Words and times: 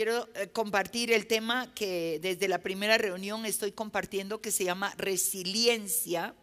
quiero 0.00 0.30
eh, 0.32 0.48
compartir 0.48 1.12
el 1.12 1.26
tema 1.26 1.74
que 1.74 2.20
desde 2.22 2.48
la 2.48 2.62
primera 2.62 2.96
reunión 2.96 3.44
estoy 3.44 3.72
compartiendo 3.72 4.40
que 4.40 4.50
se 4.50 4.64
llama 4.64 4.94
resiliencia. 4.96 6.34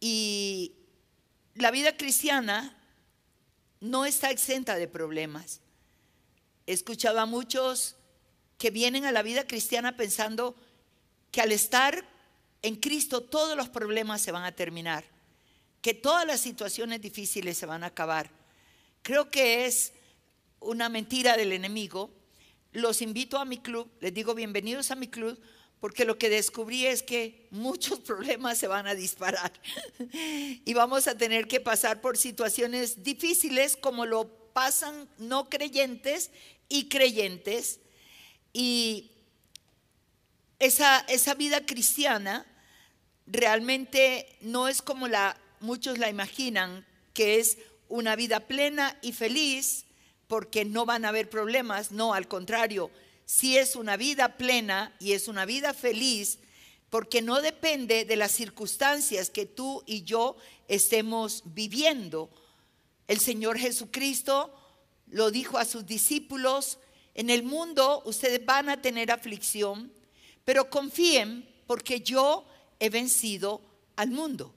Y 0.00 0.72
la 1.54 1.70
vida 1.70 1.96
cristiana 1.96 2.76
no 3.78 4.04
está 4.04 4.32
exenta 4.32 4.74
de 4.74 4.88
problemas. 4.88 5.60
He 6.66 6.72
escuchado 6.72 7.20
a 7.20 7.26
muchos 7.26 7.94
que 8.58 8.72
vienen 8.72 9.04
a 9.04 9.12
la 9.12 9.22
vida 9.22 9.46
cristiana 9.46 9.96
pensando 9.96 10.56
que 11.30 11.40
al 11.40 11.52
estar 11.52 12.04
en 12.62 12.74
Cristo 12.74 13.22
todos 13.22 13.56
los 13.56 13.68
problemas 13.68 14.20
se 14.20 14.32
van 14.32 14.42
a 14.42 14.56
terminar, 14.56 15.04
que 15.80 15.94
todas 15.94 16.26
las 16.26 16.40
situaciones 16.40 17.00
difíciles 17.00 17.56
se 17.56 17.66
van 17.66 17.84
a 17.84 17.88
acabar. 17.88 18.28
Creo 19.04 19.30
que 19.30 19.66
es 19.66 19.92
una 20.60 20.88
mentira 20.88 21.36
del 21.36 21.52
enemigo. 21.52 22.10
Los 22.72 23.02
invito 23.02 23.38
a 23.38 23.44
mi 23.44 23.58
club, 23.58 23.90
les 24.00 24.12
digo 24.12 24.34
bienvenidos 24.34 24.90
a 24.90 24.96
mi 24.96 25.08
club, 25.08 25.40
porque 25.80 26.04
lo 26.04 26.18
que 26.18 26.28
descubrí 26.28 26.86
es 26.86 27.02
que 27.02 27.46
muchos 27.50 28.00
problemas 28.06 28.58
se 28.58 28.66
van 28.66 28.86
a 28.86 28.94
disparar 28.94 29.52
y 30.64 30.74
vamos 30.74 31.06
a 31.06 31.16
tener 31.16 31.46
que 31.46 31.60
pasar 31.60 32.00
por 32.00 32.16
situaciones 32.16 33.02
difíciles 33.02 33.76
como 33.76 34.06
lo 34.06 34.28
pasan 34.52 35.08
no 35.18 35.48
creyentes 35.48 36.30
y 36.68 36.88
creyentes. 36.88 37.80
Y 38.52 39.12
esa, 40.58 41.00
esa 41.08 41.34
vida 41.34 41.64
cristiana 41.64 42.44
realmente 43.26 44.26
no 44.40 44.68
es 44.68 44.82
como 44.82 45.06
la, 45.06 45.40
muchos 45.60 45.98
la 45.98 46.08
imaginan, 46.08 46.84
que 47.14 47.38
es 47.38 47.58
una 47.88 48.16
vida 48.16 48.40
plena 48.40 48.98
y 49.00 49.12
feliz 49.12 49.86
porque 50.28 50.64
no 50.64 50.86
van 50.86 51.04
a 51.04 51.08
haber 51.08 51.28
problemas, 51.28 51.90
no, 51.90 52.14
al 52.14 52.28
contrario, 52.28 52.90
si 53.24 53.58
es 53.58 53.76
una 53.76 53.96
vida 53.96 54.36
plena 54.36 54.94
y 55.00 55.12
es 55.12 55.28
una 55.28 55.44
vida 55.44 55.74
feliz 55.74 56.38
porque 56.90 57.20
no 57.20 57.40
depende 57.42 58.04
de 58.04 58.16
las 58.16 58.32
circunstancias 58.32 59.30
que 59.30 59.46
tú 59.46 59.82
y 59.86 60.04
yo 60.04 60.36
estemos 60.68 61.42
viviendo. 61.44 62.30
El 63.06 63.20
Señor 63.20 63.58
Jesucristo 63.58 64.54
lo 65.08 65.30
dijo 65.30 65.58
a 65.58 65.64
sus 65.64 65.86
discípulos, 65.86 66.78
en 67.14 67.30
el 67.30 67.42
mundo 67.42 68.02
ustedes 68.06 68.44
van 68.44 68.68
a 68.68 68.80
tener 68.80 69.10
aflicción, 69.10 69.92
pero 70.44 70.70
confíen 70.70 71.48
porque 71.66 72.00
yo 72.00 72.46
he 72.78 72.88
vencido 72.88 73.60
al 73.96 74.10
mundo. 74.10 74.54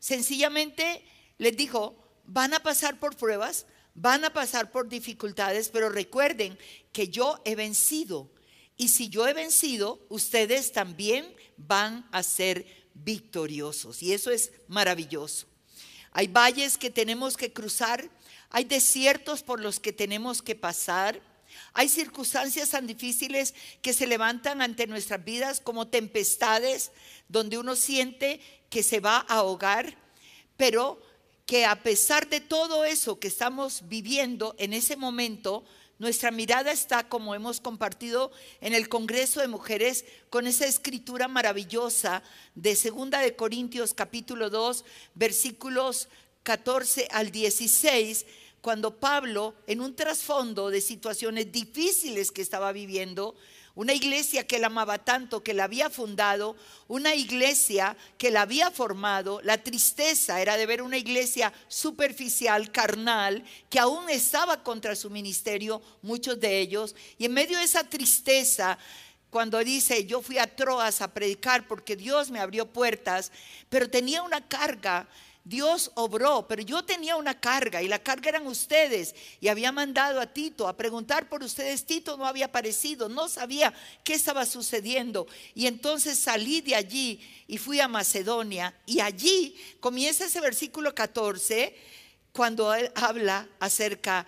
Sencillamente 0.00 1.04
les 1.38 1.56
dijo, 1.56 1.96
van 2.24 2.54
a 2.54 2.60
pasar 2.60 2.98
por 2.98 3.16
pruebas, 3.16 3.66
van 4.00 4.24
a 4.24 4.32
pasar 4.32 4.70
por 4.70 4.88
dificultades, 4.88 5.70
pero 5.70 5.88
recuerden 5.88 6.56
que 6.92 7.08
yo 7.08 7.40
he 7.44 7.56
vencido. 7.56 8.30
Y 8.76 8.88
si 8.88 9.08
yo 9.08 9.26
he 9.26 9.34
vencido, 9.34 10.00
ustedes 10.08 10.70
también 10.70 11.34
van 11.56 12.08
a 12.12 12.22
ser 12.22 12.64
victoriosos. 12.94 14.00
Y 14.02 14.12
eso 14.12 14.30
es 14.30 14.52
maravilloso. 14.68 15.48
Hay 16.12 16.28
valles 16.28 16.78
que 16.78 16.90
tenemos 16.90 17.36
que 17.36 17.52
cruzar, 17.52 18.08
hay 18.50 18.64
desiertos 18.64 19.42
por 19.42 19.60
los 19.60 19.80
que 19.80 19.92
tenemos 19.92 20.42
que 20.42 20.54
pasar, 20.54 21.20
hay 21.72 21.88
circunstancias 21.88 22.70
tan 22.70 22.86
difíciles 22.86 23.52
que 23.82 23.92
se 23.92 24.06
levantan 24.06 24.62
ante 24.62 24.86
nuestras 24.86 25.24
vidas 25.24 25.60
como 25.60 25.88
tempestades 25.88 26.92
donde 27.28 27.58
uno 27.58 27.74
siente 27.74 28.40
que 28.70 28.84
se 28.84 29.00
va 29.00 29.26
a 29.28 29.38
ahogar, 29.38 29.96
pero 30.56 31.02
que 31.48 31.64
a 31.64 31.82
pesar 31.82 32.28
de 32.28 32.42
todo 32.42 32.84
eso 32.84 33.18
que 33.18 33.28
estamos 33.28 33.88
viviendo 33.88 34.54
en 34.58 34.74
ese 34.74 34.98
momento, 34.98 35.64
nuestra 35.98 36.30
mirada 36.30 36.72
está, 36.72 37.08
como 37.08 37.34
hemos 37.34 37.58
compartido 37.58 38.30
en 38.60 38.74
el 38.74 38.90
Congreso 38.90 39.40
de 39.40 39.48
Mujeres, 39.48 40.04
con 40.28 40.46
esa 40.46 40.66
escritura 40.66 41.26
maravillosa 41.26 42.22
de 42.54 42.76
Segunda 42.76 43.20
de 43.20 43.34
Corintios 43.34 43.94
capítulo 43.94 44.50
2, 44.50 44.84
versículos 45.14 46.08
14 46.42 47.08
al 47.12 47.30
16, 47.30 48.26
cuando 48.60 49.00
Pablo, 49.00 49.54
en 49.66 49.80
un 49.80 49.96
trasfondo 49.96 50.68
de 50.68 50.82
situaciones 50.82 51.50
difíciles 51.50 52.30
que 52.30 52.42
estaba 52.42 52.72
viviendo, 52.72 53.34
una 53.78 53.94
iglesia 53.94 54.44
que 54.44 54.56
él 54.56 54.64
amaba 54.64 54.98
tanto, 54.98 55.44
que 55.44 55.54
la 55.54 55.62
había 55.62 55.88
fundado, 55.88 56.56
una 56.88 57.14
iglesia 57.14 57.96
que 58.18 58.32
la 58.32 58.42
había 58.42 58.72
formado, 58.72 59.40
la 59.44 59.62
tristeza 59.62 60.42
era 60.42 60.56
de 60.56 60.66
ver 60.66 60.82
una 60.82 60.96
iglesia 60.96 61.52
superficial, 61.68 62.72
carnal, 62.72 63.44
que 63.70 63.78
aún 63.78 64.10
estaba 64.10 64.64
contra 64.64 64.96
su 64.96 65.10
ministerio, 65.10 65.80
muchos 66.02 66.40
de 66.40 66.58
ellos, 66.58 66.96
y 67.18 67.26
en 67.26 67.34
medio 67.34 67.56
de 67.56 67.62
esa 67.62 67.84
tristeza, 67.84 68.76
cuando 69.30 69.62
dice, 69.62 70.06
yo 70.06 70.22
fui 70.22 70.38
a 70.38 70.56
Troas 70.56 71.00
a 71.00 71.14
predicar 71.14 71.68
porque 71.68 71.94
Dios 71.94 72.32
me 72.32 72.40
abrió 72.40 72.66
puertas, 72.66 73.30
pero 73.68 73.88
tenía 73.88 74.24
una 74.24 74.40
carga 74.48 75.06
Dios 75.48 75.90
obró, 75.94 76.46
pero 76.46 76.60
yo 76.60 76.84
tenía 76.84 77.16
una 77.16 77.40
carga 77.40 77.80
y 77.80 77.88
la 77.88 77.98
carga 77.98 78.28
eran 78.28 78.46
ustedes 78.46 79.14
y 79.40 79.48
había 79.48 79.72
mandado 79.72 80.20
a 80.20 80.26
Tito 80.26 80.68
a 80.68 80.76
preguntar 80.76 81.30
por 81.30 81.42
ustedes. 81.42 81.86
Tito 81.86 82.18
no 82.18 82.26
había 82.26 82.44
aparecido, 82.46 83.08
no 83.08 83.30
sabía 83.30 83.72
qué 84.04 84.12
estaba 84.12 84.44
sucediendo. 84.44 85.26
Y 85.54 85.66
entonces 85.66 86.18
salí 86.18 86.60
de 86.60 86.74
allí 86.74 87.18
y 87.46 87.56
fui 87.56 87.80
a 87.80 87.88
Macedonia 87.88 88.74
y 88.84 89.00
allí 89.00 89.56
comienza 89.80 90.26
ese 90.26 90.42
versículo 90.42 90.94
14 90.94 91.74
cuando 92.32 92.74
él 92.74 92.92
habla 92.94 93.48
acerca, 93.58 94.26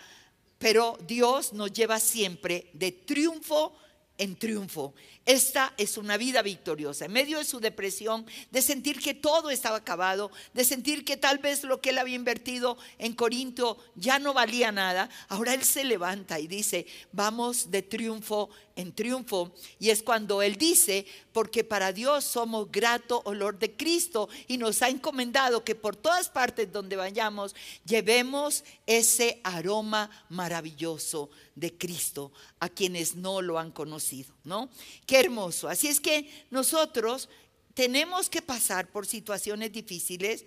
pero 0.59 0.97
Dios 1.07 1.53
nos 1.53 1.71
lleva 1.71 2.01
siempre 2.01 2.71
de 2.73 2.93
triunfo 2.93 3.77
en 4.21 4.37
triunfo. 4.37 4.95
Esta 5.25 5.73
es 5.79 5.97
una 5.97 6.19
vida 6.19 6.43
victoriosa. 6.43 7.07
En 7.07 7.13
medio 7.13 7.39
de 7.39 7.45
su 7.45 7.59
depresión, 7.59 8.27
de 8.51 8.61
sentir 8.61 9.01
que 9.01 9.15
todo 9.15 9.49
estaba 9.49 9.79
acabado, 9.79 10.31
de 10.53 10.65
sentir 10.65 11.07
que 11.07 11.17
tal 11.17 11.39
vez 11.39 11.65
lo 11.65 11.81
que 11.81 11.91
él 11.91 11.99
había 11.99 12.17
invertido 12.17 12.77
en 12.99 13.15
Corinto 13.15 13.79
ya 13.97 14.19
no 14.19 14.35
valía 14.35 14.73
nada, 14.73 15.09
ahora 15.29 15.55
él 15.55 15.65
se 15.65 15.85
levanta 15.85 16.39
y 16.39 16.47
dice, 16.47 16.87
vamos 17.13 17.71
de 17.71 17.81
triunfo 17.81 18.51
en 18.77 18.93
triunfo. 18.93 19.53
Y 19.79 19.91
es 19.91 20.03
cuando 20.03 20.43
Él 20.43 20.57
dice, 20.57 21.07
porque 21.33 21.65
para 21.65 21.93
Dios 21.93 22.25
somos 22.25 22.71
grato 22.71 23.23
olor 23.25 23.59
de 23.59 23.77
Cristo 23.77 24.29
y 24.49 24.57
nos 24.57 24.83
ha 24.83 24.89
encomendado 24.89 25.65
que 25.65 25.75
por 25.75 25.97
todas 25.97 26.29
partes 26.29 26.73
donde 26.73 26.97
vayamos 26.97 27.55
llevemos 27.85 28.65
ese 28.87 29.41
aroma 29.45 30.11
maravilloso 30.29 31.31
de 31.61 31.77
Cristo 31.77 32.33
a 32.59 32.69
quienes 32.69 33.15
no 33.15 33.43
lo 33.43 33.59
han 33.59 33.71
conocido, 33.71 34.35
¿no? 34.45 34.71
Qué 35.07 35.21
hermoso. 35.21 35.69
Así 35.69 35.89
es 35.89 36.01
que 36.01 36.47
nosotros 36.51 37.29
tenemos 37.75 38.29
que 38.29 38.43
pasar 38.43 38.89
por 38.91 39.07
situaciones 39.07 39.73
difíciles. 39.73 40.45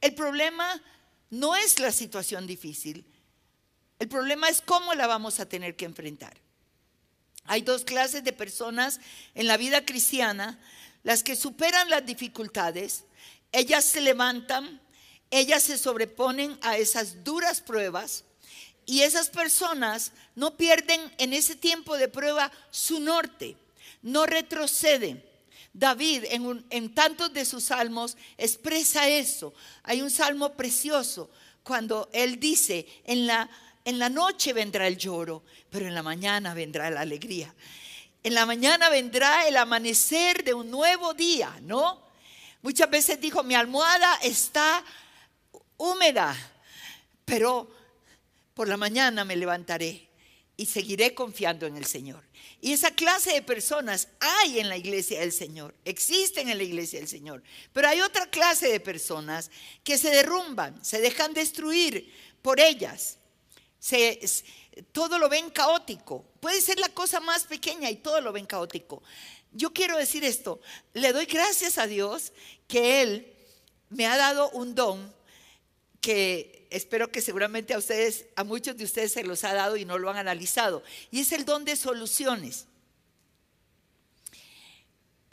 El 0.00 0.14
problema 0.14 0.82
no 1.30 1.56
es 1.56 1.78
la 1.78 1.92
situación 1.92 2.46
difícil. 2.46 3.04
El 3.98 4.08
problema 4.08 4.48
es 4.48 4.62
cómo 4.62 4.94
la 4.94 5.06
vamos 5.06 5.40
a 5.40 5.48
tener 5.48 5.76
que 5.76 5.84
enfrentar. 5.84 6.36
Hay 7.44 7.62
dos 7.62 7.84
clases 7.84 8.24
de 8.24 8.32
personas 8.32 9.00
en 9.34 9.46
la 9.46 9.56
vida 9.56 9.84
cristiana, 9.84 10.60
las 11.02 11.22
que 11.22 11.36
superan 11.36 11.90
las 11.90 12.06
dificultades, 12.06 13.04
ellas 13.50 13.84
se 13.84 14.00
levantan, 14.00 14.80
ellas 15.30 15.62
se 15.62 15.76
sobreponen 15.76 16.58
a 16.62 16.78
esas 16.78 17.24
duras 17.24 17.60
pruebas 17.60 18.24
y 18.86 19.02
esas 19.02 19.28
personas 19.30 20.12
no 20.34 20.56
pierden 20.56 21.00
en 21.18 21.32
ese 21.32 21.56
tiempo 21.56 21.96
de 21.96 22.08
prueba 22.08 22.50
su 22.70 23.00
norte, 23.00 23.56
no 24.02 24.26
retroceden. 24.26 25.24
David 25.74 26.24
en, 26.28 26.66
en 26.68 26.94
tantos 26.94 27.32
de 27.32 27.44
sus 27.46 27.64
salmos 27.64 28.16
expresa 28.36 29.08
eso. 29.08 29.54
Hay 29.84 30.02
un 30.02 30.10
salmo 30.10 30.52
precioso 30.52 31.30
cuando 31.62 32.10
él 32.12 32.38
dice, 32.38 32.86
en 33.04 33.26
la 33.26 33.48
en 33.84 33.98
la 33.98 34.08
noche 34.08 34.52
vendrá 34.52 34.86
el 34.86 34.96
lloro, 34.96 35.42
pero 35.70 35.86
en 35.86 35.94
la 35.94 36.02
mañana 36.02 36.54
vendrá 36.54 36.88
la 36.90 37.00
alegría. 37.00 37.52
En 38.22 38.34
la 38.34 38.46
mañana 38.46 38.88
vendrá 38.90 39.48
el 39.48 39.56
amanecer 39.56 40.44
de 40.44 40.54
un 40.54 40.70
nuevo 40.70 41.14
día, 41.14 41.58
¿no? 41.62 42.00
Muchas 42.62 42.88
veces 42.88 43.20
dijo, 43.20 43.42
mi 43.42 43.56
almohada 43.56 44.14
está 44.22 44.84
húmeda, 45.76 46.36
pero 47.24 47.68
por 48.54 48.68
la 48.68 48.76
mañana 48.76 49.24
me 49.24 49.36
levantaré 49.36 50.08
y 50.56 50.66
seguiré 50.66 51.14
confiando 51.14 51.66
en 51.66 51.76
el 51.76 51.86
Señor. 51.86 52.22
Y 52.60 52.72
esa 52.72 52.90
clase 52.92 53.32
de 53.32 53.42
personas 53.42 54.08
hay 54.20 54.60
en 54.60 54.68
la 54.68 54.76
iglesia 54.76 55.20
del 55.20 55.32
Señor, 55.32 55.74
existen 55.84 56.48
en 56.48 56.58
la 56.58 56.64
iglesia 56.64 56.98
del 56.98 57.08
Señor. 57.08 57.42
Pero 57.72 57.88
hay 57.88 58.00
otra 58.00 58.26
clase 58.30 58.68
de 58.68 58.80
personas 58.80 59.50
que 59.82 59.98
se 59.98 60.10
derrumban, 60.10 60.84
se 60.84 61.00
dejan 61.00 61.34
destruir 61.34 62.12
por 62.42 62.60
ellas 62.60 63.18
todo 64.92 65.18
lo 65.18 65.28
ven 65.28 65.50
caótico. 65.50 66.24
Puede 66.40 66.60
ser 66.60 66.78
la 66.78 66.88
cosa 66.88 67.20
más 67.20 67.44
pequeña 67.44 67.90
y 67.90 67.96
todo 67.96 68.20
lo 68.20 68.32
ven 68.32 68.46
caótico. 68.46 69.02
Yo 69.52 69.72
quiero 69.72 69.98
decir 69.98 70.24
esto, 70.24 70.60
le 70.94 71.12
doy 71.12 71.26
gracias 71.26 71.78
a 71.78 71.86
Dios 71.86 72.32
que 72.68 73.02
Él 73.02 73.34
me 73.90 74.06
ha 74.06 74.16
dado 74.16 74.50
un 74.50 74.74
don 74.74 75.12
que 76.02 76.66
espero 76.70 77.10
que 77.10 77.22
seguramente 77.22 77.72
a 77.72 77.78
ustedes, 77.78 78.26
a 78.36 78.44
muchos 78.44 78.76
de 78.76 78.84
ustedes 78.84 79.12
se 79.12 79.22
los 79.22 79.44
ha 79.44 79.54
dado 79.54 79.76
y 79.76 79.86
no 79.86 79.98
lo 79.98 80.10
han 80.10 80.18
analizado, 80.18 80.82
y 81.10 81.20
es 81.20 81.32
el 81.32 81.46
don 81.46 81.64
de 81.64 81.76
soluciones. 81.76 82.66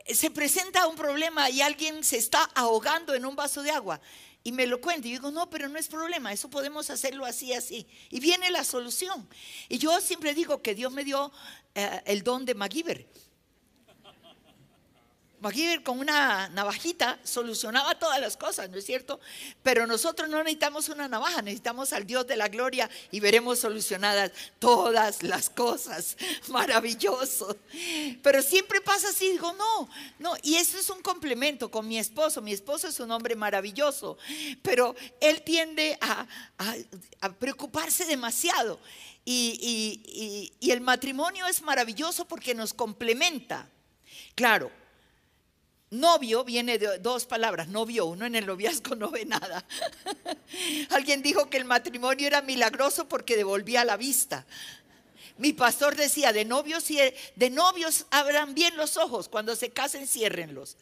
Se 0.06 0.31
presenta 0.31 0.88
un 0.88 0.95
problema 0.95 1.50
y 1.50 1.62
alguien 1.62 2.04
se 2.04 2.18
está 2.18 2.44
ahogando 2.56 3.13
en 3.13 3.25
un 3.25 3.36
vaso 3.36 3.62
de 3.62 3.71
agua 3.71 4.00
y 4.44 4.51
me 4.51 4.66
lo 4.66 4.80
cuenta. 4.81 5.07
Y 5.07 5.12
digo, 5.12 5.31
no, 5.31 5.50
pero 5.50 5.68
no 5.69 5.77
es 5.77 5.88
problema, 5.88 6.31
eso 6.31 6.50
podemos 6.50 6.89
hacerlo 6.89 7.25
así, 7.25 7.54
así. 7.54 7.86
Y 8.10 8.19
viene 8.19 8.50
la 8.50 8.63
solución. 8.63 9.27
Y 9.68 9.77
yo 9.77 10.00
siempre 10.01 10.33
digo 10.33 10.62
que 10.62 10.74
Dios 10.75 10.92
me 10.92 11.04
dio 11.04 11.31
eh, 11.75 12.01
el 12.06 12.24
don 12.24 12.45
de 12.45 12.56
MacGyver. 12.56 13.07
MacGyver 15.41 15.83
con 15.83 16.00
una 16.00 16.50
navajita 16.50 17.19
solucionaba 17.24 17.97
todas 17.97 18.19
las 18.19 18.36
cosas, 18.36 18.69
¿no 18.69 18.77
es 18.77 18.86
cierto? 18.86 19.19
Pero 19.63 19.88
nosotros 19.88 20.30
no 20.30 20.39
necesitamos 20.39 20.89
una 20.89 21.07
navaja, 21.07 21.41
necesitamos 21.41 21.94
al 21.94 22.06
Dios 22.06 22.27
de 22.27 22.36
la 22.36 22.50
gloria 22.50 22.89
y 23.12 23.19
veremos 23.19 23.59
solucionadas 23.59 24.31
todas 24.59 25.24
las 25.24 25.50
cosas. 25.50 26.18
Maravilloso. 26.50 27.57
Pero 28.21 28.41
siempre 28.41 28.81
pasa 28.81 29.09
así, 29.09 29.31
digo, 29.31 29.53
no, 29.53 29.89
no. 30.19 30.33
Y 30.44 30.56
eso 30.56 30.77
es 30.77 30.89
un 30.89 31.01
complemento 31.01 31.71
con 31.71 31.88
mi 31.88 31.97
esposo. 31.97 32.42
Mi 32.42 32.51
esposo 32.51 32.88
es 32.88 33.00
un 33.00 33.12
hombre 33.12 33.35
maravilloso, 33.35 34.18
pero 34.62 34.95
él 35.21 35.42
tiende 35.44 35.97
a, 36.01 36.27
preocuparse 37.39 38.06
demasiado. 38.06 38.80
y 39.24 40.51
el 40.62 40.81
matrimonio 40.81 41.47
es 41.47 41.62
maravilloso 41.62 42.27
porque 42.27 42.53
nos 42.53 42.74
complementa. 42.74 43.69
Claro, 44.35 44.71
Novio 45.91 46.44
viene 46.44 46.77
de 46.77 47.00
dos 47.00 47.25
palabras, 47.25 47.68
novio, 47.68 48.06
uno 48.06 48.27
en 48.27 48.36
el 48.36 48.45
noviazgo 48.45 48.95
no 48.95 49.09
ve 49.09 49.25
nada. 49.25 49.65
Alguien 50.91 51.24
dijo 51.24 51.50
que 51.50 51.57
el 51.57 51.65
matrimonio 51.65 52.27
era 52.27 52.44
milagroso 52.44 53.07
porque 53.07 53.36
devolvía 53.36 53.83
la 53.83 53.97
vista. 53.97 54.45
Mi 55.39 55.53
pastor 55.53 55.95
decía, 55.95 56.31
de 56.31 56.45
novios, 56.45 56.86
de 56.88 57.50
novios 57.50 58.06
abran 58.12 58.53
bien 58.53 58.77
los 58.77 58.97
ojos, 58.97 59.30
cuando 59.30 59.56
se 59.56 59.71
casen 59.71 60.06
ciérrenlos. 60.06 60.77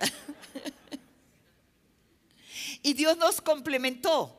y 2.82 2.94
Dios 2.94 3.18
nos 3.18 3.42
complementó. 3.42 4.37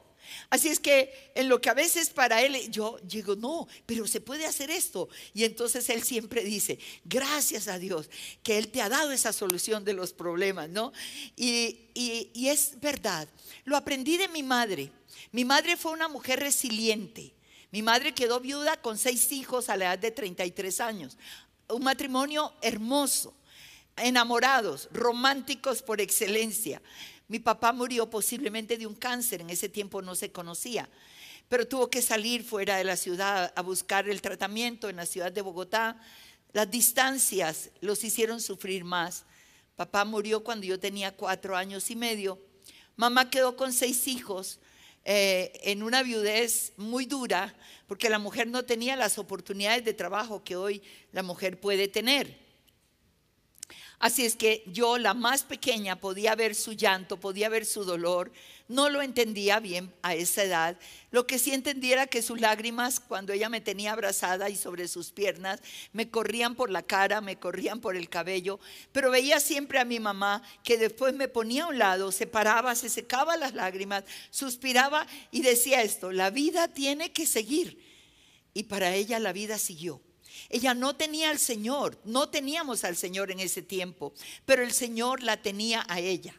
Así 0.50 0.69
es 0.69 0.80
que 0.80 1.31
en 1.36 1.48
lo 1.48 1.62
que 1.62 1.69
a 1.69 1.75
veces 1.75 2.10
para 2.10 2.42
él, 2.42 2.72
yo 2.72 3.00
digo, 3.04 3.36
no, 3.36 3.68
pero 3.86 4.07
se 4.07 4.19
puede 4.19 4.48
hacer 4.48 4.72
esto. 4.72 5.07
Y 5.34 5.44
entonces 5.44 5.88
él 5.90 6.01
siempre 6.01 6.44
dice, 6.44 6.80
gracias 7.06 7.68
a 7.68 7.78
Dios 7.78 8.10
que 8.42 8.57
Él 8.57 8.69
te 8.69 8.81
ha 8.81 8.90
dado 8.90 9.12
esa 9.12 9.31
solución 9.31 9.86
de 9.86 9.94
los 9.94 10.12
problemas, 10.12 10.68
¿no? 10.69 10.92
Y, 11.36 11.90
y 11.94 12.48
es 12.48 12.80
verdad, 12.80 13.28
lo 13.66 13.78
aprendí 13.78 14.18
de 14.18 14.28
mi 14.28 14.42
madre. 14.42 14.92
Mi 15.31 15.46
madre 15.46 15.78
fue 15.78 15.92
una 15.92 16.07
mujer 16.07 16.40
resiliente. 16.40 17.34
Mi 17.72 17.84
madre 17.84 18.16
quedó 18.16 18.40
viuda 18.40 18.81
con 18.81 18.98
seis 18.98 19.31
hijos 19.31 19.69
a 19.69 19.78
la 19.78 19.86
edad 19.86 20.00
de 20.00 20.10
33 20.10 20.81
años. 20.81 21.18
Un 21.68 21.84
matrimonio 21.84 22.52
hermoso, 22.63 23.36
enamorados, 23.95 24.90
románticos 24.92 25.84
por 25.84 26.02
excelencia. 26.02 26.81
Mi 27.30 27.38
papá 27.38 27.72
murió 27.74 28.10
posiblemente 28.10 28.76
de 28.76 28.88
un 28.88 28.96
cáncer, 28.96 29.42
en 29.42 29.52
ese 29.52 29.70
tiempo 29.70 30.02
no 30.02 30.16
se 30.16 30.31
conocía, 30.31 30.90
pero 31.48 31.68
tuvo 31.68 31.88
que 31.88 32.02
salir 32.02 32.44
fuera 32.44 32.78
de 32.78 32.84
la 32.84 32.98
ciudad 32.98 33.54
a 33.56 33.62
buscar 33.62 34.10
el 34.10 34.20
tratamiento 34.20 34.90
en 34.90 34.96
la 34.96 35.06
ciudad 35.06 35.31
de 35.31 35.44
Bogotá. 35.44 36.02
Las 36.54 36.72
distancias 36.72 37.70
los 37.81 38.04
hicieron 38.04 38.42
sufrir 38.42 38.84
más. 38.84 39.26
Papá 39.76 40.06
murió 40.06 40.44
cuando 40.44 40.66
yo 40.66 40.80
tenía 40.80 41.16
cuatro 41.16 41.56
años 41.56 41.92
y 41.92 41.96
medio. 41.96 42.40
Mamá 42.96 43.30
quedó 43.30 43.56
con 43.56 43.74
seis 43.74 44.08
hijos 44.08 44.60
eh, 45.06 45.52
en 45.64 45.84
una 45.84 46.02
viudez 46.02 46.74
muy 46.78 47.06
dura 47.06 47.56
porque 47.86 48.10
la 48.10 48.18
mujer 48.18 48.48
no 48.48 48.66
tenía 48.66 48.96
las 48.96 49.20
oportunidades 49.20 49.86
de 49.86 49.94
trabajo 49.94 50.44
que 50.44 50.56
hoy 50.56 50.81
la 51.12 51.22
mujer 51.22 51.60
puede 51.60 51.88
tener. 51.88 52.49
Así 54.00 54.25
es 54.25 54.38
que 54.38 54.63
yo, 54.66 54.98
la 54.98 55.13
más 55.13 55.44
pequeña, 55.44 55.98
podía 55.98 56.34
ver 56.34 56.56
su 56.56 56.72
llanto, 56.72 57.19
podía 57.19 57.50
ver 57.50 57.66
su 57.66 57.84
dolor. 57.84 58.31
No 58.69 58.88
lo 58.90 59.01
entendía 59.01 59.60
bien 59.60 59.94
a 60.04 60.16
esa 60.16 60.44
edad. 60.44 60.78
Lo 61.12 61.28
que 61.28 61.38
sí 61.38 61.51
entendía 61.51 61.94
era 61.94 62.07
que 62.07 62.22
sus 62.22 62.40
lágrimas, 62.40 63.01
cuando 63.01 63.34
ella 63.34 63.50
me 63.50 63.60
tenía 63.60 63.92
abrazada 63.92 64.50
y 64.50 64.56
sobre 64.56 64.88
sus 64.88 65.12
piernas, 65.12 65.60
me 65.92 66.10
corrían 66.10 66.56
por 66.56 66.69
la 66.69 66.81
cara, 66.81 67.19
me 67.19 67.36
corrían 67.36 67.81
por 67.81 67.98
el 67.98 68.07
cabello. 68.07 68.62
Pero 68.94 69.12
veía 69.12 69.42
siempre 69.42 69.80
a 69.80 69.86
mi 69.86 70.00
mamá 70.00 70.44
que 70.63 70.78
después 70.78 71.13
me 71.13 71.28
ponía 71.28 71.66
a 71.66 71.68
un 71.68 71.78
lado, 71.78 72.13
se 72.13 72.25
paraba, 72.25 72.75
se 72.75 72.88
secaba 72.88 73.36
las 73.36 73.54
lágrimas, 73.54 74.06
suspiraba 74.30 75.07
y 75.30 75.42
decía 75.42 75.81
esto, 75.81 76.13
la 76.13 76.30
vida 76.30 76.69
tiene 76.69 77.12
que 77.12 77.28
seguir. 77.28 77.84
Y 78.54 78.63
para 78.63 78.95
ella 78.95 79.19
la 79.19 79.34
vida 79.34 79.57
siguió. 79.57 80.02
Ella 80.50 80.74
no 80.74 80.96
tenía 80.96 81.30
al 81.30 81.40
Señor, 81.40 81.98
no 82.06 82.30
teníamos 82.30 82.84
al 82.84 82.96
Señor 82.96 83.32
en 83.32 83.40
ese 83.40 83.62
tiempo, 83.62 84.14
pero 84.46 84.64
el 84.64 84.72
Señor 84.72 85.24
la 85.24 85.42
tenía 85.42 85.86
a 85.90 86.00
ella. 86.00 86.34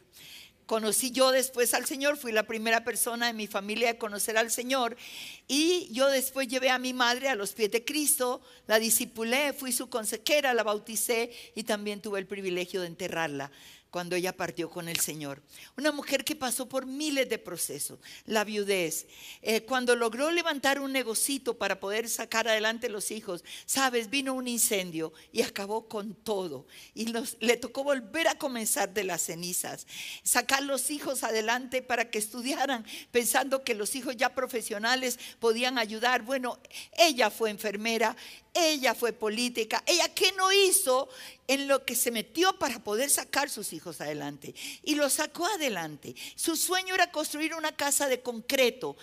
Conocí 0.65 1.11
yo 1.11 1.31
después 1.31 1.73
al 1.73 1.85
Señor, 1.85 2.15
fui 2.15 2.31
la 2.31 2.47
primera 2.47 2.85
persona 2.85 3.29
en 3.29 3.35
mi 3.35 3.45
familia 3.45 3.89
a 3.89 3.97
conocer 3.97 4.37
al 4.37 4.49
Señor 4.49 4.95
y 5.47 5.89
yo 5.91 6.07
después 6.07 6.47
llevé 6.47 6.69
a 6.69 6.79
mi 6.79 6.93
madre 6.93 7.27
a 7.27 7.35
los 7.35 7.51
pies 7.51 7.71
de 7.71 7.83
Cristo, 7.83 8.41
la 8.67 8.79
discipulé, 8.79 9.51
fui 9.51 9.73
su 9.73 9.89
consejera, 9.89 10.53
la 10.53 10.63
bauticé 10.63 11.31
y 11.55 11.63
también 11.63 12.01
tuve 12.01 12.19
el 12.19 12.25
privilegio 12.25 12.79
de 12.79 12.87
enterrarla 12.87 13.51
cuando 13.91 14.15
ella 14.15 14.35
partió 14.35 14.69
con 14.69 14.87
el 14.87 14.99
Señor. 14.99 15.43
Una 15.77 15.91
mujer 15.91 16.23
que 16.23 16.35
pasó 16.35 16.67
por 16.67 16.85
miles 16.85 17.29
de 17.29 17.37
procesos, 17.37 17.99
la 18.25 18.45
viudez, 18.45 19.05
eh, 19.41 19.65
cuando 19.65 19.95
logró 19.95 20.31
levantar 20.31 20.79
un 20.79 20.93
negocito 20.93 21.57
para 21.57 21.79
poder 21.79 22.09
sacar 22.09 22.47
adelante 22.47 22.89
los 22.89 23.11
hijos, 23.11 23.43
sabes, 23.65 24.09
vino 24.09 24.33
un 24.33 24.47
incendio 24.47 25.11
y 25.33 25.41
acabó 25.41 25.87
con 25.89 26.15
todo. 26.15 26.65
Y 26.95 27.13
le 27.39 27.57
tocó 27.57 27.83
volver 27.83 28.29
a 28.29 28.35
comenzar 28.35 28.93
de 28.93 29.03
las 29.03 29.23
cenizas, 29.23 29.85
sacar 30.23 30.63
los 30.63 30.89
hijos 30.89 31.23
adelante 31.23 31.81
para 31.81 32.09
que 32.09 32.19
estudiaran, 32.19 32.85
pensando 33.11 33.63
que 33.63 33.75
los 33.75 33.95
hijos 33.95 34.15
ya 34.15 34.33
profesionales 34.33 35.19
podían 35.39 35.77
ayudar. 35.77 36.21
Bueno, 36.21 36.59
ella 36.97 37.29
fue 37.29 37.49
enfermera, 37.49 38.15
ella 38.53 38.95
fue 38.95 39.13
política. 39.13 39.83
Ella, 39.85 40.13
¿qué 40.13 40.31
no 40.33 40.51
hizo 40.51 41.09
en 41.47 41.67
lo 41.67 41.85
que 41.85 41.95
se 41.95 42.11
metió 42.11 42.57
para 42.59 42.83
poder 42.83 43.09
sacar 43.09 43.49
sus 43.49 43.73
hijos 43.73 44.01
adelante? 44.01 44.53
Y 44.83 44.95
lo 44.95 45.09
sacó 45.09 45.45
adelante. 45.45 46.15
Su 46.35 46.55
sueño 46.55 46.95
era 46.95 47.11
construir 47.11 47.53
una 47.53 47.75
casa 47.75 48.07
de 48.07 48.21
concreto 48.21 48.97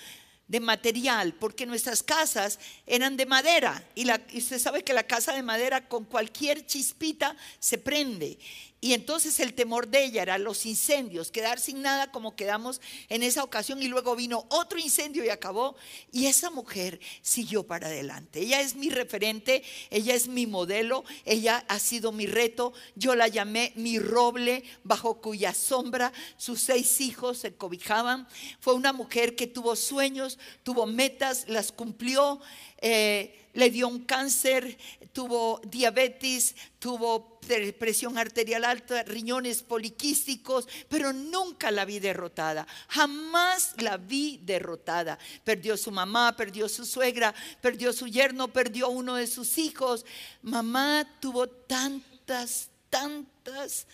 de 0.49 0.61
material, 0.61 1.35
porque 1.35 1.67
nuestras 1.67 2.03
casas 2.03 2.59
eran 2.87 3.19
de 3.19 3.27
madera 3.27 3.87
y, 3.95 4.09
y 4.31 4.39
usted 4.39 4.59
sabe 4.59 4.83
que 4.83 4.95
la 4.95 5.07
casa 5.07 5.35
de 5.35 5.43
madera 5.43 5.89
con 5.89 6.07
cualquier 6.07 6.65
chispita 6.67 7.37
se 7.59 7.77
prende. 7.77 8.39
Y 8.81 8.93
entonces 8.93 9.41
el 9.41 9.55
temor 9.55 9.89
de 9.89 10.05
ella 10.05 10.23
era 10.23 10.39
los 10.39 10.65
incendios, 10.65 11.33
quedar 11.33 11.59
sin 11.59 11.83
nada 11.83 12.13
como 12.13 12.37
quedamos 12.37 12.81
en 13.09 13.25
esa 13.25 13.43
ocasión 13.43 13.83
y 13.83 13.89
luego 13.89 14.15
vino 14.15 14.47
otro 14.51 14.79
incendio 14.79 15.25
y 15.25 15.31
acabó. 15.31 15.75
Y 16.13 16.27
esa 16.27 16.51
mujer 16.51 17.01
siguió 17.21 17.67
para 17.67 17.89
adelante. 17.89 18.41
Ella 18.41 18.61
es 18.61 18.77
mi 18.77 18.89
referente, 18.89 19.65
ella 19.91 20.15
es 20.15 20.29
mi 20.29 20.47
modelo, 20.47 21.05
ella 21.25 21.65
ha 21.67 21.81
sido 21.81 22.13
mi 22.13 22.27
reto. 22.27 22.73
Yo 22.95 23.17
la 23.17 23.27
llamé 23.27 23.73
mi 23.75 23.99
roble 23.99 24.63
bajo 24.85 25.21
cuya 25.21 25.55
sombra 25.55 26.13
sus 26.37 26.61
seis 26.61 27.01
hijos 27.01 27.39
se 27.39 27.55
cobijaban. 27.55 28.29
Fue 28.61 28.75
una 28.75 28.93
mujer 28.93 29.35
que 29.35 29.49
tuvo 29.49 29.75
sueños, 29.75 30.39
tuvo 30.63 30.87
metas, 30.87 31.47
las 31.49 31.73
cumplió. 31.73 32.41
Eh, 32.81 33.48
le 33.59 33.71
dio 33.71 33.89
un 33.89 34.05
cáncer, 34.05 34.79
tuvo 35.13 35.61
diabetes, 35.65 36.55
tuvo 36.79 37.41
presión 37.77 38.17
arterial 38.17 38.65
alta, 38.65 39.03
riñones 39.03 39.65
poliquísticos, 39.65 40.69
pero 40.89 41.13
nunca 41.13 41.73
la 41.73 41.85
vi 41.85 41.99
derrotada, 41.99 42.69
jamás 42.87 43.75
la 43.79 43.97
vi 43.97 44.39
derrotada. 44.45 45.19
Perdió 45.43 45.77
su 45.77 45.91
mamá, 45.91 46.37
perdió 46.37 46.69
su 46.69 46.87
suegra, 46.87 47.35
perdió 47.61 47.93
su 47.93 48.07
yerno, 48.07 48.47
perdió 48.47 48.91
uno 48.91 49.17
de 49.17 49.27
sus 49.27 49.59
hijos. 49.59 50.07
Mamá 50.43 51.05
tuvo 51.19 51.49
tantas, 51.49 52.69
tantas 52.89 53.89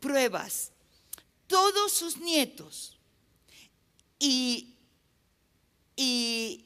pruebas. 0.00 0.72
Todos 1.46 1.92
sus 1.92 2.16
nietos 2.16 2.96
y, 4.18 4.74
y 5.96 6.64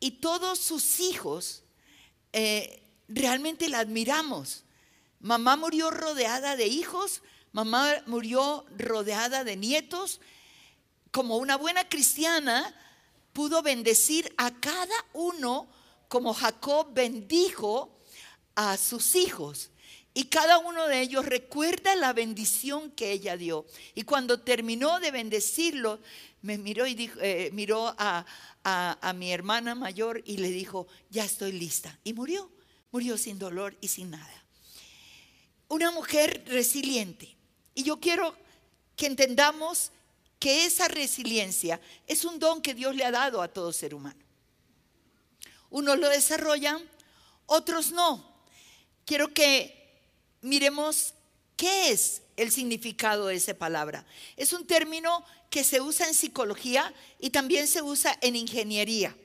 y 0.00 0.12
todos 0.12 0.58
sus 0.58 1.00
hijos 1.00 1.62
eh, 2.32 2.82
realmente 3.08 3.68
la 3.68 3.80
admiramos. 3.80 4.64
Mamá 5.20 5.56
murió 5.56 5.90
rodeada 5.90 6.56
de 6.56 6.66
hijos, 6.66 7.22
mamá 7.52 7.94
murió 8.06 8.66
rodeada 8.76 9.44
de 9.44 9.56
nietos. 9.56 10.20
Como 11.10 11.38
una 11.38 11.56
buena 11.56 11.88
cristiana, 11.88 12.74
pudo 13.32 13.62
bendecir 13.62 14.32
a 14.36 14.50
cada 14.60 14.94
uno 15.12 15.68
como 16.08 16.34
Jacob 16.34 16.92
bendijo 16.92 17.98
a 18.54 18.76
sus 18.76 19.14
hijos. 19.14 19.70
Y 20.16 20.24
cada 20.28 20.56
uno 20.56 20.88
de 20.88 21.02
ellos 21.02 21.26
recuerda 21.26 21.94
la 21.94 22.14
bendición 22.14 22.90
que 22.90 23.12
ella 23.12 23.36
dio. 23.36 23.66
Y 23.94 24.04
cuando 24.04 24.40
terminó 24.40 24.98
de 24.98 25.10
bendecirlo, 25.10 26.00
me 26.40 26.56
miró 26.56 26.86
y 26.86 26.94
dijo, 26.94 27.20
eh, 27.20 27.50
miró 27.52 27.94
a, 27.98 28.24
a 28.64 29.12
mi 29.12 29.30
hermana 29.30 29.74
mayor 29.74 30.22
y 30.24 30.38
le 30.38 30.48
dijo, 30.48 30.86
ya 31.10 31.22
estoy 31.22 31.52
lista. 31.52 31.98
Y 32.02 32.14
murió, 32.14 32.50
murió 32.92 33.18
sin 33.18 33.38
dolor 33.38 33.76
y 33.82 33.88
sin 33.88 34.10
nada. 34.10 34.44
Una 35.68 35.90
mujer 35.90 36.42
resiliente. 36.46 37.36
Y 37.74 37.82
yo 37.82 38.00
quiero 38.00 38.34
que 38.96 39.04
entendamos 39.04 39.92
que 40.38 40.64
esa 40.64 40.88
resiliencia 40.88 41.78
es 42.06 42.24
un 42.24 42.38
don 42.38 42.62
que 42.62 42.72
Dios 42.72 42.96
le 42.96 43.04
ha 43.04 43.10
dado 43.10 43.42
a 43.42 43.48
todo 43.48 43.70
ser 43.70 43.94
humano. 43.94 44.24
Unos 45.68 45.98
lo 45.98 46.08
desarrollan, 46.08 46.82
otros 47.44 47.92
no. 47.92 48.34
Quiero 49.04 49.34
que 49.34 49.76
miremos 50.46 51.14
qué 51.56 51.90
es 51.90 52.22
el 52.36 52.50
significado 52.50 53.26
de 53.26 53.36
esa 53.36 53.54
palabra. 53.54 54.06
Es 54.36 54.52
un 54.52 54.66
término 54.66 55.24
que 55.50 55.64
se 55.64 55.80
usa 55.80 56.06
en 56.06 56.14
psicología 56.14 56.92
y 57.18 57.30
también 57.30 57.66
se 57.66 57.82
usa 57.82 58.16
en 58.20 58.36
ingeniería. 58.36 59.16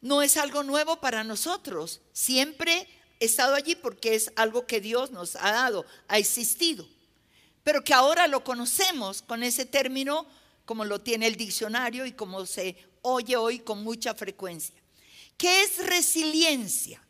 No 0.00 0.22
es 0.22 0.36
algo 0.36 0.62
nuevo 0.62 1.00
para 1.00 1.24
nosotros. 1.24 2.00
Siempre 2.12 2.86
he 3.18 3.24
estado 3.24 3.54
allí 3.54 3.74
porque 3.74 4.14
es 4.14 4.30
algo 4.36 4.66
que 4.66 4.80
Dios 4.80 5.10
nos 5.10 5.36
ha 5.36 5.50
dado, 5.52 5.84
ha 6.06 6.18
existido. 6.18 6.86
Pero 7.64 7.82
que 7.82 7.94
ahora 7.94 8.28
lo 8.28 8.44
conocemos 8.44 9.22
con 9.22 9.42
ese 9.42 9.64
término 9.64 10.26
como 10.64 10.84
lo 10.84 11.00
tiene 11.00 11.26
el 11.26 11.36
diccionario 11.36 12.04
y 12.06 12.12
como 12.12 12.44
se 12.46 12.76
oye 13.02 13.36
hoy 13.36 13.58
con 13.60 13.82
mucha 13.82 14.14
frecuencia. 14.14 14.74
¿Qué 15.36 15.62
es 15.62 15.78
resiliencia? 15.86 17.02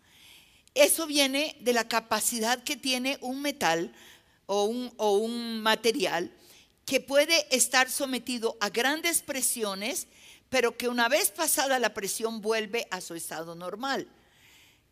Eso 0.78 1.08
viene 1.08 1.56
de 1.58 1.72
la 1.72 1.88
capacidad 1.88 2.62
que 2.62 2.76
tiene 2.76 3.18
un 3.20 3.42
metal 3.42 3.92
o 4.46 4.66
un, 4.66 5.60
material 5.60 6.30
que 6.84 7.00
puede 7.00 7.48
estar 7.50 7.90
sometido 7.90 8.56
a 8.60 8.68
grandes 8.68 9.20
presiones, 9.20 10.06
pero 10.48 10.78
que 10.78 10.86
una 10.86 11.08
vez 11.08 11.32
pasada 11.32 11.80
la 11.80 11.94
presión 11.94 12.40
vuelve 12.40 12.86
a 12.92 13.00
su 13.00 13.16
estado 13.16 13.56
normal. 13.56 14.06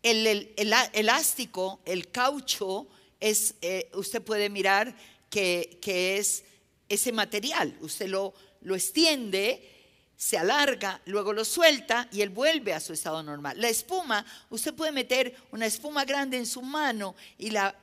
El, 0.03 0.53
elástico, 0.93 1.79
el 1.85 2.11
caucho, 2.11 2.89
es, 3.21 3.55
eh, 3.61 3.89
usted 3.95 4.21
puede 4.21 4.51
mirar 4.51 4.93
que, 5.31 5.79
que, 5.81 6.19
es 6.19 6.43
ese 6.89 7.13
material. 7.13 7.79
Usted 7.81 8.09
lo, 8.09 8.35
lo 8.63 8.75
extiende 8.75 9.76
se 10.17 10.39
alarga, 10.39 11.01
luego 11.05 11.33
lo 11.33 11.45
suelta 11.45 12.09
y 12.11 12.23
él 12.23 12.31
vuelve 12.31 12.73
a 12.73 12.81
su 12.81 12.93
estado 12.93 13.23
normal. 13.23 13.61
La 13.61 13.69
espuma, 13.69 14.25
usted 14.49 14.75
puede 14.75 14.93
meter 14.93 15.37
una 15.53 15.67
espuma 15.67 16.05
grande 16.05 16.39
en 16.39 16.47
su 16.47 16.63
mano 16.63 17.15
y 17.37 17.51
la, 17.51 17.75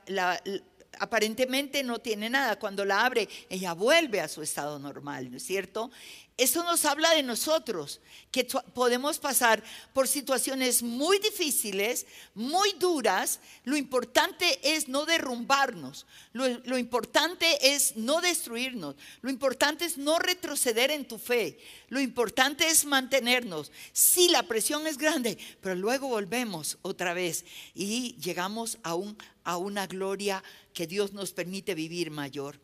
aparentemente 0.98 1.82
no 1.84 2.00
tiene 2.00 2.28
nada. 2.28 2.58
Cuando 2.58 2.84
la 2.84 3.04
abre, 3.04 3.28
ella 3.48 3.72
vuelve 3.72 4.20
a 4.20 4.28
su 4.28 4.42
estado 4.42 4.78
normal, 4.78 5.30
¿no 5.30 5.36
es 5.36 5.44
cierto? 5.44 5.90
Eso 6.36 6.64
nos 6.64 6.84
habla 6.84 7.14
de 7.14 7.22
nosotros, 7.22 8.00
que 8.32 8.44
podemos 8.44 9.20
pasar 9.20 9.62
por 9.92 10.08
situaciones 10.08 10.82
muy 10.82 11.20
difíciles, 11.20 12.06
muy 12.34 12.72
duras. 12.72 13.38
Lo 13.62 13.76
importante 13.76 14.58
es 14.74 14.88
no 14.88 15.06
derrumbarnos, 15.06 16.06
lo, 16.32 16.76
importante 16.76 17.74
es 17.74 17.94
no 17.94 18.20
destruirnos, 18.20 18.96
lo 19.22 19.30
importante 19.30 19.84
es 19.84 19.96
no 19.96 20.18
retroceder 20.18 20.90
en 20.90 21.06
tu 21.06 21.18
fe, 21.18 21.56
lo 21.88 22.00
importante 22.00 22.66
es 22.66 22.84
mantenernos. 22.84 23.70
Sí, 23.92 24.28
la 24.28 24.42
presión 24.42 24.88
es 24.88 24.98
grande, 24.98 25.38
pero 25.60 25.76
luego 25.76 26.08
volvemos 26.08 26.78
otra 26.82 27.14
vez 27.14 27.44
y 27.76 28.16
llegamos 28.16 28.78
a, 28.82 28.96
un, 28.96 29.16
a 29.44 29.56
una 29.56 29.86
gloria 29.86 30.42
que 30.72 30.88
Dios 30.88 31.12
nos 31.12 31.32
permite 31.32 31.76
vivir 31.76 32.10
mayor. 32.10 32.58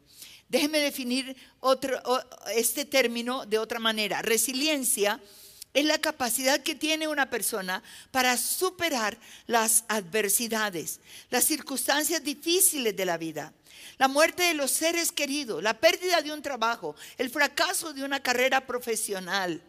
Déjeme 0.50 0.80
definir 0.80 1.36
este 2.56 2.84
término 2.84 3.46
de 3.46 3.56
otra 3.56 3.78
manera. 3.78 4.20
Resiliencia 4.20 5.20
es 5.72 5.84
la 5.84 5.98
capacidad 5.98 6.60
que 6.60 6.74
tiene 6.74 7.06
una 7.06 7.30
persona 7.30 7.84
para 8.10 8.36
superar 8.36 9.16
las 9.46 9.84
adversidades, 9.86 10.98
las 11.30 11.44
circunstancias 11.44 12.24
difíciles 12.24 12.96
de 12.96 13.04
la 13.04 13.16
vida, 13.16 13.52
la 13.96 14.08
muerte 14.08 14.42
de 14.42 14.54
los 14.54 14.72
seres 14.72 15.12
queridos, 15.12 15.62
la 15.62 15.78
pérdida 15.78 16.20
de 16.20 16.32
un 16.32 16.42
trabajo, 16.42 16.96
el 17.16 17.30
fracaso 17.30 17.92
de 17.92 18.02
una 18.02 18.20
carrera 18.20 18.66
profesional, 18.66 19.62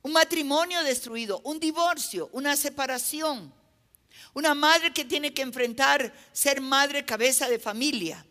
un 0.00 0.12
matrimonio 0.12 0.82
destruido, 0.82 1.42
un 1.44 1.60
divorcio, 1.60 2.30
una 2.32 2.56
separación, 2.56 3.52
una 4.32 4.54
madre 4.54 4.94
que 4.94 5.04
tiene 5.04 5.34
que 5.34 5.42
enfrentar 5.42 6.10
ser 6.32 6.62
madre 6.62 7.04
cabeza 7.04 7.50
de 7.50 7.58
familia 7.58 8.24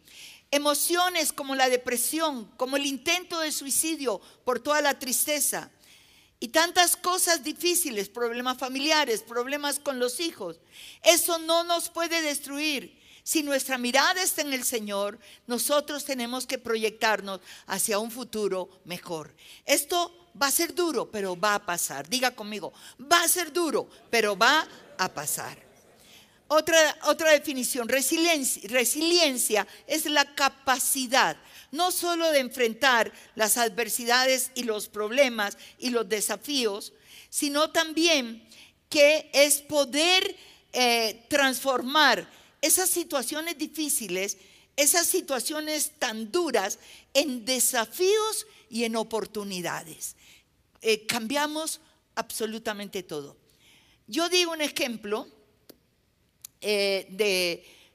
Emociones 0.56 1.34
como 1.34 1.56
la 1.56 1.68
depresión, 1.68 2.46
como 2.58 2.78
el 2.78 2.86
intento 2.86 3.40
de 3.40 3.52
suicidio 3.52 4.22
por 4.46 4.60
toda 4.60 4.82
la 4.82 5.00
tristeza 5.00 5.72
y 6.40 6.50
tantas 6.50 6.96
cosas 6.96 7.44
difíciles, 7.44 8.08
problemas 8.08 8.60
familiares, 8.60 9.24
problemas 9.24 9.80
con 9.80 9.98
los 9.98 10.20
hijos. 10.20 10.60
Eso 11.02 11.40
no 11.40 11.64
nos 11.64 11.90
puede 11.90 12.22
destruir. 12.22 13.02
Si 13.24 13.42
nuestra 13.42 13.80
mirada 13.80 14.22
está 14.22 14.44
en 14.44 14.54
el 14.54 14.64
Señor, 14.64 15.18
nosotros 15.48 16.06
tenemos 16.06 16.46
que 16.46 16.60
proyectarnos 16.60 17.40
hacia 17.66 17.98
un 17.98 18.12
futuro 18.12 18.70
mejor. 18.86 19.34
Esto 19.66 20.30
va 20.40 20.46
a 20.46 20.52
ser 20.52 20.76
duro, 20.76 21.10
pero 21.10 21.36
va 21.36 21.56
a 21.56 21.66
pasar. 21.66 22.08
Diga 22.08 22.30
conmigo, 22.30 22.74
va 23.12 23.24
a 23.24 23.28
ser 23.28 23.52
duro, 23.52 23.90
pero 24.12 24.38
va 24.38 24.68
a 25.00 25.10
pasar. 25.10 25.73
Otra, 26.56 27.00
otra 27.06 27.32
definición, 27.32 27.90
resiliencia, 27.90 29.68
es 29.88 30.06
la 30.06 30.36
capacidad 30.36 31.36
no 31.72 31.92
solo 31.92 32.30
de 32.32 32.38
enfrentar 32.38 33.12
las 33.34 33.58
adversidades 33.58 34.52
y 34.54 34.62
los 34.62 34.88
problemas 34.88 35.58
y 35.80 35.90
los 35.90 36.08
desafíos, 36.08 36.94
sino 37.32 37.72
también 37.72 38.48
que 38.88 39.32
es 39.34 39.64
poder 39.64 40.36
eh, 40.74 41.26
transformar 41.28 42.30
esas 42.62 42.92
situaciones 42.92 43.58
difíciles, 43.58 44.38
esas 44.76 45.08
situaciones 45.08 45.94
tan 45.98 46.32
duras, 46.32 46.78
en 47.16 47.46
desafíos 47.46 48.46
y 48.70 48.84
en 48.84 48.96
oportunidades. 48.96 50.16
Eh, 50.84 51.08
cambiamos 51.08 51.82
absolutamente 52.14 53.02
todo. 53.02 53.38
Yo 54.06 54.30
digo 54.30 54.52
un 54.52 54.62
ejemplo 54.62 55.28
eh, 56.64 57.08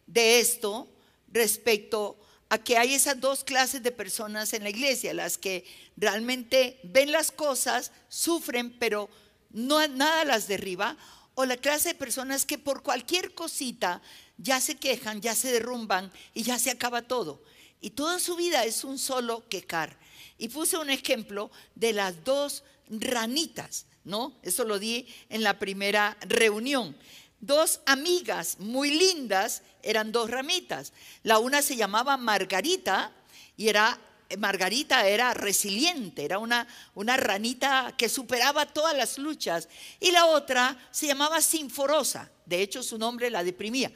de, 0.07 0.41
esto 0.41 0.89
respecto 1.33 2.19
a 2.51 2.59
que 2.59 2.77
hay 2.77 2.95
esas 2.95 3.19
dos 3.21 3.45
clases 3.45 3.83
de 3.83 3.93
personas 3.93 4.53
en 4.53 4.63
la 4.63 4.71
iglesia, 4.71 5.15
las 5.15 5.39
que 5.39 5.65
realmente 5.97 6.79
ven 6.83 7.13
las 7.13 7.33
cosas, 7.33 7.93
sufren, 8.09 8.71
pero 8.79 9.09
no, 9.51 9.87
nada 9.89 10.25
las 10.25 10.49
derriba, 10.49 10.97
o 11.35 11.45
la 11.45 11.57
clase 11.57 11.91
de 11.91 11.95
personas 11.95 12.45
que 12.45 12.59
por 12.59 12.83
cualquier 12.83 13.35
cosita 13.35 14.03
ya 14.37 14.61
se 14.61 14.77
quejan, 14.77 15.21
ya 15.21 15.35
se 15.35 15.53
derrumban 15.53 16.13
y 16.35 16.43
ya 16.43 16.59
se 16.59 16.71
acaba 16.71 17.03
todo. 17.03 17.43
Y 17.81 17.91
toda 17.91 18.19
su 18.19 18.37
vida 18.37 18.65
es 18.65 18.85
un 18.85 18.99
solo 18.99 19.49
quejar. 19.49 19.99
Y 20.37 20.49
puse 20.49 20.77
un 20.77 20.91
ejemplo 20.91 21.51
de 21.75 21.93
las 21.93 22.25
dos 22.25 22.65
ranitas, 22.89 23.87
¿no? 24.05 24.37
Eso 24.43 24.65
lo 24.65 24.79
di 24.79 25.07
en 25.29 25.43
la 25.43 25.59
primera 25.59 26.17
reunión 26.23 26.97
dos 27.41 27.81
amigas 27.87 28.59
muy 28.59 28.91
lindas, 28.91 29.63
eran 29.83 30.13
dos 30.13 30.31
ramitas. 30.31 30.93
La 31.23 31.39
una 31.39 31.63
se 31.63 31.77
llamaba 31.77 32.17
Margarita 32.17 33.13
y 33.57 33.69
era 33.69 33.99
Margarita 34.37 35.09
era 35.09 35.33
resiliente, 35.33 36.25
era 36.25 36.39
una, 36.39 36.67
una 36.95 37.17
ranita 37.17 37.95
que 37.97 38.09
superaba 38.09 38.67
todas 38.67 38.95
las 38.95 39.17
luchas. 39.17 39.69
Y 40.01 40.11
la 40.11 40.27
otra 40.27 40.77
se 40.91 41.07
llamaba 41.07 41.41
Sinforosa, 41.41 42.31
de 42.45 42.61
hecho 42.61 42.83
su 42.83 42.99
nombre 42.99 43.31
la 43.31 43.43
deprimía. 43.43 43.91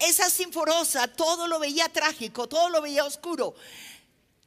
Esa 0.00 0.30
Sinforosa 0.30 1.08
todo 1.08 1.46
lo 1.46 1.58
veía 1.58 1.88
trágico, 1.88 2.48
todo 2.48 2.70
lo 2.70 2.82
veía 2.82 3.04
oscuro. 3.04 3.54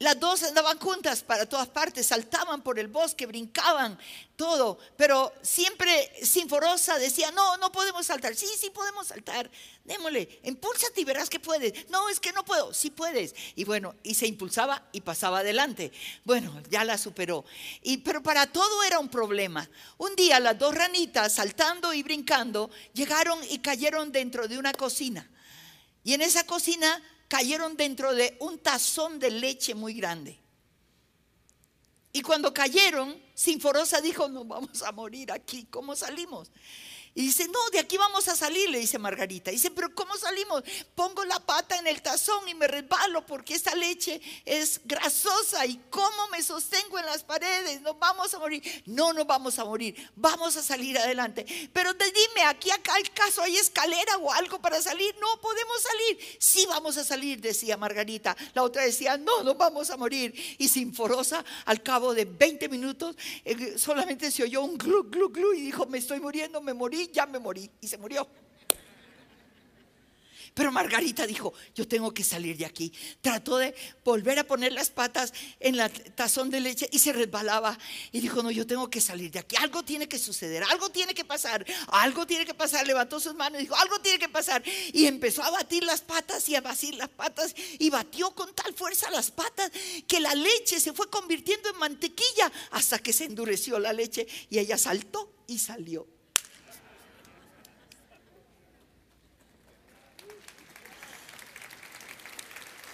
Las 0.01 0.20
dos 0.20 0.41
andaban 0.41 0.79
juntas 0.79 1.22
para 1.22 1.46
todas 1.46 1.67
partes, 1.67 2.08
saltaban 2.08 2.63
por 2.63 2.79
el 2.79 2.88
bosque, 2.88 3.27
brincaban, 3.27 4.00
todo. 4.36 4.79
Pero 4.98 5.31
siempre 5.43 6.12
Sinforosa 6.24 6.98
decía, 6.98 7.29
no, 7.29 7.55
no 7.58 7.72
podemos 7.72 8.08
saltar. 8.08 8.36
Sí, 8.36 8.48
sí 8.58 8.72
podemos 8.72 9.05
saltar. 9.05 9.51
Démosle, 9.84 10.39
impúlsate 10.41 11.01
y 11.01 11.05
verás 11.05 11.29
que 11.29 11.39
puedes. 11.39 11.88
No, 11.91 12.10
es 12.10 12.20
que 12.20 12.34
no 12.34 12.43
puedo. 12.43 12.74
Sí 12.74 12.89
puedes. 12.89 13.36
Y 13.55 13.63
bueno, 13.63 13.93
y 14.01 14.15
se 14.15 14.25
impulsaba 14.25 14.89
y 14.91 15.01
pasaba 15.01 15.41
adelante. 15.41 15.91
Bueno, 16.24 16.60
ya 16.72 16.84
la 16.84 16.98
superó. 16.98 17.46
Y, 17.84 17.98
pero 17.98 18.24
para 18.24 18.48
todo 18.48 18.81
era 18.81 18.98
un 18.98 19.10
problema. 19.10 19.70
Un 20.00 20.15
día 20.15 20.39
las 20.39 20.58
dos 20.58 20.74
ranitas, 20.74 21.34
saltando 21.34 21.93
y 21.93 22.01
brincando, 22.01 22.72
llegaron 22.93 23.39
y 23.51 23.60
cayeron 23.60 24.12
dentro 24.12 24.48
de 24.48 24.58
una 24.58 24.74
cocina. 24.74 25.29
Y 26.03 26.15
en 26.15 26.24
esa 26.24 26.43
cocina 26.43 27.00
cayeron 27.31 27.77
dentro 27.77 28.13
de 28.13 28.35
un 28.41 28.59
tazón 28.59 29.17
de 29.17 29.31
leche 29.31 29.73
muy 29.73 29.93
grande. 29.93 30.38
Y 32.11 32.21
cuando 32.21 32.53
cayeron, 32.53 33.17
Sinforosa 33.33 34.01
dijo, 34.01 34.27
no 34.27 34.43
vamos 34.43 34.83
a 34.83 34.91
morir 34.91 35.31
aquí, 35.31 35.65
¿cómo 35.69 35.95
salimos? 35.95 36.51
Y 37.13 37.23
dice, 37.23 37.45
no, 37.49 37.59
de 37.71 37.79
aquí 37.79 37.97
vamos 37.97 38.29
a 38.29 38.37
salir, 38.37 38.69
le 38.69 38.79
dice 38.79 38.97
Margarita. 38.97 39.51
Dice, 39.51 39.69
pero 39.69 39.93
¿cómo 39.93 40.15
salimos? 40.15 40.63
Pongo 40.95 41.25
la 41.25 41.41
pata 41.41 41.77
en 41.77 41.87
el 41.87 42.01
tazón 42.01 42.47
y 42.47 42.55
me 42.55 42.67
resbalo 42.67 43.25
porque 43.25 43.53
esta 43.53 43.75
leche 43.75 44.21
es 44.45 44.79
grasosa. 44.85 45.65
¿Y 45.65 45.75
cómo 45.89 46.29
me 46.31 46.41
sostengo 46.41 46.99
en 46.99 47.05
las 47.05 47.23
paredes? 47.23 47.81
No 47.81 47.95
vamos 47.95 48.33
a 48.33 48.39
morir. 48.39 48.63
No, 48.85 49.11
no 49.11 49.25
vamos 49.25 49.59
a 49.59 49.65
morir. 49.65 50.09
Vamos 50.15 50.55
a 50.55 50.63
salir 50.63 50.97
adelante. 50.97 51.45
Pero 51.73 51.93
dime, 51.93 52.45
aquí 52.47 52.71
acá 52.71 52.97
el 52.97 53.11
caso 53.11 53.41
hay 53.41 53.57
escalera 53.57 54.15
o 54.17 54.31
algo 54.31 54.61
para 54.61 54.81
salir. 54.81 55.13
No 55.19 55.41
podemos 55.41 55.81
salir. 55.81 56.37
Sí 56.39 56.65
vamos 56.65 56.95
a 56.95 57.03
salir, 57.03 57.41
decía 57.41 57.75
Margarita. 57.75 58.37
La 58.53 58.63
otra 58.63 58.83
decía, 58.83 59.17
no, 59.17 59.43
no 59.43 59.55
vamos 59.55 59.89
a 59.89 59.97
morir. 59.97 60.33
Y 60.57 60.69
Sinforosa, 60.69 61.43
al 61.65 61.83
cabo 61.83 62.13
de 62.13 62.23
20 62.23 62.69
minutos, 62.69 63.17
eh, 63.43 63.77
solamente 63.77 64.31
se 64.31 64.43
oyó 64.43 64.61
un 64.61 64.77
glu, 64.77 65.03
glu, 65.09 65.29
glu 65.29 65.53
y 65.53 65.59
dijo, 65.59 65.85
me 65.87 65.97
estoy 65.97 66.21
muriendo, 66.21 66.61
me 66.61 66.73
morí 66.73 67.00
ya 67.12 67.25
me 67.25 67.39
morí. 67.39 67.70
Y 67.79 67.88
se 67.88 67.98
murió. 67.98 68.27
Pero 70.53 70.72
Margarita 70.72 71.25
dijo, 71.25 71.53
yo 71.74 71.88
tengo 71.88 72.13
que 72.13 72.25
salir 72.25 72.58
de 72.58 72.65
aquí. 72.65 72.91
Trató 73.22 73.58
de 73.58 73.74
volver 74.03 74.38
a 74.38 74.43
poner 74.43 74.74
las 74.74 74.89
patas 74.89 75.34
en 75.62 75.77
la 75.77 75.88
tazón 75.88 76.50
de 76.50 76.60
leche 76.60 76.89
y 76.91 77.00
se 77.00 77.13
resbalaba. 77.13 77.77
Y 78.12 78.20
dijo, 78.20 78.43
no, 78.43 78.51
yo 78.51 78.67
tengo 78.67 78.89
que 78.89 79.00
salir 79.00 79.31
de 79.31 79.39
aquí. 79.39 79.55
Algo 79.55 79.84
tiene 79.84 80.10
que 80.10 80.20
suceder, 80.20 80.63
algo 80.63 80.89
tiene 80.89 81.13
que 81.13 81.24
pasar, 81.24 81.65
algo 81.88 82.27
tiene 82.27 82.46
que 82.46 82.53
pasar. 82.53 82.86
Levantó 82.86 83.22
sus 83.22 83.34
manos 83.34 83.60
y 83.60 83.63
dijo, 83.63 83.75
algo 83.77 84.00
tiene 84.01 84.20
que 84.20 84.27
pasar. 84.27 84.62
Y 84.91 85.05
empezó 85.05 85.41
a 85.41 85.51
batir 85.51 85.84
las 85.86 86.01
patas 86.01 86.48
y 86.50 86.55
a 86.55 86.62
batir 86.62 86.96
las 86.96 87.10
patas. 87.10 87.55
Y 87.79 87.89
batió 87.89 88.31
con 88.36 88.53
tal 88.53 88.74
fuerza 88.74 89.10
las 89.10 89.31
patas 89.31 89.72
que 90.05 90.20
la 90.20 90.36
leche 90.36 90.81
se 90.81 90.91
fue 90.91 91.10
convirtiendo 91.10 91.70
en 91.70 91.77
mantequilla 91.77 92.51
hasta 92.72 93.00
que 93.00 93.13
se 93.13 93.24
endureció 93.24 93.79
la 93.79 93.93
leche 93.93 94.27
y 94.50 94.60
ella 94.60 94.77
saltó 94.77 95.34
y 95.48 95.60
salió. 95.60 96.20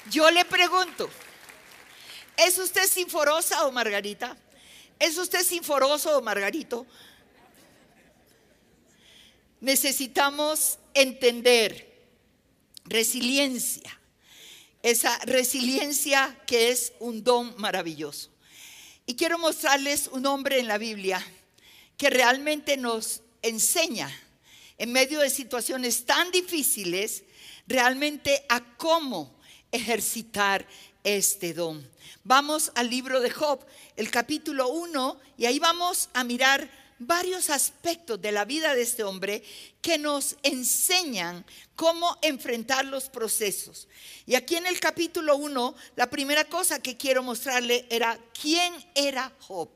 Yo 0.09 0.31
le 0.31 0.45
pregunto, 0.45 1.09
¿es 2.37 2.57
usted 2.57 2.87
sinforosa 2.87 3.65
o 3.65 3.71
Margarita? 3.71 4.37
¿Es 4.99 5.17
usted 5.17 5.43
sinforoso 5.43 6.17
o 6.17 6.21
Margarito? 6.21 6.85
Necesitamos 9.59 10.79
entender 10.93 12.07
resiliencia, 12.85 13.99
esa 14.81 15.17
resiliencia 15.25 16.41
que 16.47 16.69
es 16.69 16.93
un 16.99 17.23
don 17.23 17.53
maravilloso. 17.57 18.29
Y 19.05 19.15
quiero 19.15 19.37
mostrarles 19.37 20.07
un 20.07 20.25
hombre 20.25 20.59
en 20.59 20.67
la 20.67 20.77
Biblia 20.77 21.25
que 21.97 22.09
realmente 22.09 22.77
nos 22.77 23.21
enseña 23.41 24.09
en 24.77 24.91
medio 24.91 25.19
de 25.19 25.29
situaciones 25.29 26.05
tan 26.05 26.31
difíciles, 26.31 27.23
realmente 27.67 28.45
a 28.47 28.63
cómo 28.77 29.36
ejercitar 29.71 30.67
este 31.03 31.53
don. 31.53 31.87
Vamos 32.23 32.71
al 32.75 32.89
libro 32.89 33.21
de 33.21 33.29
Job, 33.29 33.65
el 33.95 34.11
capítulo 34.11 34.69
1, 34.69 35.19
y 35.37 35.45
ahí 35.45 35.59
vamos 35.59 36.09
a 36.13 36.23
mirar 36.23 36.69
varios 36.99 37.49
aspectos 37.49 38.21
de 38.21 38.31
la 38.31 38.43
vida 38.43 38.73
de 38.73 38.81
este 38.81 39.03
hombre 39.03 39.43
que 39.81 39.97
nos 39.97 40.35
enseñan 40.43 41.45
cómo 41.75 42.17
enfrentar 42.21 42.85
los 42.85 43.09
procesos. 43.09 43.87
Y 44.25 44.35
aquí 44.35 44.55
en 44.55 44.65
el 44.65 44.79
capítulo 44.79 45.37
1, 45.37 45.75
la 45.95 46.09
primera 46.09 46.43
cosa 46.45 46.81
que 46.81 46.97
quiero 46.97 47.23
mostrarle 47.23 47.85
era 47.89 48.19
quién 48.39 48.73
era 48.95 49.31
Job. 49.39 49.69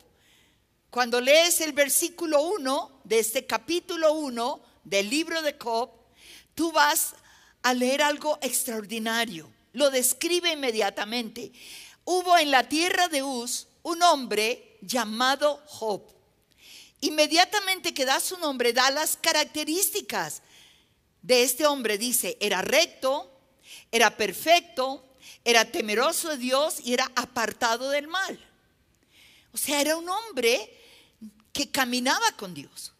Cuando 0.89 1.21
lees 1.21 1.61
el 1.61 1.71
versículo 1.71 2.41
1 2.41 3.01
de 3.05 3.19
este 3.19 3.45
capítulo 3.45 4.13
1 4.13 4.61
del 4.83 5.09
libro 5.09 5.41
de 5.41 5.55
Job, 5.57 5.89
tú 6.55 6.71
vas 6.71 7.13
a 7.61 7.73
leer 7.73 8.01
algo 8.01 8.37
extraordinario 8.41 9.49
lo 9.73 9.89
describe 9.89 10.51
inmediatamente. 10.51 11.51
Hubo 12.03 12.37
en 12.37 12.51
la 12.51 12.67
tierra 12.67 13.07
de 13.07 13.23
Uz 13.23 13.67
un 13.83 14.01
hombre 14.03 14.77
llamado 14.81 15.61
Job. 15.65 16.01
Inmediatamente 17.01 17.93
que 17.93 18.05
da 18.05 18.19
su 18.19 18.37
nombre, 18.37 18.73
da 18.73 18.91
las 18.91 19.17
características 19.17 20.41
de 21.21 21.43
este 21.43 21.65
hombre. 21.65 21.97
Dice, 21.97 22.37
era 22.39 22.61
recto, 22.61 23.31
era 23.91 24.15
perfecto, 24.15 25.03
era 25.43 25.65
temeroso 25.65 26.29
de 26.29 26.37
Dios 26.37 26.79
y 26.83 26.93
era 26.93 27.11
apartado 27.15 27.89
del 27.89 28.07
mal. 28.07 28.39
O 29.53 29.57
sea, 29.57 29.81
era 29.81 29.97
un 29.97 30.07
hombre 30.07 30.77
que 31.51 31.69
caminaba 31.69 32.31
con 32.37 32.53
Dios. 32.53 32.93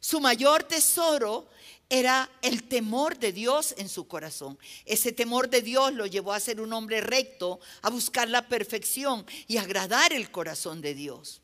Su 0.00 0.20
mayor 0.20 0.62
tesoro 0.64 1.48
era 1.92 2.30
el 2.40 2.62
temor 2.62 3.18
de 3.18 3.32
Dios 3.32 3.74
en 3.76 3.90
su 3.90 4.08
corazón. 4.08 4.58
Ese 4.86 5.12
temor 5.12 5.50
de 5.50 5.60
Dios 5.60 5.92
lo 5.92 6.06
llevó 6.06 6.32
a 6.32 6.40
ser 6.40 6.62
un 6.62 6.72
hombre 6.72 7.02
recto, 7.02 7.60
a 7.82 7.90
buscar 7.90 8.30
la 8.30 8.48
perfección 8.48 9.26
y 9.46 9.58
agradar 9.58 10.14
el 10.14 10.30
corazón 10.30 10.80
de 10.80 10.94
Dios. 10.94 11.42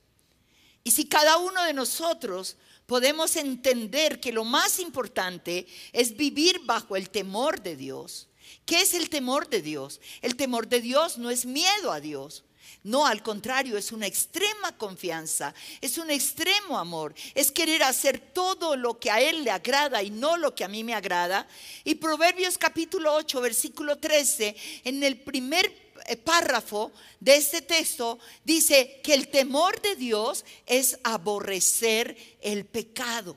Y 0.84 0.92
si 0.92 1.04
cada 1.04 1.36
uno 1.36 1.62
de 1.64 1.74
nosotros 1.74 2.56
podemos 2.86 3.36
entender 3.36 4.20
que 4.20 4.32
lo 4.32 4.44
más 4.44 4.78
importante 4.78 5.66
es 5.92 6.16
vivir 6.16 6.62
bajo 6.64 6.96
el 6.96 7.10
temor 7.10 7.60
de 7.60 7.76
Dios. 7.76 8.28
¿Qué 8.64 8.80
es 8.80 8.94
el 8.94 9.10
temor 9.10 9.50
de 9.50 9.60
Dios? 9.60 10.00
El 10.22 10.34
temor 10.34 10.66
de 10.66 10.80
Dios 10.80 11.18
no 11.18 11.28
es 11.28 11.44
miedo 11.44 11.92
a 11.92 12.00
Dios. 12.00 12.44
No, 12.84 13.06
al 13.06 13.22
contrario, 13.22 13.76
es 13.76 13.92
una 13.92 14.06
extrema 14.06 14.76
confianza, 14.76 15.54
es 15.80 15.98
un 15.98 16.10
extremo 16.10 16.78
amor, 16.78 17.14
es 17.34 17.50
querer 17.50 17.82
hacer 17.82 18.18
todo 18.18 18.76
lo 18.76 18.98
que 18.98 19.10
a 19.10 19.20
Él 19.20 19.44
le 19.44 19.50
agrada 19.50 20.02
y 20.02 20.10
no 20.10 20.36
lo 20.36 20.54
que 20.54 20.64
a 20.64 20.68
mí 20.68 20.84
me 20.84 20.94
agrada. 20.94 21.46
Y 21.84 21.96
Proverbios 21.96 22.56
capítulo 22.56 23.14
8, 23.14 23.40
versículo 23.40 23.98
13, 23.98 24.56
en 24.84 25.02
el 25.02 25.20
primer 25.20 25.88
eh, 26.06 26.16
párrafo 26.16 26.92
de 27.20 27.36
este 27.36 27.62
texto 27.62 28.18
dice 28.44 29.00
que 29.02 29.14
el 29.14 29.28
temor 29.28 29.80
de 29.82 29.96
Dios 29.96 30.44
es 30.66 30.98
aborrecer 31.02 32.16
el 32.40 32.64
pecado. 32.64 33.36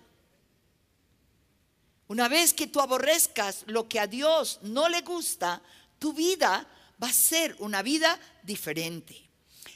Una 2.07 2.27
vez 2.27 2.53
que 2.53 2.67
tú 2.67 2.79
aborrezcas 2.79 3.63
lo 3.67 3.87
que 3.87 3.99
a 3.99 4.07
Dios 4.07 4.59
no 4.63 4.89
le 4.89 5.01
gusta, 5.01 5.61
tu 5.97 6.13
vida 6.13 6.67
va 7.01 7.07
a 7.09 7.13
ser 7.13 7.55
una 7.59 7.81
vida 7.81 8.19
diferente. 8.43 9.31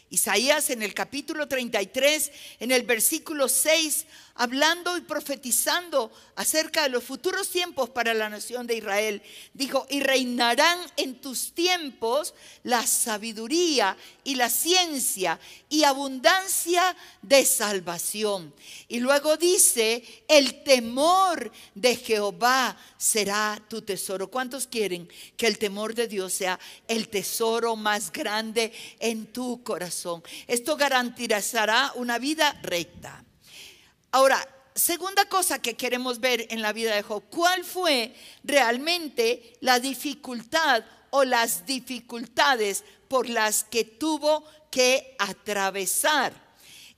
Isaías 0.09 0.69
en 0.69 0.83
el 0.83 0.93
capítulo 0.93 1.47
33, 1.47 2.31
en 2.59 2.71
el 2.71 2.83
versículo 2.83 3.49
6, 3.49 4.05
hablando 4.35 4.97
y 4.97 5.01
profetizando 5.01 6.11
acerca 6.35 6.83
de 6.83 6.89
los 6.89 7.03
futuros 7.03 7.49
tiempos 7.49 7.89
para 7.89 8.13
la 8.13 8.29
nación 8.29 8.67
de 8.67 8.75
Israel, 8.75 9.21
dijo, 9.53 9.87
y 9.89 10.01
reinarán 10.01 10.77
en 10.97 11.21
tus 11.21 11.53
tiempos 11.53 12.33
la 12.63 12.85
sabiduría 12.85 13.97
y 14.25 14.35
la 14.35 14.49
ciencia 14.49 15.39
y 15.69 15.83
abundancia 15.83 16.95
de 17.21 17.45
salvación. 17.45 18.53
Y 18.89 18.99
luego 18.99 19.37
dice, 19.37 20.03
el 20.27 20.63
temor 20.63 21.51
de 21.73 21.95
Jehová 21.95 22.77
será 22.97 23.61
tu 23.69 23.81
tesoro. 23.81 24.29
¿Cuántos 24.29 24.67
quieren 24.67 25.09
que 25.37 25.47
el 25.47 25.57
temor 25.57 25.95
de 25.95 26.07
Dios 26.07 26.33
sea 26.33 26.59
el 26.87 27.07
tesoro 27.07 27.77
más 27.77 28.11
grande 28.11 28.73
en 28.99 29.27
tu 29.27 29.63
corazón? 29.63 30.21
Esto 30.45 30.75
garantizará 30.75 31.93
una 31.95 32.19
vida 32.19 32.59
recta. 32.61 33.24
Ahora, 34.15 34.47
segunda 34.73 35.27
cosa 35.27 35.61
que 35.61 35.75
queremos 35.75 36.21
ver 36.21 36.47
en 36.49 36.61
la 36.61 36.71
vida 36.71 36.95
de 36.95 37.01
Job, 37.01 37.21
¿cuál 37.29 37.65
fue 37.65 38.15
realmente 38.45 39.57
la 39.59 39.77
dificultad 39.81 40.85
o 41.09 41.25
las 41.25 41.65
dificultades 41.65 42.85
por 43.09 43.27
las 43.27 43.65
que 43.65 43.83
tuvo 43.83 44.45
que 44.71 45.17
atravesar? 45.19 46.31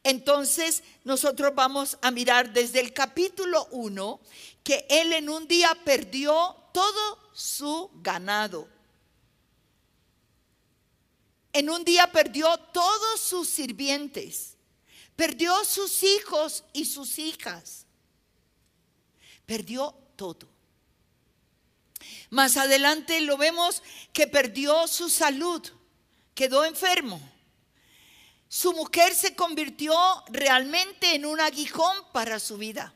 Entonces, 0.04 0.84
nosotros 1.06 1.56
vamos 1.56 1.98
a 2.04 2.12
mirar 2.12 2.54
desde 2.54 2.82
el 2.82 2.94
capítulo 2.94 3.68
1 3.72 4.20
que 4.64 4.86
él 4.88 5.12
en 5.14 5.28
un 5.28 5.48
día 5.48 5.76
perdió 5.84 6.56
todo 6.72 7.32
su 7.34 7.90
ganado. 7.96 8.68
En 11.52 11.72
un 11.72 11.84
día 11.84 12.12
perdió 12.12 12.56
todos 12.72 13.20
sus 13.20 13.50
sirvientes 13.50 14.57
Perdió 15.18 15.66
sus 15.66 16.04
hijos 16.04 16.64
y 16.74 16.86
sus 16.86 17.18
hijas. 17.18 17.88
Perdió 19.48 19.96
todo. 20.16 20.48
Más 22.30 22.56
adelante 22.56 23.20
lo 23.22 23.36
vemos 23.36 23.82
que 24.14 24.28
perdió 24.28 24.88
su 24.88 25.10
salud, 25.10 25.68
quedó 26.36 26.66
enfermo. 26.66 27.20
Su 28.48 28.74
mujer 28.74 29.16
se 29.16 29.36
convirtió 29.36 29.98
realmente 30.28 31.16
en 31.16 31.26
un 31.26 31.40
aguijón 31.42 31.98
para 32.14 32.40
su 32.40 32.60
vida. 32.60 32.94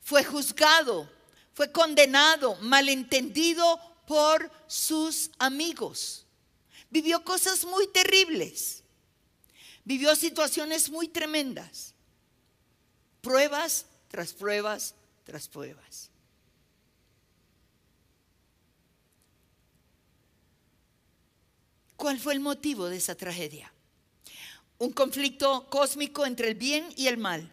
Fue 0.00 0.24
juzgado, 0.24 1.12
fue 1.52 1.70
condenado, 1.70 2.54
malentendido 2.62 3.78
por 4.06 4.50
sus 4.66 5.30
amigos. 5.38 6.24
Vivió 6.88 7.22
cosas 7.22 7.66
muy 7.66 7.86
terribles 7.88 8.79
vivió 9.84 10.14
situaciones 10.16 10.90
muy 10.90 11.08
tremendas, 11.08 11.94
pruebas 13.20 13.86
tras 14.08 14.32
pruebas 14.32 14.94
tras 15.24 15.48
pruebas. 15.48 16.10
¿Cuál 21.96 22.18
fue 22.18 22.32
el 22.32 22.40
motivo 22.40 22.88
de 22.88 22.96
esa 22.96 23.14
tragedia? 23.14 23.72
Un 24.78 24.92
conflicto 24.92 25.68
cósmico 25.68 26.24
entre 26.24 26.48
el 26.48 26.54
bien 26.54 26.88
y 26.96 27.08
el 27.08 27.18
mal. 27.18 27.52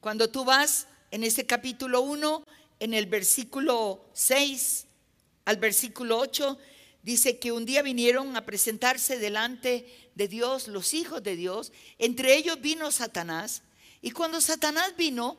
Cuando 0.00 0.28
tú 0.28 0.44
vas 0.44 0.88
en 1.10 1.22
ese 1.22 1.46
capítulo 1.46 2.00
1, 2.00 2.44
en 2.80 2.94
el 2.94 3.06
versículo 3.06 4.04
6 4.12 4.86
al 5.44 5.56
versículo 5.58 6.18
8, 6.18 6.58
dice 7.02 7.38
que 7.38 7.52
un 7.52 7.64
día 7.64 7.82
vinieron 7.82 8.36
a 8.36 8.44
presentarse 8.44 9.18
delante 9.18 10.05
de 10.16 10.26
Dios 10.26 10.66
los 10.66 10.94
hijos 10.94 11.22
de 11.22 11.36
Dios. 11.36 11.72
Entre 11.98 12.36
ellos 12.36 12.60
vino 12.60 12.90
Satanás. 12.90 13.62
Y 14.02 14.10
cuando 14.10 14.40
Satanás 14.40 14.96
vino, 14.96 15.36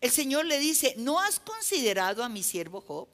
el 0.00 0.10
Señor 0.12 0.44
le 0.44 0.60
dice, 0.60 0.94
¿no 0.98 1.18
has 1.18 1.40
considerado 1.40 2.22
a 2.22 2.28
mi 2.28 2.44
siervo 2.44 2.80
Job? 2.80 3.08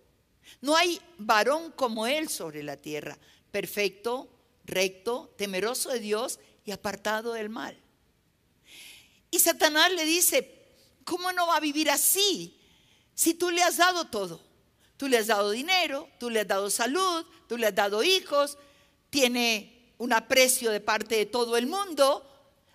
No 0.61 0.77
hay 0.77 1.01
varón 1.17 1.73
como 1.73 2.07
él 2.07 2.29
sobre 2.29 2.63
la 2.63 2.77
tierra, 2.77 3.19
perfecto, 3.51 4.29
recto, 4.65 5.33
temeroso 5.39 5.89
de 5.91 6.01
Dios 6.01 6.39
y 6.67 6.73
apartado 6.73 7.33
del 7.33 7.49
mal. 7.49 7.79
Y 9.31 9.39
Satanás 9.39 9.93
le 9.93 10.05
dice, 10.05 10.67
¿cómo 11.05 11.33
no 11.33 11.47
va 11.47 11.57
a 11.57 11.61
vivir 11.61 11.91
así 11.91 12.61
si 13.15 13.35
tú 13.35 13.51
le 13.51 13.63
has 13.63 13.79
dado 13.79 14.09
todo? 14.09 14.41
Tú 14.97 15.09
le 15.09 15.19
has 15.19 15.29
dado 15.29 15.51
dinero, 15.51 16.09
tú 16.19 16.29
le 16.29 16.41
has 16.41 16.49
dado 16.49 16.71
salud, 16.71 17.25
tú 17.49 17.57
le 17.57 17.67
has 17.67 17.75
dado 17.75 18.03
hijos, 18.03 18.59
tiene 19.11 19.74
un 19.99 20.13
aprecio 20.13 20.71
de 20.71 20.81
parte 20.81 21.17
de 21.17 21.27
todo 21.27 21.57
el 21.57 21.67
mundo. 21.67 22.29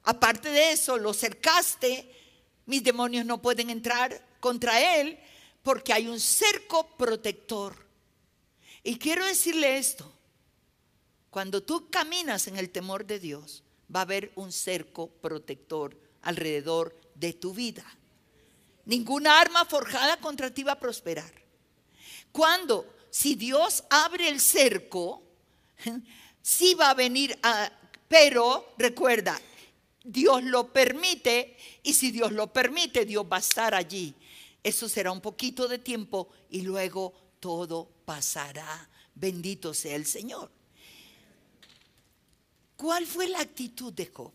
Aparte 0.04 0.50
de 0.50 0.72
eso, 0.72 0.98
lo 0.98 1.14
cercaste, 1.14 2.10
mis 2.66 2.84
demonios 2.84 3.26
no 3.26 3.42
pueden 3.42 3.70
entrar 3.70 4.26
contra 4.40 5.00
él 5.00 5.20
porque 5.64 5.94
hay 5.94 6.08
un 6.08 6.20
cerco 6.20 6.88
protector. 6.98 7.76
Y 8.84 8.98
quiero 8.98 9.26
decirle 9.26 9.78
esto, 9.78 10.12
cuando 11.30 11.62
tú 11.62 11.90
caminas 11.90 12.48
en 12.48 12.58
el 12.58 12.70
temor 12.70 13.06
de 13.06 13.20
Dios, 13.20 13.64
va 13.94 14.00
a 14.00 14.04
haber 14.04 14.32
un 14.36 14.52
cerco 14.52 15.08
protector 15.08 15.98
alrededor 16.22 17.00
de 17.16 17.34
tu 17.34 17.54
vida. 17.54 17.84
Ninguna 18.86 19.40
arma 19.40 19.66
forjada 19.66 20.18
contra 20.18 20.54
ti 20.54 20.64
va 20.64 20.74
a 20.74 20.80
prosperar. 20.80 21.32
Cuando, 22.32 22.92
si 23.10 23.36
Dios 23.36 23.84
abre 23.90 24.30
el 24.30 24.40
cerco, 24.40 25.24
sí 26.50 26.74
va 26.74 26.90
a 26.90 26.96
venir 26.96 27.38
pero 28.08 28.74
recuerda, 28.78 29.40
Dios 30.04 30.44
lo 30.44 30.74
permite 30.74 31.56
y 31.84 31.94
si 31.94 32.10
Dios 32.10 32.32
lo 32.32 32.52
permite, 32.52 33.06
Dios 33.06 33.24
va 33.32 33.38
a 33.38 33.42
estar 33.42 33.76
allí. 33.76 34.16
Eso 34.64 34.90
será 34.90 35.12
un 35.12 35.22
poquito 35.22 35.68
de 35.68 35.78
tiempo 35.78 36.28
y 36.50 36.62
luego 36.62 37.14
todo 37.40 37.88
pasará. 38.04 38.90
Bendito 39.14 39.76
sea 39.76 39.96
el 39.96 40.08
Señor. 40.08 40.50
¿Cuál 42.76 43.06
fue 43.06 43.28
la 43.28 43.42
actitud 43.42 43.94
de 43.94 44.08
Job 44.08 44.32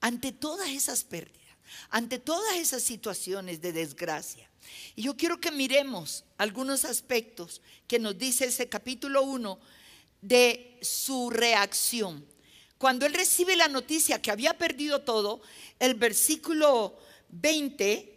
ante 0.00 0.32
todas 0.32 0.68
esas 0.68 1.04
pérdidas, 1.04 1.56
ante 1.88 2.18
todas 2.18 2.56
esas 2.56 2.82
situaciones 2.82 3.62
de 3.62 3.72
desgracia? 3.72 4.50
Y 4.94 5.02
yo 5.04 5.16
quiero 5.16 5.40
que 5.40 5.52
miremos 5.52 6.24
algunos 6.36 6.84
aspectos 6.84 7.62
que 7.88 7.98
nos 7.98 8.18
dice 8.18 8.46
ese 8.46 8.68
capítulo 8.68 9.22
1 9.22 9.58
de 10.26 10.78
su 10.82 11.30
reacción. 11.30 12.26
Cuando 12.78 13.06
él 13.06 13.14
recibe 13.14 13.56
la 13.56 13.68
noticia 13.68 14.20
que 14.20 14.30
había 14.30 14.58
perdido 14.58 15.02
todo, 15.02 15.40
el 15.78 15.94
versículo 15.94 16.98
20 17.28 18.16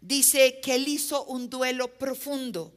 dice 0.00 0.60
que 0.60 0.74
él 0.74 0.86
hizo 0.86 1.24
un 1.24 1.48
duelo 1.48 1.96
profundo. 1.98 2.72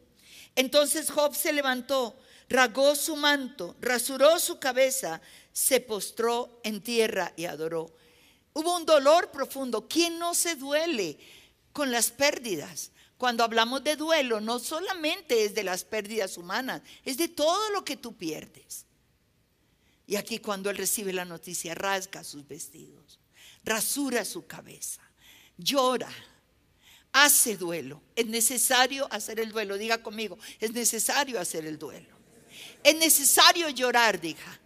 Entonces 0.56 1.12
Job 1.12 1.36
se 1.36 1.54
levantó, 1.54 2.18
rasgó 2.48 2.96
su 2.96 3.16
manto, 3.16 3.76
rasuró 3.82 4.40
su 4.40 4.60
cabeza, 4.60 5.22
se 5.52 5.82
postró 5.82 6.62
en 6.64 6.82
tierra 6.82 7.34
y 7.36 7.46
adoró. 7.46 7.94
Hubo 8.54 8.76
un 8.78 8.86
dolor 8.86 9.30
profundo. 9.30 9.88
¿Quién 9.88 10.18
no 10.18 10.34
se 10.34 10.56
duele 10.56 11.20
con 11.74 11.92
las 11.92 12.12
pérdidas? 12.12 12.92
Cuando 13.20 13.44
hablamos 13.44 13.84
de 13.84 13.98
duelo, 13.98 14.40
no 14.40 14.60
solamente 14.60 15.44
es 15.44 15.54
de 15.54 15.64
las 15.64 15.84
pérdidas 15.84 16.38
humanas, 16.38 16.82
es 17.04 17.18
de 17.18 17.28
todo 17.28 17.70
lo 17.72 17.84
que 17.84 17.98
tú 17.98 18.16
pierdes. 18.16 18.86
Y 20.08 20.16
aquí 20.16 20.40
cuando 20.40 20.70
él 20.70 20.78
recibe 20.78 21.12
la 21.12 21.26
noticia, 21.26 21.76
rasga 21.76 22.24
sus 22.24 22.48
vestidos, 22.48 23.20
rasura 23.66 24.24
su 24.24 24.48
cabeza, 24.48 25.02
llora, 25.58 26.10
hace 27.12 27.58
duelo. 27.58 28.02
Es 28.16 28.26
necesario 28.26 29.06
hacer 29.12 29.42
el 29.42 29.52
duelo. 29.52 29.78
Diga 29.78 30.02
conmigo, 30.02 30.40
es 30.58 30.72
necesario 30.72 31.42
hacer 31.42 31.66
el 31.66 31.78
duelo. 31.78 32.16
Es 32.82 32.96
necesario 32.96 33.68
llorar, 33.68 34.22
diga. 34.22 34.59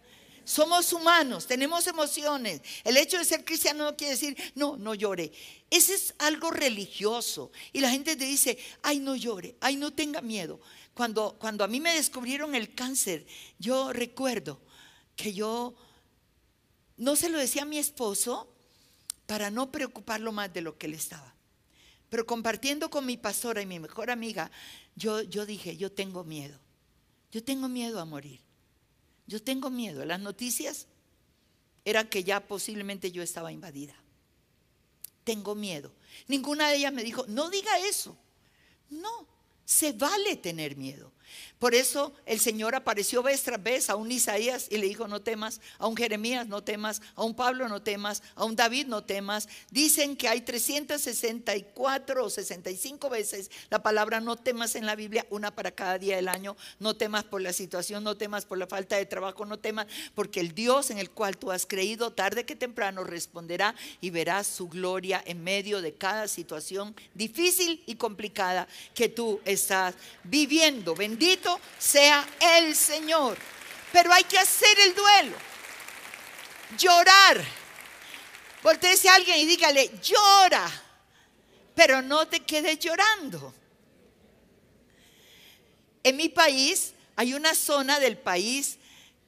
Somos 0.44 0.92
humanos, 0.92 1.46
tenemos 1.46 1.86
emociones. 1.86 2.60
El 2.84 2.96
hecho 2.96 3.18
de 3.18 3.24
ser 3.24 3.44
cristiano 3.44 3.84
no 3.84 3.96
quiere 3.96 4.12
decir, 4.12 4.36
no, 4.54 4.76
no 4.76 4.94
llore. 4.94 5.32
Ese 5.70 5.94
es 5.94 6.14
algo 6.18 6.50
religioso. 6.50 7.50
Y 7.72 7.80
la 7.80 7.90
gente 7.90 8.16
te 8.16 8.24
dice, 8.24 8.58
ay, 8.82 8.98
no 9.00 9.16
llore, 9.16 9.56
ay, 9.60 9.76
no 9.76 9.92
tenga 9.92 10.20
miedo. 10.20 10.60
Cuando, 10.92 11.36
cuando 11.38 11.64
a 11.64 11.68
mí 11.68 11.80
me 11.80 11.94
descubrieron 11.94 12.54
el 12.54 12.74
cáncer, 12.74 13.26
yo 13.58 13.92
recuerdo 13.92 14.60
que 15.16 15.32
yo 15.32 15.74
no 16.96 17.16
se 17.16 17.28
lo 17.28 17.38
decía 17.38 17.62
a 17.62 17.66
mi 17.66 17.78
esposo 17.78 18.48
para 19.26 19.50
no 19.50 19.72
preocuparlo 19.72 20.30
más 20.30 20.52
de 20.52 20.60
lo 20.60 20.76
que 20.76 20.86
él 20.86 20.94
estaba. 20.94 21.34
Pero 22.10 22.26
compartiendo 22.26 22.90
con 22.90 23.06
mi 23.06 23.16
pastora 23.16 23.62
y 23.62 23.66
mi 23.66 23.80
mejor 23.80 24.10
amiga, 24.10 24.50
yo, 24.94 25.22
yo 25.22 25.46
dije, 25.46 25.76
yo 25.76 25.90
tengo 25.90 26.22
miedo. 26.22 26.60
Yo 27.32 27.42
tengo 27.42 27.68
miedo 27.68 27.98
a 27.98 28.04
morir. 28.04 28.43
Yo 29.26 29.42
tengo 29.42 29.70
miedo. 29.70 30.04
Las 30.04 30.20
noticias 30.20 30.86
eran 31.84 32.08
que 32.08 32.24
ya 32.24 32.40
posiblemente 32.46 33.12
yo 33.12 33.22
estaba 33.22 33.52
invadida. 33.52 33.94
Tengo 35.24 35.54
miedo. 35.54 35.92
Ninguna 36.28 36.68
de 36.68 36.76
ellas 36.76 36.92
me 36.92 37.02
dijo, 37.02 37.24
no 37.28 37.50
diga 37.50 37.78
eso. 37.78 38.16
No, 38.90 39.26
se 39.64 39.92
vale 39.92 40.36
tener 40.36 40.76
miedo. 40.76 41.12
Por 41.64 41.74
eso 41.74 42.12
el 42.26 42.40
Señor 42.40 42.74
apareció 42.74 43.22
vez 43.22 43.42
tras 43.42 43.62
vez 43.62 43.88
a 43.88 43.96
un 43.96 44.12
Isaías 44.12 44.66
y 44.68 44.76
le 44.76 44.86
dijo, 44.86 45.08
no 45.08 45.22
temas, 45.22 45.62
a 45.78 45.86
un 45.86 45.96
Jeremías 45.96 46.46
no 46.46 46.62
temas, 46.62 47.00
a 47.14 47.24
un 47.24 47.34
Pablo 47.34 47.70
no 47.70 47.80
temas, 47.80 48.22
a 48.34 48.44
un 48.44 48.54
David 48.54 48.86
no 48.86 49.02
temas. 49.02 49.48
Dicen 49.70 50.14
que 50.14 50.28
hay 50.28 50.42
364 50.42 52.22
o 52.22 52.28
65 52.28 53.08
veces 53.08 53.50
la 53.70 53.82
palabra 53.82 54.20
no 54.20 54.36
temas 54.36 54.74
en 54.74 54.84
la 54.84 54.94
Biblia, 54.94 55.26
una 55.30 55.54
para 55.54 55.70
cada 55.70 55.98
día 55.98 56.16
del 56.16 56.28
año. 56.28 56.54
No 56.80 56.96
temas 56.96 57.24
por 57.24 57.40
la 57.40 57.54
situación, 57.54 58.04
no 58.04 58.14
temas 58.14 58.44
por 58.44 58.58
la 58.58 58.66
falta 58.66 58.96
de 58.96 59.06
trabajo, 59.06 59.46
no 59.46 59.58
temas 59.58 59.86
porque 60.14 60.40
el 60.40 60.54
Dios 60.54 60.90
en 60.90 60.98
el 60.98 61.08
cual 61.08 61.38
tú 61.38 61.50
has 61.50 61.64
creído 61.64 62.12
tarde 62.12 62.44
que 62.44 62.56
temprano 62.56 63.04
responderá 63.04 63.74
y 64.02 64.10
verás 64.10 64.48
su 64.48 64.68
gloria 64.68 65.22
en 65.24 65.42
medio 65.42 65.80
de 65.80 65.94
cada 65.94 66.28
situación 66.28 66.94
difícil 67.14 67.82
y 67.86 67.94
complicada 67.94 68.68
que 68.94 69.08
tú 69.08 69.40
estás 69.46 69.94
viviendo. 70.24 70.94
Bendito 70.94 71.53
sea 71.78 72.26
el 72.58 72.74
Señor. 72.74 73.36
Pero 73.92 74.12
hay 74.12 74.24
que 74.24 74.38
hacer 74.38 74.78
el 74.80 74.94
duelo. 74.94 75.36
Llorar. 76.78 77.44
Voltese 78.62 79.08
a 79.08 79.14
alguien 79.14 79.38
y 79.38 79.44
dígale, 79.44 79.90
llora. 80.02 80.68
Pero 81.74 82.02
no 82.02 82.26
te 82.26 82.40
quedes 82.40 82.78
llorando. 82.78 83.54
En 86.02 86.16
mi 86.16 86.28
país 86.28 86.94
hay 87.16 87.34
una 87.34 87.54
zona 87.54 88.00
del 88.00 88.16
país 88.16 88.78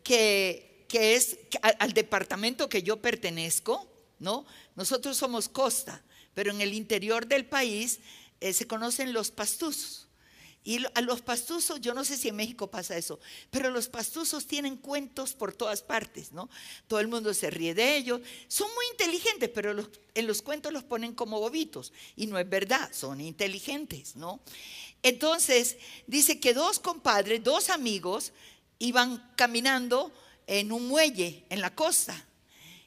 que, 0.02 0.84
que 0.88 1.14
es 1.14 1.38
al 1.62 1.92
departamento 1.92 2.68
que 2.68 2.82
yo 2.82 3.00
pertenezco, 3.00 3.86
¿no? 4.18 4.46
Nosotros 4.74 5.16
somos 5.16 5.48
costa, 5.48 6.02
pero 6.34 6.50
en 6.50 6.60
el 6.60 6.74
interior 6.74 7.26
del 7.26 7.46
país 7.46 8.00
eh, 8.40 8.52
se 8.52 8.66
conocen 8.66 9.12
los 9.12 9.30
pastuzos. 9.30 10.05
Y 10.66 10.84
a 10.94 11.00
los 11.00 11.22
pastuzos, 11.22 11.80
yo 11.80 11.94
no 11.94 12.04
sé 12.04 12.16
si 12.16 12.26
en 12.26 12.34
México 12.34 12.68
pasa 12.68 12.96
eso, 12.96 13.20
pero 13.52 13.70
los 13.70 13.88
pastuzos 13.88 14.48
tienen 14.48 14.76
cuentos 14.76 15.32
por 15.32 15.52
todas 15.52 15.80
partes, 15.80 16.32
¿no? 16.32 16.50
Todo 16.88 16.98
el 16.98 17.06
mundo 17.06 17.32
se 17.34 17.50
ríe 17.50 17.72
de 17.72 17.96
ellos. 17.96 18.20
Son 18.48 18.66
muy 18.74 18.84
inteligentes, 18.90 19.48
pero 19.48 19.88
en 20.12 20.26
los 20.26 20.42
cuentos 20.42 20.72
los 20.72 20.82
ponen 20.82 21.14
como 21.14 21.38
bobitos. 21.38 21.92
Y 22.16 22.26
no 22.26 22.36
es 22.36 22.50
verdad, 22.50 22.90
son 22.92 23.20
inteligentes, 23.20 24.16
¿no? 24.16 24.40
Entonces, 25.04 25.76
dice 26.08 26.40
que 26.40 26.52
dos 26.52 26.80
compadres, 26.80 27.44
dos 27.44 27.70
amigos, 27.70 28.32
iban 28.80 29.32
caminando 29.36 30.12
en 30.48 30.72
un 30.72 30.88
muelle 30.88 31.44
en 31.48 31.60
la 31.60 31.76
costa. 31.76 32.26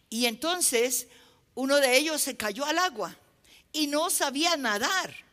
Y 0.09 0.25
entonces 0.25 1.07
uno 1.55 1.77
de 1.77 1.95
ellos 1.95 2.21
se 2.21 2.35
cayó 2.35 2.65
al 2.65 2.77
agua 2.77 3.15
y 3.71 3.87
no 3.87 4.09
sabía 4.09 4.57
nadar. 4.57 5.28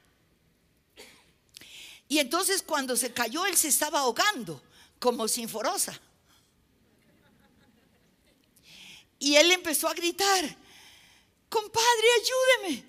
Y 2.08 2.18
entonces 2.18 2.62
cuando 2.62 2.96
se 2.96 3.12
cayó, 3.12 3.46
él 3.46 3.56
se 3.56 3.68
estaba 3.68 4.00
ahogando, 4.00 4.62
como 4.98 5.26
sinforosa. 5.28 6.00
Y 9.18 9.34
él 9.36 9.50
empezó 9.50 9.88
a 9.88 9.94
gritar, 9.94 10.44
compadre, 11.48 12.08
ayúdeme, 12.20 12.84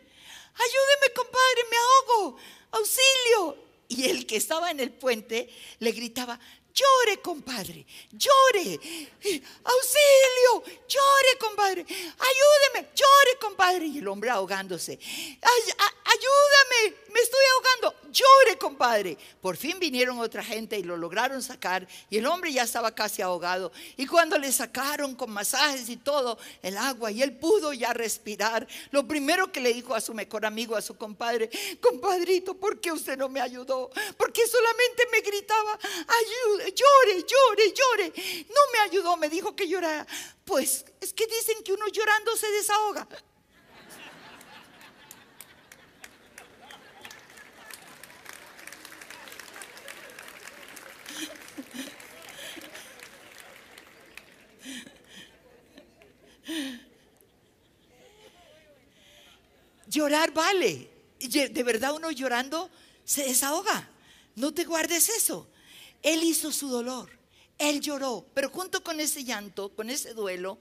ayúdeme, 0.55 1.13
compadre, 1.15 1.61
me 1.69 1.77
ahogo, 1.77 2.37
auxilio. 2.71 3.67
Y 3.87 4.03
el 4.03 4.27
que 4.27 4.35
estaba 4.35 4.69
en 4.69 4.81
el 4.81 4.91
puente 4.91 5.49
le 5.79 5.91
gritaba, 5.93 6.37
llore, 6.77 7.21
compadre, 7.21 7.85
llore, 8.11 8.79
auxilio, 9.63 10.63
llore, 10.87 11.37
compadre, 11.39 11.81
ayúdeme, 11.81 12.89
llore, 12.93 13.39
compadre. 13.39 13.85
Y 13.87 13.97
el 13.99 14.07
hombre 14.07 14.29
ahogándose, 14.29 14.99
ayúdame, 16.07 16.97
me 17.09 17.19
estoy 17.19 17.39
ahogando, 17.53 18.11
llore, 18.11 18.57
compadre. 18.57 19.17
Por 19.41 19.57
fin 19.57 19.77
vinieron 19.79 20.19
otra 20.19 20.43
gente 20.43 20.77
y 20.77 20.83
lo 20.83 20.95
lograron 20.95 21.41
sacar 21.43 21.87
y 22.09 22.17
el 22.17 22.25
hombre 22.25 22.51
ya 22.51 22.63
estaba 22.63 22.93
casi 22.93 23.21
ahogado. 23.21 23.71
Y 23.97 24.07
cuando 24.07 24.37
le 24.37 24.51
sacaron 24.51 25.15
con 25.15 25.31
masajes 25.31 25.89
y 25.89 25.97
todo 25.97 26.37
el 26.61 26.77
agua 26.77 27.11
y 27.11 27.21
él 27.21 27.37
pudo 27.37 27.73
ya 27.73 27.93
respirar, 27.93 28.67
lo 28.91 29.07
primero 29.07 29.51
que 29.51 29.59
le 29.59 29.73
dijo 29.73 29.93
a 29.95 30.01
su 30.01 30.13
mejor 30.13 30.45
amigo, 30.45 30.75
a 30.75 30.81
su 30.81 30.97
compadre, 30.97 31.49
compadrito, 31.81 32.55
¿por 32.55 32.79
qué 32.79 32.91
usted 32.91 33.17
no 33.17 33.27
me 33.29 33.41
ayudó? 33.41 33.89
Porque 34.17 34.47
solamente 34.47 35.07
me 35.11 35.21
gritaba, 35.21 35.73
ayude, 35.73 36.73
llore, 36.73 37.25
llore, 37.25 37.73
llore. 37.73 38.45
No 38.49 38.61
me 38.71 38.79
ayudó, 38.79 39.17
me 39.17 39.29
dijo 39.29 39.55
que 39.55 39.67
llorara. 39.67 40.07
Pues 40.45 40.85
es 41.01 41.13
que 41.13 41.27
dicen 41.27 41.63
que 41.63 41.73
uno 41.73 41.87
llorando 41.89 42.35
se 42.37 42.49
desahoga. 42.51 43.07
Llorar 59.87 60.33
vale. 60.33 60.89
De 61.19 61.63
verdad 61.63 61.95
uno 61.95 62.11
llorando 62.11 62.69
se 63.03 63.23
desahoga. 63.23 63.89
No 64.35 64.53
te 64.53 64.65
guardes 64.65 65.09
eso. 65.09 65.47
Él 66.03 66.23
hizo 66.23 66.51
su 66.51 66.67
dolor. 66.67 67.09
Él 67.57 67.81
lloró. 67.81 68.25
Pero 68.33 68.49
junto 68.49 68.83
con 68.83 68.99
ese 68.99 69.23
llanto, 69.23 69.69
con 69.69 69.89
ese 69.89 70.13
duelo, 70.13 70.59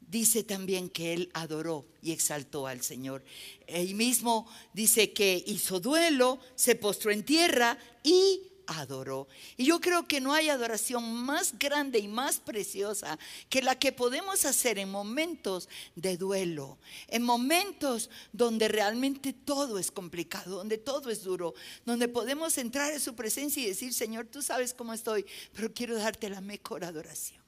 dice 0.00 0.42
también 0.42 0.88
que 0.88 1.12
él 1.12 1.30
adoró 1.32 1.86
y 2.02 2.12
exaltó 2.12 2.66
al 2.66 2.82
Señor. 2.82 3.24
Él 3.66 3.94
mismo 3.94 4.50
dice 4.72 5.12
que 5.12 5.42
hizo 5.46 5.80
duelo, 5.80 6.38
se 6.54 6.74
postró 6.74 7.10
en 7.10 7.24
tierra 7.24 7.78
y 8.02 8.51
adoró. 8.66 9.28
Y 9.56 9.64
yo 9.64 9.80
creo 9.80 10.06
que 10.06 10.20
no 10.20 10.34
hay 10.34 10.48
adoración 10.48 11.12
más 11.14 11.58
grande 11.58 11.98
y 11.98 12.08
más 12.08 12.38
preciosa 12.38 13.18
que 13.48 13.62
la 13.62 13.78
que 13.78 13.92
podemos 13.92 14.44
hacer 14.44 14.78
en 14.78 14.90
momentos 14.90 15.68
de 15.94 16.16
duelo, 16.16 16.78
en 17.08 17.22
momentos 17.22 18.10
donde 18.32 18.68
realmente 18.68 19.32
todo 19.32 19.78
es 19.78 19.90
complicado, 19.90 20.56
donde 20.56 20.78
todo 20.78 21.10
es 21.10 21.22
duro, 21.22 21.54
donde 21.84 22.08
podemos 22.08 22.58
entrar 22.58 22.92
en 22.92 23.00
su 23.00 23.14
presencia 23.14 23.62
y 23.62 23.66
decir, 23.66 23.92
Señor, 23.92 24.26
tú 24.26 24.42
sabes 24.42 24.74
cómo 24.74 24.92
estoy, 24.92 25.26
pero 25.52 25.72
quiero 25.72 25.96
darte 25.96 26.28
la 26.28 26.40
mejor 26.40 26.84
adoración, 26.84 27.42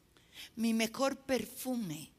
mi 0.57 0.75
mejor 0.75 1.17
perfume. 1.17 2.11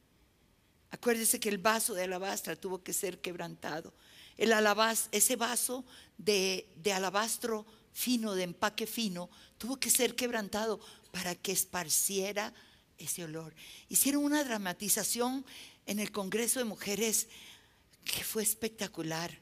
Acuérdese 0.92 1.40
que 1.40 1.50
el 1.50 1.58
vaso 1.58 1.94
de 1.94 2.04
alabastra 2.04 2.56
tuvo 2.56 2.82
que 2.82 2.94
ser 2.94 3.20
quebrantado. 3.20 3.94
El 4.38 4.54
alabaz, 4.54 5.10
ese 5.12 5.36
vaso 5.36 5.84
de, 6.18 6.68
de 6.78 6.94
alabastro 6.94 7.66
fino, 7.96 8.36
de 8.36 8.44
empaque 8.44 8.86
fino, 8.86 9.30
tuvo 9.58 9.78
que 9.78 9.90
ser 9.90 10.16
quebrantado 10.16 10.82
para 11.12 11.34
que 11.34 11.54
esparciera 11.54 12.54
ese 12.98 13.24
olor. 13.24 13.56
Hicieron 13.88 14.24
una 14.24 14.44
dramatización 14.44 15.46
en 15.86 16.00
el 16.00 16.12
Congreso 16.12 16.60
de 16.60 16.66
Mujeres 16.66 17.30
que 18.04 18.24
fue 18.26 18.44
espectacular, 18.44 19.40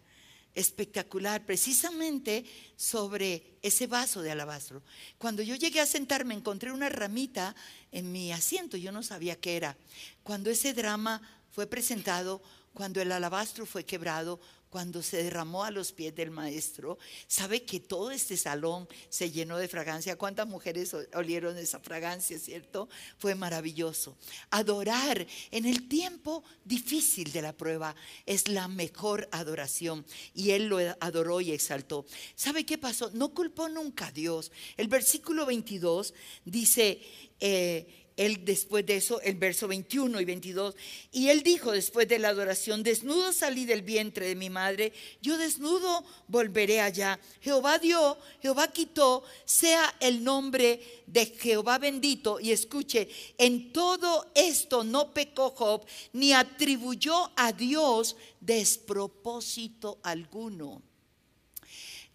espectacular, 0.54 1.44
precisamente 1.48 2.46
sobre 2.78 3.58
ese 3.63 3.88
vaso 3.88 4.22
de 4.22 4.32
alabastro. 4.32 4.84
Cuando 5.18 5.42
yo 5.42 5.56
llegué 5.56 5.82
a 5.82 5.88
sentarme 5.88 6.36
encontré 6.36 6.72
una 6.72 6.89
ramita 6.89 7.56
en 7.92 8.12
mi 8.12 8.32
asiento, 8.32 8.78
yo 8.78 8.92
no 8.92 9.02
sabía 9.02 9.36
qué 9.36 9.58
era. 9.58 9.76
Cuando 10.22 10.52
ese 10.52 10.74
drama 10.74 11.22
fue 11.52 11.66
presentado, 11.66 12.44
cuando 12.76 13.02
el 13.02 13.12
alabastro 13.12 13.66
fue 13.66 13.84
quebrado, 13.84 14.39
cuando 14.74 15.04
se 15.04 15.22
derramó 15.22 15.64
a 15.64 15.70
los 15.70 15.92
pies 15.92 16.16
del 16.16 16.32
maestro, 16.32 16.98
sabe 17.28 17.62
que 17.62 17.80
todo 17.80 18.10
este 18.10 18.36
salón 18.38 18.88
se 19.08 19.30
llenó 19.30 19.60
de 19.60 19.68
fragancia. 19.68 20.16
¿Cuántas 20.16 20.48
mujeres 20.48 20.96
olieron 21.14 21.56
esa 21.60 21.80
fragancia, 21.80 22.40
cierto? 22.40 22.90
Fue 23.20 23.36
maravilloso. 23.36 24.18
Adorar 24.50 25.28
en 25.52 25.68
el 25.68 25.88
tiempo 25.88 26.44
difícil 26.66 27.32
de 27.32 27.44
la 27.44 27.54
prueba 27.54 27.96
es 28.26 28.48
la 28.48 28.68
mejor 28.68 29.30
adoración. 29.32 30.08
Y 30.34 30.50
él 30.50 30.66
lo 30.66 30.80
adoró 31.00 31.40
y 31.40 31.52
exaltó. 31.52 32.08
¿Sabe 32.34 32.66
qué 32.66 32.80
pasó? 32.80 33.12
No 33.14 33.32
culpó 33.36 33.70
nunca 33.70 34.08
a 34.08 34.12
Dios. 34.12 34.52
El 34.76 34.88
versículo 34.88 35.46
22 35.46 36.16
dice... 36.46 37.00
Eh, 37.40 38.00
él 38.15 38.45
después 38.45 38.86
de 38.86 38.97
eso, 38.97 39.19
el 39.21 39.36
verso 39.36 39.67
21 39.67 40.21
y 40.21 40.26
22, 40.26 40.76
y 41.12 41.30
él 41.30 41.41
dijo 41.43 41.71
después 41.71 42.08
de 42.08 42.19
la 42.19 42.30
adoración, 42.30 42.84
desnudo 42.84 43.34
salí 43.34 43.65
del 43.65 43.82
vientre 43.82 44.28
de 44.28 44.36
mi 44.36 44.49
madre, 44.49 44.93
yo 45.21 45.38
desnudo 45.38 46.04
volveré 46.28 46.82
allá. 46.82 47.19
Jehová 47.41 47.80
dio, 47.80 48.17
Jehová 48.41 48.71
quitó, 48.71 49.23
sea 49.45 49.95
el 49.99 50.23
nombre 50.23 51.04
de 51.08 51.26
Jehová 51.26 51.78
bendito. 51.78 52.39
Y 52.39 52.52
escuche, 52.52 53.10
en 53.38 53.73
todo 53.73 54.32
esto 54.36 54.84
no 54.84 55.13
pecó 55.13 55.52
Job, 55.52 55.86
ni 56.13 56.34
atribuyó 56.34 57.32
a 57.36 57.52
Dios 57.52 58.15
despropósito 58.39 59.99
alguno. 60.04 60.82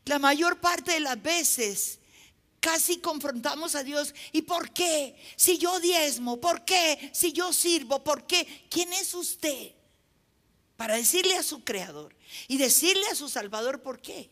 La 0.04 0.18
mayor 0.18 0.60
parte 0.60 0.92
de 0.92 1.00
las 1.00 1.22
veces 1.22 1.98
Casi 2.60 2.98
confrontamos 2.98 3.74
a 3.74 3.84
Dios. 3.84 4.14
¿Y 4.32 4.42
por 4.42 4.72
qué? 4.72 5.16
Si 5.36 5.58
yo 5.58 5.78
diezmo, 5.80 6.40
¿por 6.40 6.64
qué? 6.64 7.10
Si 7.12 7.32
yo 7.32 7.52
sirvo, 7.52 8.02
¿por 8.02 8.26
qué? 8.26 8.66
¿Quién 8.68 8.92
es 8.92 9.14
usted? 9.14 9.72
Para 10.76 10.96
decirle 10.96 11.36
a 11.36 11.42
su 11.42 11.64
creador 11.64 12.14
y 12.48 12.56
decirle 12.56 13.06
a 13.06 13.14
su 13.14 13.28
salvador 13.28 13.82
por 13.82 14.00
qué. 14.00 14.30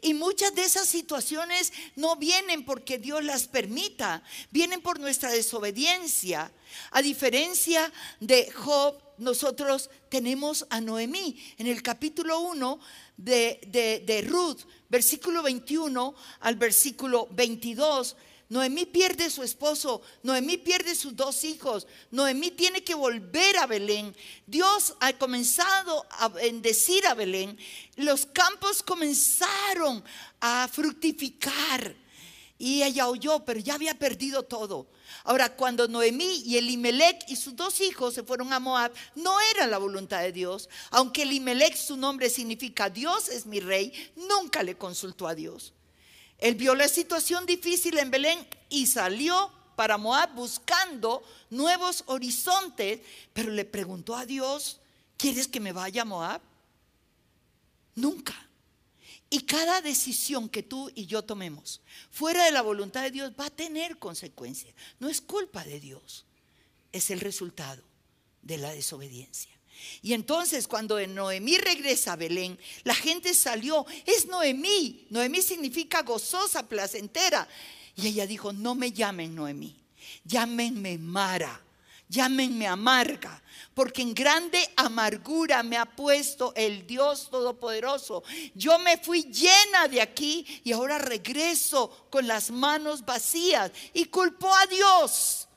Y 0.00 0.14
muchas 0.14 0.54
de 0.54 0.62
esas 0.62 0.88
situaciones 0.88 1.72
no 1.94 2.16
vienen 2.16 2.64
porque 2.64 2.98
Dios 2.98 3.22
las 3.22 3.46
permita, 3.48 4.22
vienen 4.50 4.80
por 4.80 4.98
nuestra 4.98 5.30
desobediencia. 5.30 6.50
A 6.90 7.02
diferencia 7.02 7.92
de 8.20 8.50
Job, 8.50 8.98
nosotros 9.18 9.90
tenemos 10.08 10.66
a 10.70 10.80
Noemí. 10.80 11.38
En 11.58 11.66
el 11.66 11.82
capítulo 11.82 12.40
1 12.40 12.80
de, 13.18 14.02
de, 14.06 14.22
Ruth, 14.22 14.60
versículo 14.88 15.42
21 15.42 16.14
al 16.40 16.54
versículo 16.54 17.28
22, 17.32 18.16
Noemí 18.48 18.86
pierde 18.86 19.28
su 19.28 19.42
esposo, 19.42 20.00
Noemí 20.22 20.56
pierde 20.56 20.94
sus 20.94 21.14
dos 21.14 21.44
hijos, 21.44 21.86
Noemí 22.10 22.52
tiene 22.52 22.82
que 22.82 22.94
volver 22.94 23.58
a 23.58 23.66
Belén. 23.66 24.16
Dios 24.46 24.94
ha 25.00 25.12
comenzado 25.12 26.06
a 26.12 26.28
bendecir 26.28 27.06
a 27.06 27.12
Belén. 27.12 27.58
Los 27.96 28.24
campos 28.24 28.82
comenzaron 28.82 30.02
a 30.40 30.66
fructificar. 30.72 31.94
Y 32.58 32.82
ella 32.82 33.08
oyó, 33.08 33.44
pero 33.44 33.60
ya 33.60 33.74
había 33.74 33.94
perdido 33.94 34.42
todo. 34.42 34.88
Ahora, 35.22 35.54
cuando 35.54 35.86
Noemí 35.86 36.42
y 36.44 36.56
Elimelech 36.56 37.24
y 37.28 37.36
sus 37.36 37.54
dos 37.54 37.80
hijos 37.80 38.14
se 38.14 38.24
fueron 38.24 38.52
a 38.52 38.58
Moab, 38.58 38.92
no 39.14 39.36
era 39.54 39.68
la 39.68 39.78
voluntad 39.78 40.22
de 40.22 40.32
Dios. 40.32 40.68
Aunque 40.90 41.22
Elimelech, 41.22 41.76
su 41.76 41.96
nombre 41.96 42.28
significa 42.28 42.90
Dios 42.90 43.28
es 43.28 43.46
mi 43.46 43.60
rey, 43.60 43.92
nunca 44.16 44.64
le 44.64 44.76
consultó 44.76 45.28
a 45.28 45.36
Dios. 45.36 45.72
Él 46.38 46.56
vio 46.56 46.74
la 46.74 46.88
situación 46.88 47.46
difícil 47.46 47.96
en 47.98 48.10
Belén 48.10 48.46
y 48.68 48.86
salió 48.86 49.52
para 49.76 49.96
Moab 49.96 50.34
buscando 50.34 51.22
nuevos 51.50 52.02
horizontes, 52.06 53.00
pero 53.32 53.52
le 53.52 53.64
preguntó 53.64 54.16
a 54.16 54.26
Dios, 54.26 54.80
¿quieres 55.16 55.46
que 55.46 55.60
me 55.60 55.70
vaya 55.70 56.02
a 56.02 56.04
Moab? 56.04 56.40
Nunca. 57.94 58.47
Y 59.30 59.40
cada 59.40 59.80
decisión 59.82 60.48
que 60.48 60.62
tú 60.62 60.90
y 60.94 61.06
yo 61.06 61.22
tomemos 61.22 61.82
fuera 62.10 62.44
de 62.44 62.52
la 62.52 62.62
voluntad 62.62 63.02
de 63.02 63.10
Dios 63.10 63.32
va 63.38 63.46
a 63.46 63.50
tener 63.50 63.98
consecuencias. 63.98 64.74
No 64.98 65.08
es 65.08 65.20
culpa 65.20 65.64
de 65.64 65.80
Dios, 65.80 66.24
es 66.92 67.10
el 67.10 67.20
resultado 67.20 67.82
de 68.40 68.56
la 68.56 68.72
desobediencia. 68.72 69.52
Y 70.02 70.14
entonces 70.14 70.66
cuando 70.66 71.04
Noemí 71.06 71.58
regresa 71.58 72.14
a 72.14 72.16
Belén, 72.16 72.58
la 72.84 72.94
gente 72.94 73.34
salió, 73.34 73.86
es 74.06 74.26
Noemí. 74.26 75.06
Noemí 75.10 75.42
significa 75.42 76.02
gozosa, 76.02 76.66
placentera. 76.66 77.46
Y 77.96 78.08
ella 78.08 78.26
dijo, 78.26 78.52
no 78.52 78.74
me 78.74 78.92
llamen 78.92 79.34
Noemí, 79.34 79.76
llámenme 80.24 80.98
Mara 80.98 81.67
llámenme 82.08 82.66
amarga, 82.66 83.42
porque 83.74 84.02
en 84.02 84.14
grande 84.14 84.58
amargura 84.76 85.62
me 85.62 85.76
ha 85.76 85.84
puesto 85.84 86.52
el 86.56 86.86
Dios 86.86 87.28
Todopoderoso. 87.30 88.22
Yo 88.54 88.78
me 88.78 88.98
fui 88.98 89.22
llena 89.24 89.88
de 89.88 90.00
aquí 90.00 90.44
y 90.64 90.72
ahora 90.72 90.98
regreso 90.98 92.08
con 92.10 92.26
las 92.26 92.50
manos 92.50 93.04
vacías 93.04 93.70
y 93.92 94.06
culpó 94.06 94.52
a 94.54 94.66
Dios 94.66 95.48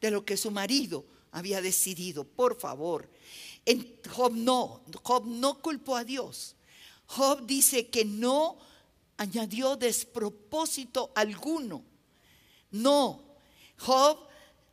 de 0.00 0.10
lo 0.10 0.24
que 0.24 0.36
su 0.36 0.50
marido 0.50 1.04
había 1.30 1.60
decidido. 1.60 2.24
Por 2.24 2.58
favor, 2.58 3.08
en 3.64 3.98
Job 4.10 4.32
no, 4.32 4.82
Job 5.02 5.26
no 5.26 5.60
culpó 5.60 5.96
a 5.96 6.04
Dios. 6.04 6.56
Job 7.06 7.46
dice 7.46 7.88
que 7.88 8.04
no 8.04 8.58
añadió 9.16 9.76
despropósito 9.76 11.12
alguno. 11.14 11.84
No, 12.70 13.22
Job 13.78 14.31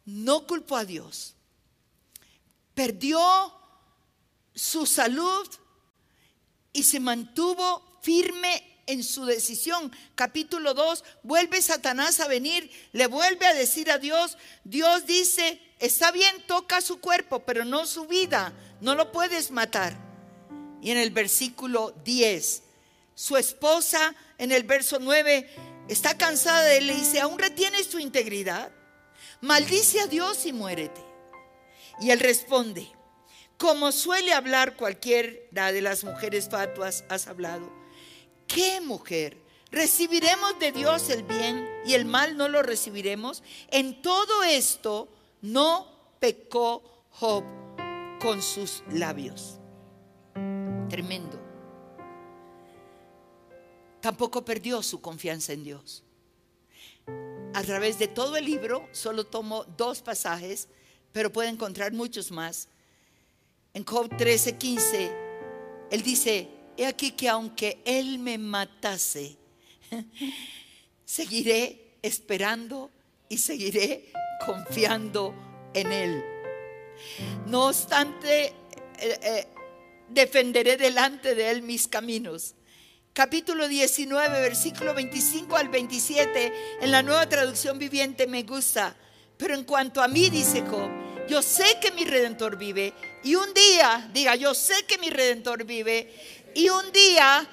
no 0.10 0.48
culpó 0.48 0.78
a 0.78 0.86
Dios. 0.86 1.36
Perdió 2.74 3.20
su 4.54 4.86
salud 4.86 5.48
y 6.74 6.84
se 6.84 7.00
mantuvo 7.00 8.00
firme 8.02 8.82
en 8.88 9.04
su 9.04 9.26
decisión. 9.26 9.92
Capítulo 10.16 10.74
2, 10.74 11.04
vuelve 11.24 11.62
Satanás 11.62 12.20
a 12.20 12.28
venir, 12.28 12.72
le 12.92 13.08
vuelve 13.08 13.46
a 13.46 13.54
decir 13.54 13.92
a 13.92 14.00
Dios, 14.00 14.38
Dios 14.64 15.06
dice, 15.06 15.62
está 15.80 16.12
bien, 16.12 16.44
toca 16.48 16.82
su 16.82 17.00
cuerpo, 17.00 17.46
pero 17.46 17.66
no 17.66 17.86
su 17.86 18.08
vida, 18.08 18.54
no 18.82 18.96
lo 18.96 19.12
puedes 19.12 19.52
matar. 19.52 19.96
Y 20.82 20.92
en 20.92 20.98
el 20.98 21.12
versículo 21.12 21.94
10, 22.04 22.64
su 23.14 23.38
esposa 23.38 24.16
en 24.38 24.52
el 24.52 24.64
verso 24.64 24.98
9 25.00 25.86
está 25.88 26.18
cansada 26.18 26.64
de 26.64 26.78
él, 26.78 26.88
le 26.88 26.96
dice, 26.96 27.20
¿aún 27.20 27.38
retienes 27.38 27.90
tu 27.90 28.00
integridad? 28.00 28.72
Maldice 29.42 30.02
a 30.02 30.08
Dios 30.08 30.46
y 30.46 30.54
muérete. 30.54 31.02
Y 32.02 32.12
él 32.12 32.20
responde, 32.20 32.88
como 33.58 33.92
suele 33.92 34.34
hablar 34.34 34.78
cualquiera 34.78 35.72
de 35.72 35.82
las 35.82 36.04
mujeres 36.04 36.50
fatuas, 36.50 37.04
has 37.10 37.28
hablado. 37.28 37.70
¿Qué 38.48 38.82
mujer? 38.82 39.38
¿Recibiremos 39.72 40.58
de 40.60 40.72
Dios 40.72 41.10
el 41.10 41.24
bien 41.24 41.68
y 41.86 41.94
el 41.94 42.06
mal 42.06 42.38
no 42.38 42.48
lo 42.48 42.64
recibiremos? 42.64 43.44
En 43.70 44.02
todo 44.02 44.44
esto 44.44 45.10
no 45.42 45.88
pecó 46.20 47.06
Job 47.12 47.44
con 48.20 48.42
sus 48.42 48.84
labios. 48.92 49.60
Tremendo. 50.90 51.40
Tampoco 54.02 54.44
perdió 54.44 54.82
su 54.82 55.02
confianza 55.02 55.54
en 55.54 55.64
Dios. 55.64 56.04
A 57.54 57.64
través 57.64 57.98
de 58.00 58.08
todo 58.08 58.38
el 58.38 58.46
libro, 58.46 58.88
solo 58.92 59.26
tomo 59.26 59.66
dos 59.78 60.02
pasajes, 60.02 60.68
pero 61.12 61.32
puede 61.32 61.50
encontrar 61.50 61.92
muchos 61.94 62.32
más 62.32 62.70
en 63.74 63.86
Job 63.86 64.10
13, 64.18 64.58
15, 64.58 65.12
él 65.92 66.02
dice, 66.02 66.50
he 66.76 66.86
aquí 66.86 67.12
que 67.12 67.30
aunque 67.30 67.82
él 67.86 68.20
me 68.20 68.38
matase, 68.38 69.38
seguiré 71.06 71.98
esperando 72.02 72.90
y 73.28 73.38
seguiré 73.38 74.12
confiando 74.46 75.36
en 75.74 75.92
él. 75.92 76.24
No 77.46 77.68
obstante, 77.68 78.48
eh, 78.48 78.54
eh, 79.00 79.48
defenderé 80.10 80.78
delante 80.78 81.36
de 81.36 81.52
él 81.52 81.62
mis 81.62 81.88
caminos. 81.88 82.56
Capítulo 83.20 83.68
19, 83.68 84.40
versículo 84.40 84.94
25 84.94 85.58
al 85.58 85.68
27, 85.68 86.54
en 86.80 86.90
la 86.90 87.04
nueva 87.04 87.28
traducción 87.28 87.78
viviente 87.78 88.28
me 88.28 88.44
gusta. 88.44 88.96
Pero 89.36 89.56
en 89.56 89.66
cuanto 89.66 90.02
a 90.02 90.08
mí, 90.08 90.30
dice 90.30 90.62
Job, 90.62 90.90
yo 91.28 91.42
sé 91.42 91.66
que 91.82 91.92
mi 91.92 92.06
redentor 92.06 92.56
vive 92.56 92.94
y 93.26 93.36
un 93.36 93.54
día, 93.54 94.10
diga, 94.14 94.36
yo 94.36 94.54
sé 94.54 94.86
que 94.88 94.98
mi 95.00 95.10
redentor 95.10 95.66
vive 95.66 96.48
y 96.56 96.70
un 96.70 96.94
día 96.94 97.46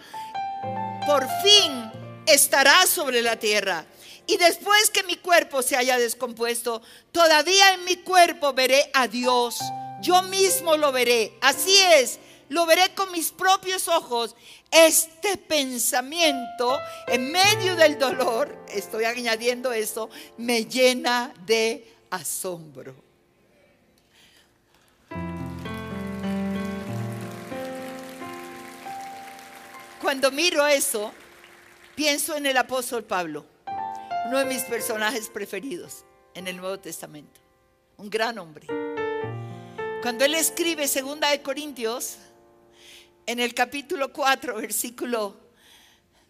por 1.04 1.26
fin 1.42 1.90
estará 2.28 2.86
sobre 2.86 3.20
la 3.20 3.34
tierra. 3.34 3.84
Y 4.28 4.36
después 4.36 4.90
que 4.90 5.02
mi 5.02 5.16
cuerpo 5.16 5.62
se 5.62 5.76
haya 5.76 5.98
descompuesto, 5.98 6.80
todavía 7.10 7.72
en 7.72 7.84
mi 7.84 7.96
cuerpo 7.96 8.52
veré 8.52 8.88
a 8.94 9.08
Dios. 9.08 9.58
Yo 10.00 10.22
mismo 10.22 10.76
lo 10.76 10.92
veré. 10.92 11.36
Así 11.40 11.76
es, 11.76 12.20
lo 12.48 12.66
veré 12.66 12.94
con 12.94 13.10
mis 13.12 13.30
propios 13.30 13.88
ojos. 13.88 14.36
Este 14.70 15.36
pensamiento, 15.36 16.78
en 17.06 17.30
medio 17.30 17.76
del 17.76 17.98
dolor, 17.98 18.56
estoy 18.68 19.04
añadiendo 19.04 19.72
esto, 19.72 20.10
me 20.38 20.64
llena 20.64 21.32
de 21.46 21.94
asombro. 22.10 22.94
Cuando 30.00 30.30
miro 30.30 30.64
eso, 30.66 31.12
pienso 31.96 32.36
en 32.36 32.46
el 32.46 32.56
apóstol 32.56 33.02
Pablo, 33.02 33.44
uno 34.26 34.38
de 34.38 34.44
mis 34.44 34.62
personajes 34.62 35.28
preferidos 35.28 36.04
en 36.34 36.46
el 36.46 36.58
Nuevo 36.58 36.78
Testamento, 36.78 37.40
un 37.96 38.08
gran 38.08 38.38
hombre. 38.38 38.68
Cuando 40.02 40.24
él 40.24 40.36
escribe 40.36 40.86
Segunda 40.86 41.30
de 41.30 41.42
Corintios, 41.42 42.18
en 43.26 43.40
el 43.40 43.54
capítulo 43.54 44.12
4, 44.12 44.56
versículo 44.56 45.36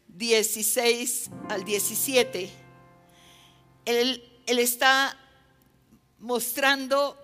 16 0.08 1.30
al 1.50 1.64
17, 1.64 2.50
él, 3.84 4.40
él 4.46 4.58
está 4.58 5.18
mostrando 6.18 7.22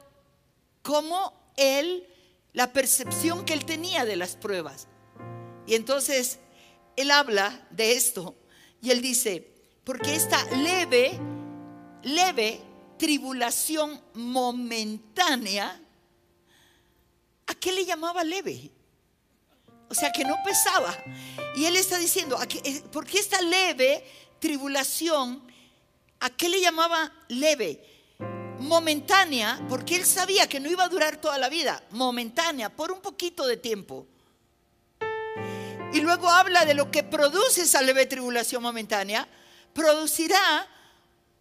cómo 0.82 1.52
él, 1.56 2.06
la 2.52 2.72
percepción 2.72 3.46
que 3.46 3.54
él 3.54 3.64
tenía 3.64 4.04
de 4.04 4.16
las 4.16 4.36
pruebas. 4.36 4.88
Y 5.66 5.74
entonces 5.74 6.38
él 6.96 7.10
habla 7.10 7.66
de 7.70 7.92
esto 7.92 8.34
y 8.82 8.90
él 8.90 9.00
dice, 9.00 9.54
porque 9.84 10.14
esta 10.14 10.44
leve, 10.56 11.18
leve 12.02 12.60
tribulación 12.98 14.02
momentánea, 14.14 15.80
¿a 17.46 17.54
qué 17.54 17.72
le 17.72 17.86
llamaba 17.86 18.22
leve? 18.22 18.70
O 19.92 19.94
sea, 19.94 20.10
que 20.10 20.24
no 20.24 20.42
pesaba. 20.42 20.96
Y 21.54 21.66
él 21.66 21.76
está 21.76 21.98
diciendo, 21.98 22.38
eh, 22.64 22.82
¿por 22.90 23.04
qué 23.04 23.18
esta 23.18 23.42
leve 23.42 24.02
tribulación, 24.38 25.42
a 26.18 26.30
qué 26.30 26.48
le 26.48 26.62
llamaba 26.62 27.12
leve? 27.28 27.78
Momentánea, 28.58 29.60
porque 29.68 29.96
él 29.96 30.06
sabía 30.06 30.48
que 30.48 30.60
no 30.60 30.70
iba 30.70 30.84
a 30.84 30.88
durar 30.88 31.20
toda 31.20 31.36
la 31.36 31.50
vida, 31.50 31.84
momentánea, 31.90 32.70
por 32.70 32.90
un 32.90 33.02
poquito 33.02 33.46
de 33.46 33.58
tiempo. 33.58 34.06
Y 35.92 36.00
luego 36.00 36.30
habla 36.30 36.64
de 36.64 36.72
lo 36.72 36.90
que 36.90 37.02
produce 37.02 37.60
esa 37.60 37.82
leve 37.82 38.06
tribulación 38.06 38.62
momentánea, 38.62 39.28
producirá 39.74 40.66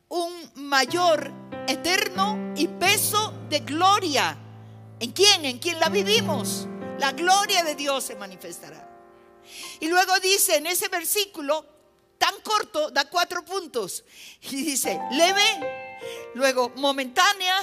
un 0.09 0.51
mayor, 0.55 1.31
eterno 1.69 2.53
y 2.57 2.67
peso 2.67 3.33
de 3.49 3.61
gloria. 3.61 4.37
¿En 4.99 5.11
quién? 5.13 5.45
¿En 5.45 5.57
quién 5.57 5.79
la 5.79 5.87
vivimos? 5.87 6.67
La 7.01 7.13
gloria 7.13 7.63
de 7.63 7.73
Dios 7.73 8.03
se 8.03 8.15
manifestará. 8.15 8.87
Y 9.79 9.87
luego 9.87 10.19
dice 10.19 10.57
en 10.57 10.67
ese 10.67 10.87
versículo 10.87 11.65
tan 12.19 12.39
corto, 12.41 12.91
da 12.91 13.05
cuatro 13.09 13.43
puntos. 13.43 14.03
Y 14.41 14.63
dice, 14.63 15.01
leve, 15.09 15.97
luego 16.35 16.69
momentánea, 16.75 17.55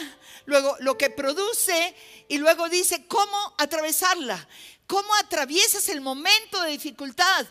luego 0.47 0.75
lo 0.81 0.99
que 0.99 1.11
produce 1.11 1.95
y 2.27 2.39
luego 2.39 2.69
dice 2.69 3.07
cómo 3.07 3.55
atravesarla 3.59 4.45
cómo 4.89 5.15
atraviesas 5.17 5.89
el 5.91 6.01
momento 6.01 6.61
de 6.63 6.73
dificultad. 6.73 7.47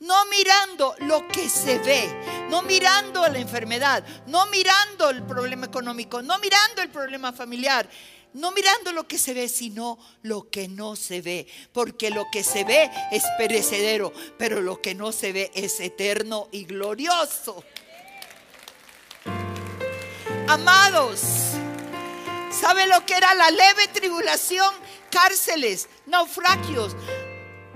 No 0.00 0.24
mirando 0.26 0.94
lo 1.00 1.26
que 1.28 1.48
se 1.48 1.78
ve, 1.80 2.08
no 2.50 2.62
mirando 2.62 3.28
la 3.28 3.38
enfermedad, 3.38 4.04
no 4.26 4.46
mirando 4.46 5.10
el 5.10 5.24
problema 5.24 5.66
económico, 5.66 6.22
no 6.22 6.38
mirando 6.38 6.82
el 6.82 6.88
problema 6.88 7.32
familiar, 7.32 7.88
no 8.38 8.52
mirando 8.52 8.92
lo 8.92 9.06
que 9.06 9.18
se 9.18 9.34
ve, 9.34 9.48
sino 9.48 9.98
lo 10.22 10.48
que 10.50 10.68
no 10.68 10.96
se 10.96 11.20
ve. 11.20 11.46
Porque 11.72 12.10
lo 12.10 12.26
que 12.32 12.42
se 12.42 12.64
ve 12.64 12.90
es 13.12 13.24
perecedero, 13.36 14.12
pero 14.38 14.60
lo 14.60 14.80
que 14.80 14.94
no 14.94 15.12
se 15.12 15.32
ve 15.32 15.50
es 15.54 15.80
eterno 15.80 16.48
y 16.52 16.64
glorioso. 16.64 17.62
Amados, 20.48 21.20
¿sabe 22.50 22.86
lo 22.86 23.04
que 23.04 23.14
era 23.14 23.34
la 23.34 23.50
leve 23.50 23.88
tribulación? 23.92 24.72
cárceles, 25.10 25.88
naufragios, 26.06 26.94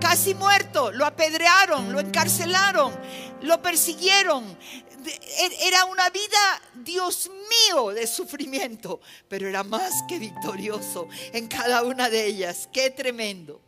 casi 0.02 0.34
muerto, 0.34 0.90
lo 0.90 1.06
apedrearon, 1.06 1.92
lo 1.92 2.00
encarcelaron, 2.00 2.92
lo 3.42 3.62
persiguieron. 3.62 4.44
E-, 5.06 5.68
era 5.68 5.84
una 5.84 6.10
vida, 6.10 6.62
Dios 6.74 7.30
mío, 7.30 7.90
de 7.90 8.08
sufrimiento, 8.08 9.00
pero 9.28 9.48
era 9.48 9.62
más 9.62 10.02
que 10.08 10.18
victorioso 10.18 11.08
en 11.32 11.46
cada 11.46 11.84
una 11.84 12.10
de 12.10 12.26
ellas. 12.26 12.68
Qué 12.72 12.90
tremendo. 12.90 13.60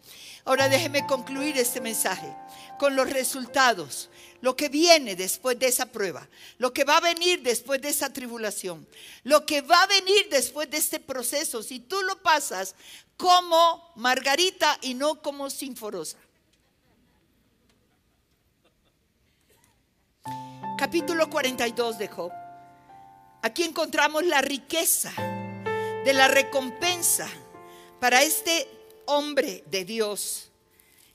Ahora 0.44 0.68
déjeme 0.68 1.06
concluir 1.06 1.56
este 1.56 1.80
mensaje 1.80 2.34
con 2.78 2.96
los 2.96 3.08
resultados, 3.08 4.10
lo 4.40 4.56
que 4.56 4.68
viene 4.68 5.14
después 5.14 5.58
de 5.58 5.68
esa 5.68 5.86
prueba, 5.86 6.28
lo 6.58 6.72
que 6.72 6.84
va 6.84 6.98
a 6.98 7.00
venir 7.00 7.42
después 7.42 7.80
de 7.80 7.88
esa 7.88 8.12
tribulación, 8.12 8.86
lo 9.22 9.46
que 9.46 9.62
va 9.62 9.84
a 9.84 9.86
venir 9.86 10.28
después 10.30 10.68
de 10.68 10.78
este 10.78 10.98
proceso. 11.00 11.62
Si 11.62 11.78
tú 11.78 12.02
lo 12.02 12.20
pasas 12.20 12.74
como 13.16 13.92
Margarita 13.96 14.78
y 14.82 14.94
no 14.94 15.22
como 15.22 15.50
Sinforosa. 15.50 16.18
Capítulo 20.76 21.30
42 21.30 21.98
de 21.98 22.08
Job. 22.08 22.32
Aquí 23.42 23.62
encontramos 23.62 24.24
la 24.24 24.42
riqueza 24.42 25.12
de 26.04 26.12
la 26.12 26.26
recompensa 26.26 27.28
para 28.00 28.24
este 28.24 28.68
hombre 29.06 29.62
de 29.66 29.84
Dios. 29.84 30.50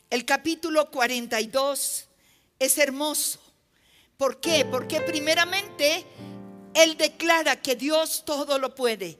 El 0.09 0.23
capítulo 0.23 0.89
42 0.89 2.07
es 2.57 2.77
hermoso. 2.77 3.39
¿Por 4.15 4.39
qué? 4.39 4.63
Porque 4.63 5.01
primeramente 5.01 6.05
Él 6.73 6.95
declara 6.95 7.61
que 7.61 7.75
Dios 7.75 8.23
todo 8.25 8.59
lo 8.59 8.73
puede. 8.73 9.19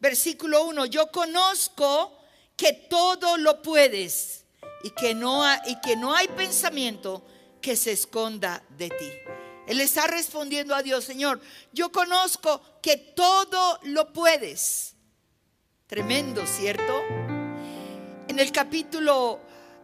Versículo 0.00 0.64
1, 0.64 0.84
yo 0.84 1.10
conozco 1.10 2.14
que 2.58 2.74
todo 2.74 3.38
lo 3.38 3.62
puedes 3.62 4.44
y 4.84 4.90
que 4.90 5.14
no, 5.14 5.42
y 5.66 5.80
que 5.80 5.96
no 5.96 6.14
hay 6.14 6.28
pensamiento 6.28 7.24
que 7.62 7.74
se 7.74 7.92
esconda 7.92 8.62
de 8.76 8.90
ti. 8.90 9.27
Él 9.68 9.82
está 9.82 10.06
respondiendo 10.06 10.74
a 10.74 10.82
Dios, 10.82 11.04
Señor, 11.04 11.42
yo 11.72 11.92
conozco 11.92 12.62
que 12.80 12.96
todo 12.96 13.78
lo 13.82 14.14
puedes. 14.14 14.94
Tremendo, 15.86 16.46
¿cierto? 16.46 17.02
En 18.28 18.38
el 18.38 18.50
capítulo, 18.50 19.40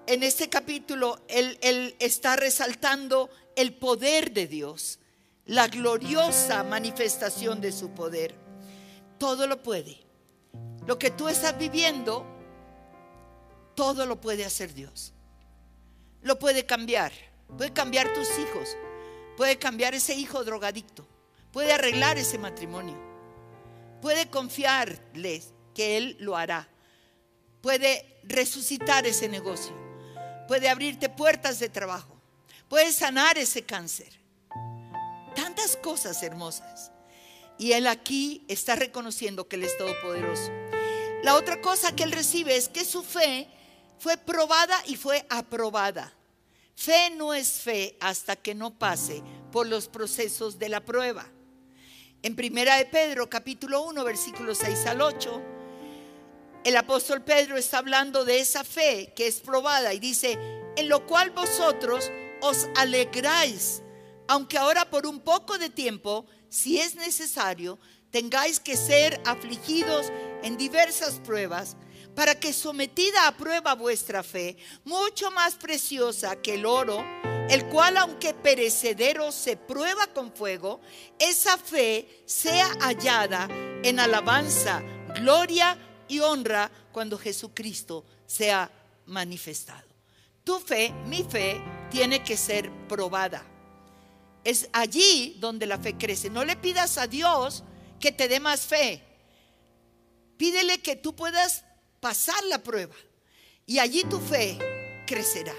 en 0.06 0.22
este 0.22 0.48
capítulo, 0.48 1.20
él, 1.28 1.96
está 1.98 2.34
resaltando 2.34 3.28
el 3.56 3.74
poder 3.74 4.32
de 4.32 4.46
Dios, 4.46 5.00
la 5.44 5.68
gloriosa 5.68 6.62
manifestación 6.62 7.60
de 7.60 7.70
su 7.70 7.90
poder. 7.90 8.34
Todo 9.18 9.46
lo 9.46 9.62
puede. 9.62 9.98
Lo 10.86 10.98
que 10.98 11.10
tú 11.10 11.28
estás 11.28 11.58
viviendo, 11.58 12.24
todo 13.74 14.06
lo 14.06 14.18
puede 14.18 14.46
hacer 14.46 14.72
Dios. 14.72 15.12
Lo 16.22 16.38
puede 16.38 16.64
cambiar. 16.64 17.12
Puede 17.58 17.74
cambiar 17.74 18.10
tus 18.14 18.28
hijos. 18.38 18.78
Puede 19.36 19.58
cambiar 19.58 19.94
ese 19.94 20.14
hijo 20.14 20.44
drogadicto. 20.44 21.06
Puede 21.52 21.72
arreglar 21.72 22.18
ese 22.18 22.38
matrimonio. 22.38 22.96
Puede 24.00 24.28
confiarles 24.28 25.52
que 25.74 25.96
Él 25.96 26.16
lo 26.20 26.36
hará. 26.36 26.68
Puede 27.60 28.20
resucitar 28.24 29.06
ese 29.06 29.28
negocio. 29.28 29.74
Puede 30.46 30.68
abrirte 30.68 31.08
puertas 31.08 31.58
de 31.58 31.68
trabajo. 31.68 32.20
Puede 32.68 32.92
sanar 32.92 33.38
ese 33.38 33.62
cáncer. 33.62 34.12
Tantas 35.34 35.76
cosas 35.76 36.22
hermosas. 36.22 36.92
Y 37.58 37.72
Él 37.72 37.86
aquí 37.86 38.44
está 38.48 38.76
reconociendo 38.76 39.48
que 39.48 39.56
Él 39.56 39.64
es 39.64 39.76
todopoderoso. 39.78 40.50
La 41.22 41.36
otra 41.36 41.60
cosa 41.60 41.94
que 41.94 42.02
Él 42.02 42.12
recibe 42.12 42.56
es 42.56 42.68
que 42.68 42.84
su 42.84 43.02
fe 43.02 43.48
fue 43.98 44.16
probada 44.16 44.76
y 44.86 44.96
fue 44.96 45.24
aprobada. 45.30 46.12
Fe 46.74 47.10
no 47.10 47.34
es 47.34 47.60
fe 47.62 47.96
hasta 48.00 48.36
que 48.36 48.54
no 48.54 48.78
pase 48.78 49.22
por 49.52 49.66
los 49.66 49.88
procesos 49.88 50.58
de 50.58 50.68
la 50.68 50.84
prueba. 50.84 51.26
En 52.22 52.34
Primera 52.34 52.76
de 52.76 52.86
Pedro, 52.86 53.30
capítulo 53.30 53.82
1, 53.82 54.04
versículos 54.04 54.58
6 54.58 54.86
al 54.86 55.00
8, 55.00 55.42
el 56.64 56.76
apóstol 56.76 57.22
Pedro 57.22 57.56
está 57.56 57.78
hablando 57.78 58.24
de 58.24 58.40
esa 58.40 58.64
fe 58.64 59.12
que 59.14 59.26
es 59.26 59.40
probada 59.40 59.92
y 59.92 60.00
dice, 60.00 60.38
en 60.76 60.88
lo 60.88 61.06
cual 61.06 61.30
vosotros 61.30 62.10
os 62.40 62.66
alegráis, 62.76 63.82
aunque 64.26 64.58
ahora 64.58 64.88
por 64.90 65.06
un 65.06 65.20
poco 65.20 65.58
de 65.58 65.68
tiempo, 65.68 66.26
si 66.48 66.80
es 66.80 66.94
necesario, 66.94 67.78
tengáis 68.10 68.58
que 68.58 68.76
ser 68.76 69.20
afligidos 69.26 70.10
en 70.42 70.56
diversas 70.56 71.20
pruebas 71.20 71.76
para 72.14 72.38
que 72.38 72.52
sometida 72.52 73.26
a 73.26 73.36
prueba 73.36 73.74
vuestra 73.74 74.22
fe, 74.22 74.56
mucho 74.84 75.30
más 75.30 75.54
preciosa 75.54 76.36
que 76.36 76.54
el 76.54 76.66
oro, 76.66 77.04
el 77.48 77.66
cual 77.66 77.96
aunque 77.96 78.34
perecedero 78.34 79.32
se 79.32 79.56
prueba 79.56 80.06
con 80.08 80.32
fuego, 80.32 80.80
esa 81.18 81.58
fe 81.58 82.22
sea 82.24 82.68
hallada 82.80 83.48
en 83.82 84.00
alabanza, 84.00 84.82
gloria 85.20 85.76
y 86.08 86.20
honra 86.20 86.70
cuando 86.92 87.18
Jesucristo 87.18 88.04
sea 88.26 88.70
manifestado. 89.06 89.88
Tu 90.44 90.58
fe, 90.60 90.92
mi 91.06 91.24
fe, 91.24 91.60
tiene 91.90 92.22
que 92.22 92.36
ser 92.36 92.70
probada. 92.86 93.44
Es 94.44 94.68
allí 94.72 95.36
donde 95.40 95.66
la 95.66 95.78
fe 95.78 95.96
crece. 95.96 96.28
No 96.28 96.44
le 96.44 96.56
pidas 96.56 96.98
a 96.98 97.06
Dios 97.06 97.64
que 97.98 98.12
te 98.12 98.28
dé 98.28 98.40
más 98.40 98.60
fe. 98.60 99.02
Pídele 100.36 100.82
que 100.82 100.96
tú 100.96 101.14
puedas 101.16 101.64
pasar 102.04 102.44
la 102.44 102.62
prueba 102.62 102.94
y 103.64 103.78
allí 103.78 104.04
tu 104.04 104.20
fe 104.20 104.58
crecerá. 105.06 105.54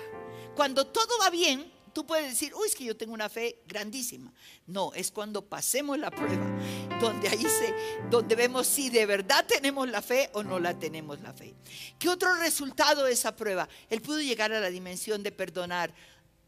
Cuando 0.56 0.86
todo 0.86 1.18
va 1.20 1.32
bien, 1.32 1.74
tú 1.92 2.06
puedes 2.06 2.30
decir, 2.30 2.54
uy, 2.54 2.68
es 2.68 2.76
que 2.76 2.84
yo 2.84 2.96
tengo 2.96 3.16
una 3.16 3.30
fe 3.30 3.64
grandísima. 3.66 4.32
No, 4.68 4.94
es 4.94 5.10
cuando 5.10 5.44
pasemos 5.44 5.98
la 5.98 6.12
prueba, 6.12 6.46
donde 7.02 7.30
ahí 7.30 7.42
se, 7.42 7.74
donde 8.12 8.36
vemos 8.36 8.68
si 8.68 8.92
de 8.92 9.08
verdad 9.08 9.44
tenemos 9.48 9.90
la 9.90 10.04
fe 10.04 10.30
o 10.34 10.44
no 10.44 10.60
la 10.60 10.78
tenemos 10.78 11.20
la 11.22 11.34
fe. 11.34 11.56
¿Qué 11.98 12.10
otro 12.10 12.36
resultado 12.36 13.06
de 13.06 13.14
esa 13.14 13.36
prueba? 13.36 13.68
Él 13.90 14.04
pudo 14.04 14.22
llegar 14.22 14.54
a 14.54 14.60
la 14.60 14.70
dimensión 14.70 15.24
de 15.24 15.32
perdonar 15.32 15.96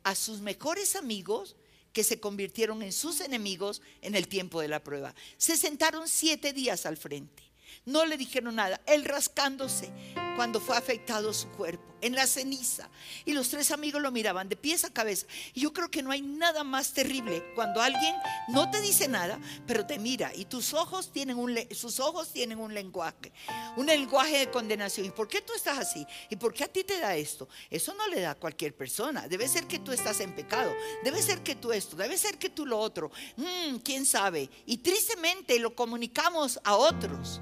a 0.03 0.13
sus 0.13 0.41
mejores 0.41 0.95
amigos 0.95 1.55
que 1.91 2.03
se 2.03 2.19
convirtieron 2.19 2.83
en 2.83 2.91
sus 2.91 3.19
enemigos 3.19 3.81
en 4.03 4.13
el 4.13 4.27
tiempo 4.27 4.61
de 4.61 4.67
la 4.67 4.83
prueba. 4.83 5.15
Se 5.37 5.57
sentaron 5.57 6.07
siete 6.07 6.53
días 6.53 6.85
al 6.85 6.97
frente. 6.97 7.46
No 7.85 8.05
le 8.05 8.17
dijeron 8.17 8.55
nada. 8.55 8.81
Él 8.85 9.05
rascándose 9.05 9.91
cuando 10.37 10.61
fue 10.61 10.77
afectado 10.77 11.33
su 11.33 11.47
cuerpo, 11.49 11.83
en 11.99 12.13
la 12.13 12.27
ceniza. 12.27 12.91
Y 13.25 13.33
los 13.33 13.49
tres 13.49 13.71
amigos 13.71 14.03
lo 14.03 14.11
miraban 14.11 14.47
de 14.47 14.55
pies 14.55 14.85
a 14.85 14.93
cabeza. 14.93 15.25
Y 15.55 15.61
yo 15.61 15.73
creo 15.73 15.89
que 15.89 16.03
no 16.03 16.11
hay 16.11 16.21
nada 16.21 16.63
más 16.63 16.93
terrible 16.93 17.43
cuando 17.55 17.81
alguien 17.81 18.15
no 18.49 18.69
te 18.69 18.79
dice 18.79 19.07
nada, 19.07 19.39
pero 19.65 19.87
te 19.87 19.97
mira 19.97 20.31
y 20.35 20.45
tus 20.45 20.75
ojos 20.75 21.11
tienen 21.11 21.39
un, 21.39 21.57
sus 21.71 21.99
ojos 21.99 22.29
tienen 22.29 22.59
un 22.59 22.71
lenguaje, 22.71 23.33
un 23.77 23.87
lenguaje 23.87 24.37
de 24.37 24.51
condenación. 24.51 25.07
¿Y 25.07 25.09
por 25.09 25.27
qué 25.27 25.41
tú 25.41 25.53
estás 25.53 25.79
así? 25.79 26.05
¿Y 26.29 26.35
por 26.35 26.53
qué 26.53 26.65
a 26.65 26.67
ti 26.67 26.83
te 26.83 26.99
da 26.99 27.15
esto? 27.15 27.49
Eso 27.71 27.95
no 27.95 28.07
le 28.07 28.21
da 28.21 28.31
a 28.31 28.35
cualquier 28.35 28.75
persona. 28.75 29.27
Debe 29.27 29.47
ser 29.47 29.65
que 29.65 29.79
tú 29.79 29.91
estás 29.91 30.19
en 30.19 30.35
pecado. 30.35 30.71
Debe 31.03 31.19
ser 31.19 31.41
que 31.41 31.55
tú 31.55 31.71
esto. 31.71 31.95
Debe 31.95 32.15
ser 32.15 32.37
que 32.37 32.51
tú 32.51 32.67
lo 32.67 32.77
otro. 32.77 33.09
Mm, 33.37 33.77
¿Quién 33.77 34.05
sabe? 34.05 34.51
Y 34.67 34.77
tristemente 34.77 35.57
lo 35.57 35.73
comunicamos 35.73 36.59
a 36.63 36.75
otros. 36.75 37.41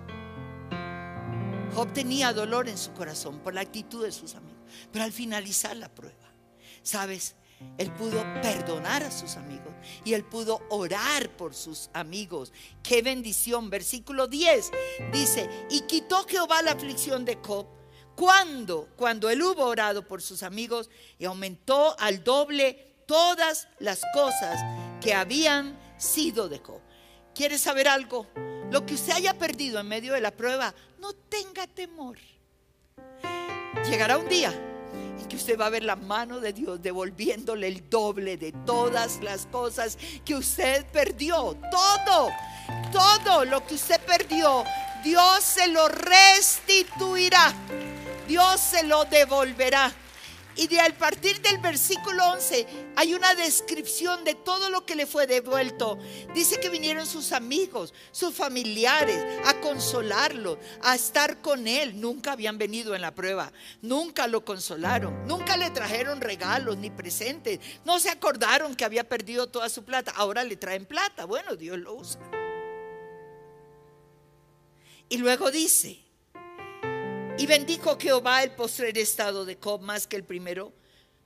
Job 1.75 1.91
tenía 1.91 2.31
dolor 2.31 2.69
en 2.69 2.77
su 2.77 2.93
corazón 2.93 3.39
por 3.39 3.53
la 3.53 3.59
actitud 3.59 4.05
de 4.05 4.13
sus 4.13 4.35
amigos. 4.35 4.61
Pero 4.93 5.03
al 5.03 5.11
finalizar 5.11 5.75
la 5.75 5.93
prueba, 5.93 6.31
¿sabes? 6.83 7.35
Él 7.77 7.91
pudo 7.91 8.23
perdonar 8.41 9.03
a 9.03 9.11
sus 9.11 9.35
amigos 9.35 9.73
y 10.05 10.13
él 10.13 10.23
pudo 10.23 10.61
orar 10.69 11.35
por 11.35 11.53
sus 11.53 11.89
amigos. 11.93 12.53
Qué 12.81 13.01
bendición. 13.01 13.69
Versículo 13.69 14.27
10 14.27 14.71
dice, 15.11 15.49
y 15.69 15.81
quitó 15.81 16.25
Jehová 16.25 16.61
la 16.61 16.71
aflicción 16.71 17.25
de 17.25 17.39
Job. 17.45 17.67
¿Cuándo? 18.15 18.87
Cuando 18.95 19.29
él 19.29 19.41
hubo 19.41 19.65
orado 19.65 20.07
por 20.07 20.21
sus 20.21 20.43
amigos 20.43 20.89
y 21.19 21.25
aumentó 21.25 21.99
al 21.99 22.23
doble 22.23 23.03
todas 23.05 23.67
las 23.79 24.01
cosas 24.13 24.57
que 25.01 25.13
habían 25.13 25.77
sido 25.97 26.47
de 26.47 26.59
Job. 26.59 26.79
¿Quieres 27.33 27.59
saber 27.59 27.89
algo? 27.89 28.27
Lo 28.71 28.85
que 28.85 28.95
usted 28.95 29.13
haya 29.13 29.33
perdido 29.33 29.79
en 29.79 29.87
medio 29.87 30.13
de 30.13 30.21
la 30.21 30.31
prueba, 30.31 30.73
no 30.99 31.13
tenga 31.13 31.67
temor. 31.67 32.17
Llegará 33.89 34.17
un 34.17 34.27
día 34.27 34.51
en 35.19 35.27
que 35.27 35.35
usted 35.35 35.59
va 35.59 35.67
a 35.67 35.69
ver 35.69 35.83
la 35.83 35.95
mano 35.95 36.39
de 36.39 36.53
Dios 36.53 36.81
devolviéndole 36.81 37.67
el 37.67 37.89
doble 37.89 38.37
de 38.37 38.51
todas 38.65 39.21
las 39.21 39.45
cosas 39.47 39.97
que 40.23 40.35
usted 40.35 40.85
perdió. 40.87 41.57
Todo, 41.71 42.29
todo 42.91 43.45
lo 43.45 43.65
que 43.65 43.75
usted 43.75 43.99
perdió, 44.01 44.63
Dios 45.03 45.43
se 45.43 45.67
lo 45.67 45.87
restituirá. 45.87 47.53
Dios 48.27 48.59
se 48.59 48.83
lo 48.83 49.05
devolverá. 49.05 49.93
Y 50.57 50.67
de 50.67 50.79
al 50.79 50.93
partir 50.93 51.41
del 51.41 51.57
versículo 51.57 52.23
11 52.31 52.65
hay 52.95 53.13
una 53.13 53.35
descripción 53.35 54.23
de 54.23 54.35
todo 54.35 54.69
lo 54.69 54.85
que 54.85 54.95
le 54.95 55.05
fue 55.05 55.27
devuelto. 55.27 55.97
Dice 56.33 56.59
que 56.59 56.69
vinieron 56.69 57.05
sus 57.05 57.33
amigos, 57.33 57.93
sus 58.11 58.33
familiares 58.33 59.21
a 59.45 59.59
consolarlo, 59.59 60.57
a 60.81 60.95
estar 60.95 61.41
con 61.41 61.67
él. 61.67 61.99
Nunca 61.99 62.31
habían 62.31 62.57
venido 62.57 62.95
en 62.95 63.01
la 63.01 63.13
prueba, 63.13 63.51
nunca 63.81 64.27
lo 64.27 64.45
consolaron, 64.45 65.27
nunca 65.27 65.57
le 65.57 65.69
trajeron 65.71 66.21
regalos 66.21 66.77
ni 66.77 66.89
presentes. 66.89 67.59
No 67.83 67.99
se 67.99 68.09
acordaron 68.09 68.75
que 68.75 68.85
había 68.85 69.07
perdido 69.07 69.47
toda 69.47 69.67
su 69.67 69.83
plata. 69.83 70.13
Ahora 70.15 70.43
le 70.43 70.55
traen 70.55 70.85
plata. 70.85 71.25
Bueno, 71.25 71.55
Dios 71.57 71.77
lo 71.77 71.95
usa. 71.95 72.21
Y 75.09 75.17
luego 75.17 75.51
dice, 75.51 76.04
y 77.37 77.45
bendijo 77.47 77.97
Jehová 77.99 78.43
el 78.43 78.51
postrer 78.51 78.97
estado 78.97 79.45
de 79.45 79.57
Cob 79.57 79.81
más 79.81 80.07
que 80.07 80.15
el 80.15 80.23
primero. 80.23 80.71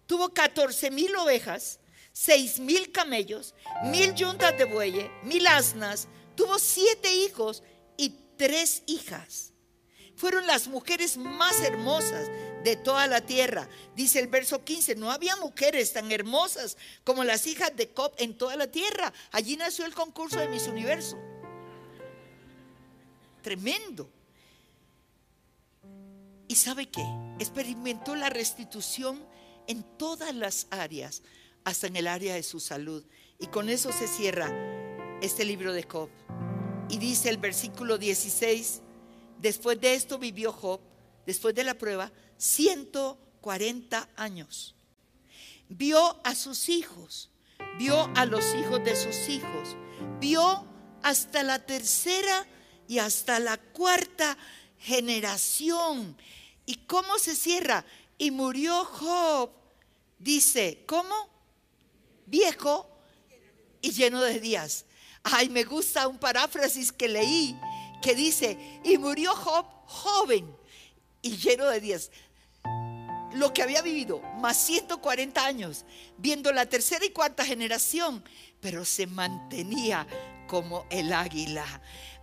Tuvo 0.07 0.29
14 0.29 0.89
mil 0.89 1.15
ovejas, 1.15 1.79
seis 2.11 2.59
mil 2.59 2.91
camellos, 2.91 3.53
mil 3.85 4.15
yuntas 4.15 4.57
de 4.57 4.65
bueyes, 4.65 5.09
mil 5.23 5.45
asnas. 5.45 6.07
Tuvo 6.35 6.57
siete 6.57 7.13
hijos 7.13 7.61
y 7.95 8.15
tres 8.37 8.81
hijas. 8.87 9.53
Fueron 10.15 10.47
las 10.47 10.67
mujeres 10.67 11.15
más 11.15 11.61
hermosas 11.61 12.27
de 12.63 12.75
toda 12.75 13.07
la 13.07 13.21
tierra. 13.21 13.69
Dice 13.95 14.19
el 14.19 14.27
verso 14.27 14.63
15, 14.65 14.95
no 14.95 15.11
había 15.11 15.35
mujeres 15.35 15.93
tan 15.93 16.11
hermosas 16.11 16.75
como 17.03 17.23
las 17.23 17.45
hijas 17.45 17.75
de 17.75 17.89
Cob 17.89 18.13
en 18.17 18.37
toda 18.37 18.55
la 18.55 18.67
tierra. 18.67 19.13
Allí 19.31 19.55
nació 19.55 19.85
el 19.85 19.93
concurso 19.93 20.39
de 20.39 20.49
Miss 20.49 20.67
Universo. 20.67 21.17
Tremendo. 23.41 24.09
¿Y 26.49 26.55
sabe 26.55 26.89
qué? 26.89 27.05
Experimentó 27.37 28.15
la 28.15 28.31
restitución 28.31 29.23
en 29.67 29.83
todas 29.99 30.33
las 30.33 30.65
áreas, 30.71 31.21
hasta 31.63 31.85
en 31.85 31.95
el 31.95 32.07
área 32.07 32.33
de 32.33 32.41
su 32.41 32.59
salud. 32.59 33.05
Y 33.37 33.45
con 33.47 33.69
eso 33.69 33.91
se 33.91 34.07
cierra 34.07 34.51
este 35.21 35.45
libro 35.45 35.73
de 35.73 35.83
Job. 35.83 36.09
Y 36.89 36.97
dice 36.97 37.29
el 37.29 37.37
versículo 37.37 37.99
16, 37.99 38.81
después 39.39 39.79
de 39.79 39.93
esto 39.93 40.17
vivió 40.17 40.51
Job, 40.51 40.81
después 41.27 41.53
de 41.53 41.63
la 41.63 41.75
prueba, 41.75 42.11
140 42.37 44.09
años. 44.15 44.75
Vio 45.67 46.19
a 46.23 46.33
sus 46.33 46.67
hijos, 46.69 47.29
vio 47.77 48.09
a 48.15 48.25
los 48.25 48.55
hijos 48.55 48.83
de 48.83 48.95
sus 48.95 49.29
hijos, 49.29 49.77
vio 50.19 50.65
hasta 51.03 51.43
la 51.43 51.63
tercera 51.63 52.47
y 52.87 52.97
hasta 52.97 53.39
la 53.39 53.57
cuarta 53.57 54.35
generación. 54.79 56.17
¿Y 56.69 56.75
cómo 56.85 57.17
se 57.17 57.35
cierra? 57.35 57.83
Y 58.19 58.29
murió 58.29 58.85
Job, 58.85 59.49
dice, 60.19 60.83
¿cómo? 60.85 61.15
Viejo 62.27 62.87
y 63.81 63.89
lleno 63.89 64.21
de 64.21 64.39
días. 64.39 64.85
Ay, 65.23 65.49
me 65.49 65.63
gusta 65.63 66.07
un 66.07 66.19
paráfrasis 66.19 66.91
que 66.91 67.07
leí 67.07 67.59
que 68.03 68.13
dice, 68.13 68.55
y 68.83 68.99
murió 68.99 69.33
Job 69.35 69.65
joven 69.87 70.55
y 71.23 71.37
lleno 71.37 71.65
de 71.65 71.79
días. 71.79 72.11
Lo 73.33 73.51
que 73.51 73.63
había 73.63 73.81
vivido, 73.81 74.21
más 74.37 74.57
140 74.57 75.43
años, 75.43 75.85
viendo 76.19 76.53
la 76.53 76.67
tercera 76.67 77.03
y 77.03 77.09
cuarta 77.09 77.45
generación, 77.45 78.23
pero 78.61 78.85
se 78.85 79.07
mantenía 79.07 80.05
como 80.49 80.85
el 80.89 81.13
águila. 81.13 81.63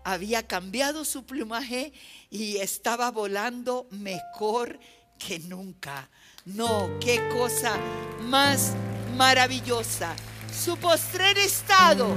Había 0.05 0.47
cambiado 0.47 1.05
su 1.05 1.25
plumaje 1.25 1.93
y 2.29 2.59
estaba 2.59 3.11
volando 3.11 3.87
mejor 3.91 4.79
que 5.19 5.39
nunca. 5.39 6.11
No, 6.45 6.91
qué 7.01 7.27
cosa 7.29 7.79
más 8.23 8.75
maravillosa. 9.17 10.15
Su 10.53 10.77
postrer 10.77 11.39
estado 11.39 12.09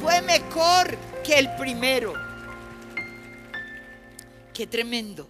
fue 0.00 0.22
mejor 0.22 0.96
que 1.24 1.38
el 1.38 1.54
primero. 1.56 2.12
Qué 4.52 4.66
tremendo. 4.66 5.28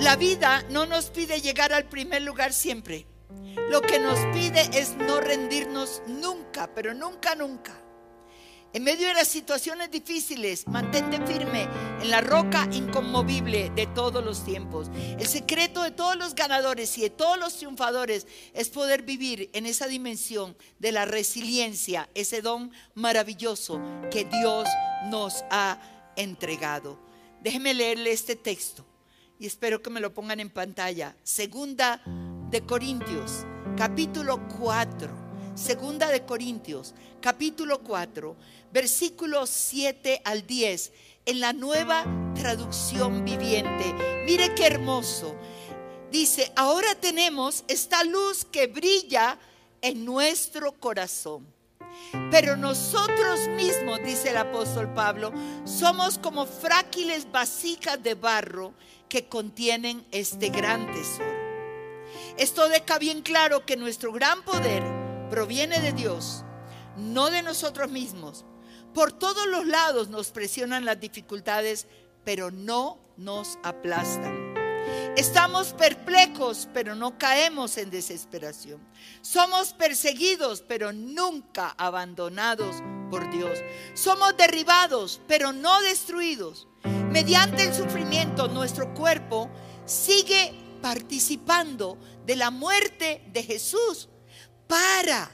La 0.00 0.16
vida 0.16 0.64
no 0.70 0.86
nos 0.86 1.10
pide 1.10 1.40
llegar 1.40 1.72
al 1.72 1.84
primer 1.84 2.22
lugar 2.22 2.52
siempre. 2.52 3.06
Lo 3.70 3.80
que 3.80 3.98
nos 3.98 4.18
pide 4.34 4.68
es 4.72 4.96
no 4.96 5.20
rendirnos 5.20 6.02
nunca, 6.06 6.72
pero 6.74 6.94
nunca, 6.94 7.34
nunca. 7.34 7.80
En 8.74 8.82
medio 8.82 9.06
de 9.06 9.14
las 9.14 9.28
situaciones 9.28 9.92
difíciles, 9.92 10.66
mantente 10.66 11.24
firme 11.24 11.68
en 12.02 12.10
la 12.10 12.20
roca 12.20 12.68
inconmovible 12.72 13.70
de 13.70 13.86
todos 13.86 14.24
los 14.24 14.44
tiempos. 14.44 14.90
El 15.16 15.28
secreto 15.28 15.84
de 15.84 15.92
todos 15.92 16.16
los 16.16 16.34
ganadores 16.34 16.98
y 16.98 17.02
de 17.02 17.10
todos 17.10 17.38
los 17.38 17.56
triunfadores 17.56 18.26
es 18.52 18.70
poder 18.70 19.02
vivir 19.02 19.48
en 19.52 19.66
esa 19.66 19.86
dimensión 19.86 20.56
de 20.80 20.90
la 20.90 21.04
resiliencia, 21.04 22.10
ese 22.14 22.42
don 22.42 22.72
maravilloso 22.94 23.80
que 24.10 24.24
Dios 24.24 24.68
nos 25.08 25.44
ha 25.52 25.78
entregado. 26.16 26.98
Déjeme 27.42 27.74
leerle 27.74 28.10
este 28.10 28.34
texto 28.34 28.84
y 29.38 29.46
espero 29.46 29.82
que 29.82 29.90
me 29.90 30.00
lo 30.00 30.12
pongan 30.14 30.40
en 30.40 30.50
pantalla. 30.50 31.14
Segunda 31.22 32.02
de 32.50 32.62
Corintios, 32.62 33.44
capítulo 33.76 34.40
4. 34.58 35.24
Segunda 35.54 36.08
de 36.08 36.24
Corintios, 36.24 36.94
capítulo 37.20 37.80
4, 37.80 38.36
versículos 38.72 39.50
7 39.50 40.20
al 40.24 40.46
10, 40.46 40.92
en 41.26 41.40
la 41.40 41.52
nueva 41.52 42.04
traducción 42.34 43.24
viviente. 43.24 43.94
Mire 44.26 44.54
qué 44.54 44.66
hermoso. 44.66 45.36
Dice, 46.10 46.52
ahora 46.56 46.94
tenemos 46.96 47.64
esta 47.68 48.02
luz 48.04 48.44
que 48.44 48.66
brilla 48.66 49.38
en 49.80 50.04
nuestro 50.04 50.72
corazón. 50.72 51.46
Pero 52.30 52.56
nosotros 52.56 53.48
mismos, 53.56 54.00
dice 54.04 54.30
el 54.30 54.36
apóstol 54.36 54.92
Pablo, 54.92 55.32
somos 55.64 56.18
como 56.18 56.46
frágiles 56.46 57.30
vasijas 57.30 58.02
de 58.02 58.14
barro 58.14 58.74
que 59.08 59.28
contienen 59.28 60.04
este 60.10 60.48
gran 60.48 60.90
tesoro. 60.92 61.43
Esto 62.36 62.68
deja 62.68 62.98
bien 62.98 63.22
claro 63.22 63.64
que 63.64 63.76
nuestro 63.76 64.12
gran 64.12 64.42
poder 64.42 64.82
proviene 65.30 65.80
de 65.80 65.92
Dios, 65.92 66.44
no 66.96 67.30
de 67.30 67.42
nosotros 67.42 67.90
mismos. 67.90 68.44
Por 68.92 69.12
todos 69.12 69.46
los 69.46 69.66
lados 69.66 70.08
nos 70.08 70.30
presionan 70.30 70.84
las 70.84 70.98
dificultades, 70.98 71.86
pero 72.24 72.50
no 72.50 72.98
nos 73.16 73.58
aplastan. 73.62 74.54
Estamos 75.16 75.72
perplejos, 75.74 76.68
pero 76.74 76.96
no 76.96 77.16
caemos 77.18 77.76
en 77.78 77.90
desesperación. 77.90 78.80
Somos 79.20 79.72
perseguidos, 79.72 80.62
pero 80.66 80.92
nunca 80.92 81.72
abandonados 81.78 82.82
por 83.10 83.30
Dios. 83.30 83.60
Somos 83.94 84.36
derribados, 84.36 85.20
pero 85.28 85.52
no 85.52 85.80
destruidos. 85.82 86.66
Mediante 87.10 87.62
el 87.62 87.74
sufrimiento, 87.74 88.48
nuestro 88.48 88.92
cuerpo 88.92 89.48
sigue 89.86 90.52
participando 90.84 91.96
de 92.26 92.36
la 92.36 92.50
muerte 92.50 93.22
de 93.32 93.42
Jesús 93.42 94.06
para, 94.66 95.30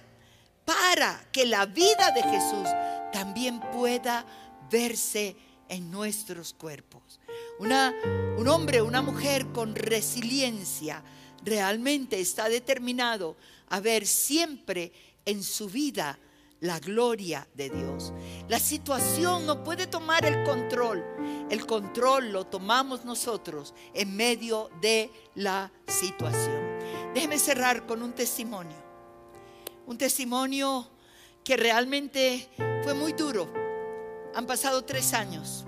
para 0.65 1.29
que 1.33 1.45
la 1.45 1.67
vida 1.67 2.13
de 2.15 2.23
Jesús 2.23 2.69
también 3.13 3.59
pueda 3.73 4.25
verse 4.71 5.35
en 5.69 5.91
nuestros 5.91 6.53
cuerpos. 6.53 7.19
Un 7.59 8.47
hombre, 8.47 8.81
una 8.81 9.03
mujer 9.03 9.49
con 9.49 9.75
resiliencia 9.75 11.03
realmente 11.45 12.21
está 12.21 12.49
determinado 12.49 13.37
a 13.71 13.81
ver 13.81 14.07
siempre 14.07 14.93
en 15.25 15.43
su 15.43 15.69
vida 15.69 16.17
la 16.61 16.79
gloria 16.79 17.49
de 17.55 17.71
Dios. 17.71 18.13
La 18.49 18.59
situación 18.59 19.47
no 19.47 19.65
puede 19.65 19.87
tomar 19.87 20.25
el 20.25 20.45
control. 20.45 21.05
El 21.51 21.67
control 21.67 22.33
lo 22.33 22.47
tomamos 22.47 23.05
nosotros 23.05 23.75
en 23.95 24.15
medio 24.15 24.71
de 24.81 25.11
la 25.35 25.73
situación. 25.87 26.61
Déjeme 27.15 27.39
cerrar 27.39 27.87
con 27.87 28.03
un 28.03 28.13
testimonio. 28.13 28.77
Un 29.87 29.99
testimonio 29.99 30.89
que 31.43 31.57
realmente 31.57 32.49
fue 32.83 32.95
muy 32.95 33.13
duro. 33.13 33.53
Han 34.35 34.47
pasado 34.47 34.85
tres 34.85 35.15
años. 35.15 35.65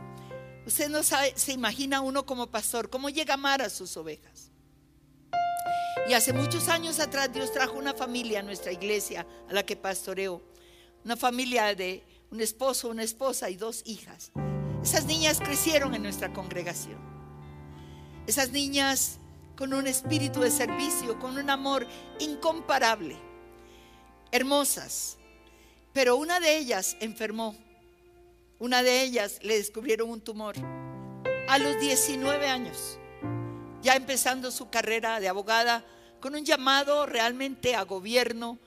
Usted 0.67 0.89
no 0.89 1.03
sabe, 1.03 1.33
se 1.35 1.53
imagina 1.53 2.01
uno 2.01 2.25
como 2.25 2.47
pastor, 2.47 2.89
cómo 2.89 3.09
llega 3.09 3.35
a 3.35 3.35
amar 3.35 3.63
a 3.63 3.71
sus 3.71 3.97
ovejas. 3.97 4.51
Y 6.09 6.15
hace 6.15 6.33
muchos 6.33 6.69
años 6.69 7.01
atrás 7.01 7.33
Dios 7.33 7.53
trajo 7.53 7.79
una 7.79 7.95
familia 7.95 8.41
a 8.41 8.43
nuestra 8.43 8.73
iglesia 8.73 9.27
a 9.49 9.53
la 9.53 9.65
que 9.65 9.77
pastoreo. 9.77 10.52
Una 11.05 11.17
familia 11.17 11.75
de 11.75 12.05
un 12.31 12.41
esposo, 12.41 12.89
una 12.89 13.03
esposa 13.03 13.51
y 13.51 13.57
dos 13.57 13.83
hijas. 13.87 14.33
Esas 14.83 15.05
niñas 15.05 15.41
crecieron 15.41 15.95
en 15.95 16.03
nuestra 16.03 16.33
congregación. 16.33 16.99
Esas 18.27 18.51
niñas 18.51 19.19
con 19.57 19.75
un 19.75 19.87
espíritu 19.87 20.41
de 20.41 20.51
servicio, 20.51 21.19
con 21.19 21.37
un 21.37 21.51
amor 21.51 21.87
incomparable. 22.19 23.17
Hermosas. 24.31 25.19
Pero 25.93 26.17
una 26.17 26.41
de 26.41 26.57
ellas 26.57 26.97
enfermó. 27.01 27.57
Una 28.59 28.83
de 28.83 29.03
ellas 29.03 29.41
le 29.43 29.57
descubrieron 29.59 30.09
un 30.09 30.21
tumor 30.21 30.55
a 31.49 31.59
los 31.59 31.79
19 31.81 32.47
años, 32.47 32.99
ya 33.83 33.95
empezando 33.95 34.51
su 34.51 34.71
carrera 34.71 35.21
de 35.21 35.29
abogada, 35.29 35.85
con 36.21 36.35
un 36.35 36.45
llamado 36.45 37.05
realmente 37.05 37.75
a 37.75 37.83
gobierno, 37.83 38.59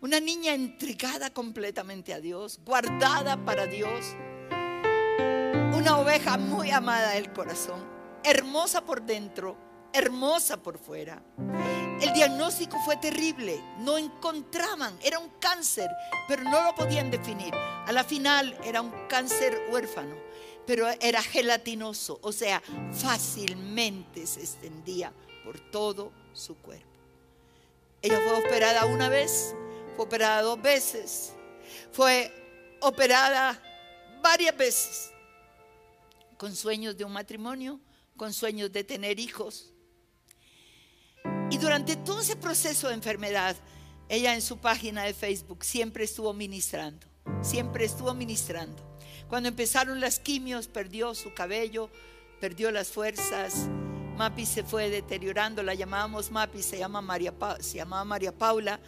una 0.00 0.20
niña 0.20 0.54
entregada 0.54 1.30
completamente 1.30 2.14
a 2.14 2.20
Dios, 2.20 2.60
guardada 2.64 3.44
para 3.44 3.66
Dios, 3.66 4.14
una 5.74 5.98
oveja 5.98 6.38
muy 6.38 6.70
amada 6.70 7.12
del 7.12 7.32
corazón, 7.32 7.84
hermosa 8.22 8.84
por 8.84 9.02
dentro, 9.02 9.56
hermosa 9.92 10.62
por 10.62 10.78
fuera. 10.78 11.22
El 12.00 12.12
diagnóstico 12.12 12.78
fue 12.84 12.96
terrible, 12.98 13.60
no 13.80 13.98
encontraban, 13.98 14.96
era 15.02 15.18
un 15.18 15.30
cáncer, 15.40 15.90
pero 16.28 16.44
no 16.44 16.62
lo 16.62 16.74
podían 16.76 17.10
definir. 17.10 17.52
A 17.54 17.90
la 17.90 18.04
final 18.04 18.56
era 18.64 18.80
un 18.80 18.92
cáncer 19.08 19.66
huérfano, 19.72 20.14
pero 20.64 20.86
era 21.00 21.22
gelatinoso, 21.22 22.20
o 22.22 22.30
sea, 22.30 22.62
fácilmente 22.92 24.28
se 24.28 24.42
extendía 24.42 25.12
por 25.44 25.58
todo 25.58 26.12
su 26.34 26.56
cuerpo. 26.56 26.86
Ella 28.00 28.20
fue 28.20 28.46
operada 28.46 28.86
una 28.86 29.08
vez, 29.08 29.56
operada 30.02 30.42
dos 30.42 30.60
veces, 30.60 31.32
fue 31.92 32.32
operada 32.80 33.60
varias 34.22 34.56
veces, 34.56 35.10
con 36.36 36.54
sueños 36.54 36.96
de 36.96 37.04
un 37.04 37.12
matrimonio, 37.12 37.80
con 38.16 38.32
sueños 38.32 38.72
de 38.72 38.84
tener 38.84 39.18
hijos 39.18 39.72
y 41.50 41.56
durante 41.56 41.96
todo 41.96 42.20
ese 42.20 42.36
proceso 42.36 42.88
de 42.88 42.94
enfermedad, 42.94 43.56
ella 44.10 44.34
en 44.34 44.42
su 44.42 44.58
página 44.58 45.04
de 45.04 45.14
Facebook 45.14 45.64
siempre 45.64 46.04
estuvo 46.04 46.34
ministrando, 46.34 47.06
siempre 47.40 47.86
estuvo 47.86 48.12
ministrando. 48.12 48.76
Cuando 49.28 49.48
empezaron 49.48 49.98
las 50.00 50.20
quimios, 50.20 50.66
perdió 50.66 51.14
su 51.14 51.32
cabello, 51.32 51.90
perdió 52.38 52.70
las 52.70 52.88
fuerzas. 52.88 53.66
Mapi 54.18 54.44
se 54.44 54.62
fue 54.62 54.90
deteriorando, 54.90 55.62
la 55.62 55.74
llamábamos 55.74 56.30
Mapi, 56.30 56.62
se, 56.62 56.78
llama 56.78 57.00
María, 57.00 57.32
se 57.60 57.78
llamaba 57.78 58.04
María 58.04 58.32
Paula. 58.32 58.78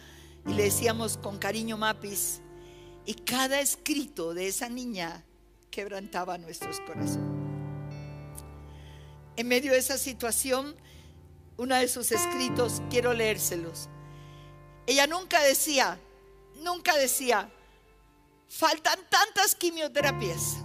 Y 0.47 0.53
le 0.53 0.63
decíamos 0.63 1.17
con 1.17 1.37
cariño 1.37 1.77
Mapis. 1.77 2.41
Y 3.05 3.15
cada 3.15 3.59
escrito 3.59 4.33
de 4.33 4.47
esa 4.47 4.69
niña 4.69 5.23
quebrantaba 5.69 6.37
nuestros 6.37 6.79
corazones. 6.81 7.41
En 9.37 9.47
medio 9.47 9.71
de 9.71 9.79
esa 9.79 9.97
situación, 9.97 10.75
uno 11.57 11.75
de 11.75 11.87
sus 11.87 12.11
escritos, 12.11 12.81
quiero 12.89 13.13
leérselos. 13.13 13.89
Ella 14.85 15.07
nunca 15.07 15.41
decía, 15.41 15.99
nunca 16.61 16.95
decía, 16.97 17.49
faltan 18.49 18.99
tantas 19.09 19.55
quimioterapias. 19.55 20.57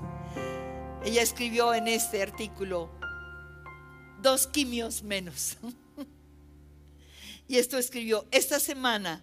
Ella 1.05 1.23
escribió 1.23 1.73
en 1.73 1.87
este 1.89 2.23
artículo, 2.23 2.91
dos 4.21 4.47
quimios 4.47 5.03
menos. 5.03 5.57
y 7.49 7.59
esto 7.59 7.79
escribió, 7.79 8.27
esta 8.31 8.59
semana 8.59 9.23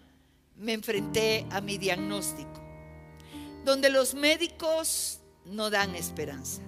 me 0.56 0.72
enfrenté 0.72 1.46
a 1.50 1.60
mi 1.60 1.78
diagnóstico, 1.78 2.62
donde 3.64 3.90
los 3.90 4.14
médicos 4.14 5.20
no 5.44 5.70
dan 5.70 5.94
esperanza. 5.94 6.62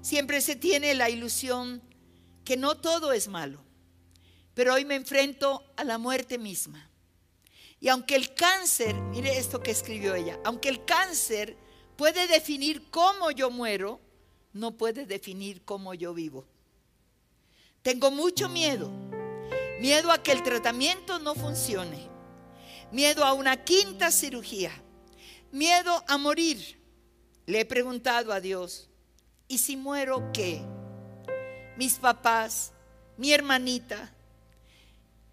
Siempre 0.00 0.40
se 0.40 0.56
tiene 0.56 0.94
la 0.94 1.10
ilusión 1.10 1.82
que 2.44 2.56
no 2.56 2.76
todo 2.76 3.12
es 3.12 3.28
malo, 3.28 3.60
pero 4.54 4.74
hoy 4.74 4.84
me 4.84 4.94
enfrento 4.94 5.62
a 5.76 5.84
la 5.84 5.98
muerte 5.98 6.38
misma. 6.38 6.88
Y 7.80 7.88
aunque 7.88 8.16
el 8.16 8.34
cáncer, 8.34 8.94
mire 8.94 9.38
esto 9.38 9.62
que 9.62 9.70
escribió 9.70 10.14
ella, 10.14 10.38
aunque 10.44 10.68
el 10.68 10.84
cáncer 10.84 11.56
puede 11.96 12.26
definir 12.26 12.90
cómo 12.90 13.30
yo 13.30 13.50
muero, 13.50 14.00
no 14.52 14.76
puede 14.76 15.06
definir 15.06 15.64
cómo 15.64 15.94
yo 15.94 16.14
vivo. 16.14 16.46
Tengo 17.82 18.10
mucho 18.10 18.48
miedo, 18.48 18.90
miedo 19.80 20.10
a 20.10 20.22
que 20.22 20.32
el 20.32 20.42
tratamiento 20.42 21.18
no 21.18 21.34
funcione, 21.34 22.08
miedo 22.92 23.24
a 23.24 23.32
una 23.32 23.64
quinta 23.64 24.10
cirugía, 24.10 24.72
miedo 25.52 26.04
a 26.06 26.18
morir. 26.18 26.78
Le 27.46 27.60
he 27.60 27.64
preguntado 27.64 28.32
a 28.32 28.40
Dios, 28.40 28.90
¿y 29.46 29.58
si 29.58 29.76
muero 29.76 30.30
qué? 30.32 30.62
Mis 31.76 31.94
papás, 31.94 32.72
mi 33.16 33.32
hermanita. 33.32 34.12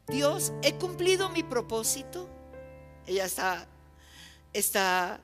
Dios, 0.08 0.54
¿he 0.62 0.76
cumplido 0.76 1.30
mi 1.30 1.44
propósito? 1.44 2.30
Ella 3.06 3.26
está, 3.26 3.68
está 4.54 5.20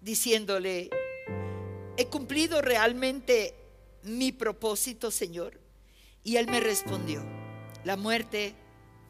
diciéndole, 0.00 0.90
¿he 1.96 2.06
cumplido 2.06 2.62
realmente 2.62 3.54
mi 4.02 4.32
propósito, 4.32 5.10
Señor? 5.10 5.60
Y 6.24 6.36
él 6.36 6.46
me 6.46 6.60
respondió, 6.60 7.22
la 7.84 7.96
muerte 7.96 8.54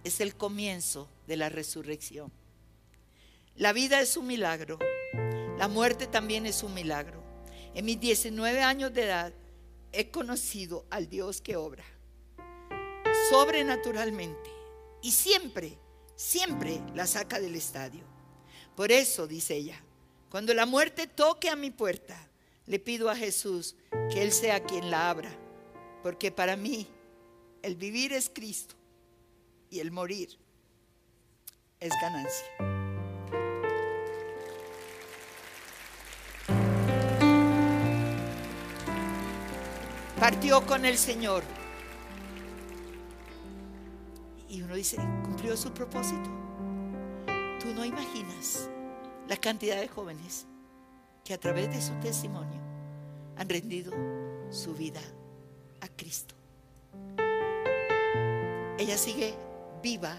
es 0.04 0.20
el 0.20 0.34
comienzo 0.34 1.08
de 1.26 1.36
la 1.36 1.48
resurrección. 1.48 2.32
La 3.56 3.72
vida 3.72 4.00
es 4.00 4.16
un 4.16 4.26
milagro, 4.26 4.78
la 5.58 5.68
muerte 5.68 6.06
también 6.06 6.46
es 6.46 6.62
un 6.62 6.74
milagro. 6.74 7.22
En 7.74 7.84
mis 7.84 8.00
19 8.00 8.62
años 8.62 8.92
de 8.92 9.04
edad 9.04 9.32
he 9.92 10.10
conocido 10.10 10.86
al 10.90 11.08
Dios 11.08 11.40
que 11.40 11.56
obra 11.56 11.84
sobrenaturalmente 13.32 14.50
y 15.00 15.12
siempre, 15.12 15.78
siempre 16.16 16.82
la 16.94 17.06
saca 17.06 17.40
del 17.40 17.54
estadio. 17.54 18.04
Por 18.76 18.92
eso, 18.92 19.26
dice 19.26 19.56
ella, 19.56 19.82
cuando 20.28 20.52
la 20.52 20.66
muerte 20.66 21.06
toque 21.06 21.48
a 21.48 21.56
mi 21.56 21.70
puerta, 21.70 22.28
le 22.66 22.78
pido 22.78 23.08
a 23.08 23.16
Jesús 23.16 23.74
que 24.12 24.22
Él 24.22 24.32
sea 24.32 24.62
quien 24.64 24.90
la 24.90 25.08
abra, 25.08 25.30
porque 26.02 26.30
para 26.30 26.56
mí 26.56 26.86
el 27.62 27.76
vivir 27.76 28.12
es 28.12 28.28
Cristo 28.28 28.74
y 29.72 29.80
el 29.80 29.90
morir 29.90 30.28
es 31.80 31.90
ganancia. 32.02 32.46
Partió 40.20 40.64
con 40.66 40.84
el 40.84 40.98
Señor. 40.98 41.42
Y 44.46 44.60
uno 44.60 44.74
dice, 44.74 44.98
cumplió 45.24 45.56
su 45.56 45.72
propósito. 45.72 46.30
Tú 47.58 47.72
no 47.74 47.86
imaginas 47.86 48.68
la 49.26 49.38
cantidad 49.38 49.80
de 49.80 49.88
jóvenes 49.88 50.46
que 51.24 51.32
a 51.32 51.40
través 51.40 51.70
de 51.70 51.80
su 51.80 51.94
testimonio 52.00 52.60
han 53.38 53.48
rendido 53.48 53.92
su 54.50 54.74
vida 54.74 55.00
a 55.80 55.88
Cristo. 55.88 56.34
Ella 58.78 58.98
sigue 58.98 59.34
viva 59.82 60.16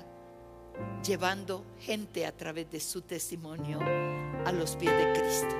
llevando 1.05 1.65
gente 1.79 2.25
a 2.25 2.35
través 2.35 2.69
de 2.71 2.79
su 2.79 3.01
testimonio 3.01 3.79
a 3.79 4.51
los 4.51 4.75
pies 4.75 4.91
de 4.91 5.13
Cristo. 5.13 5.55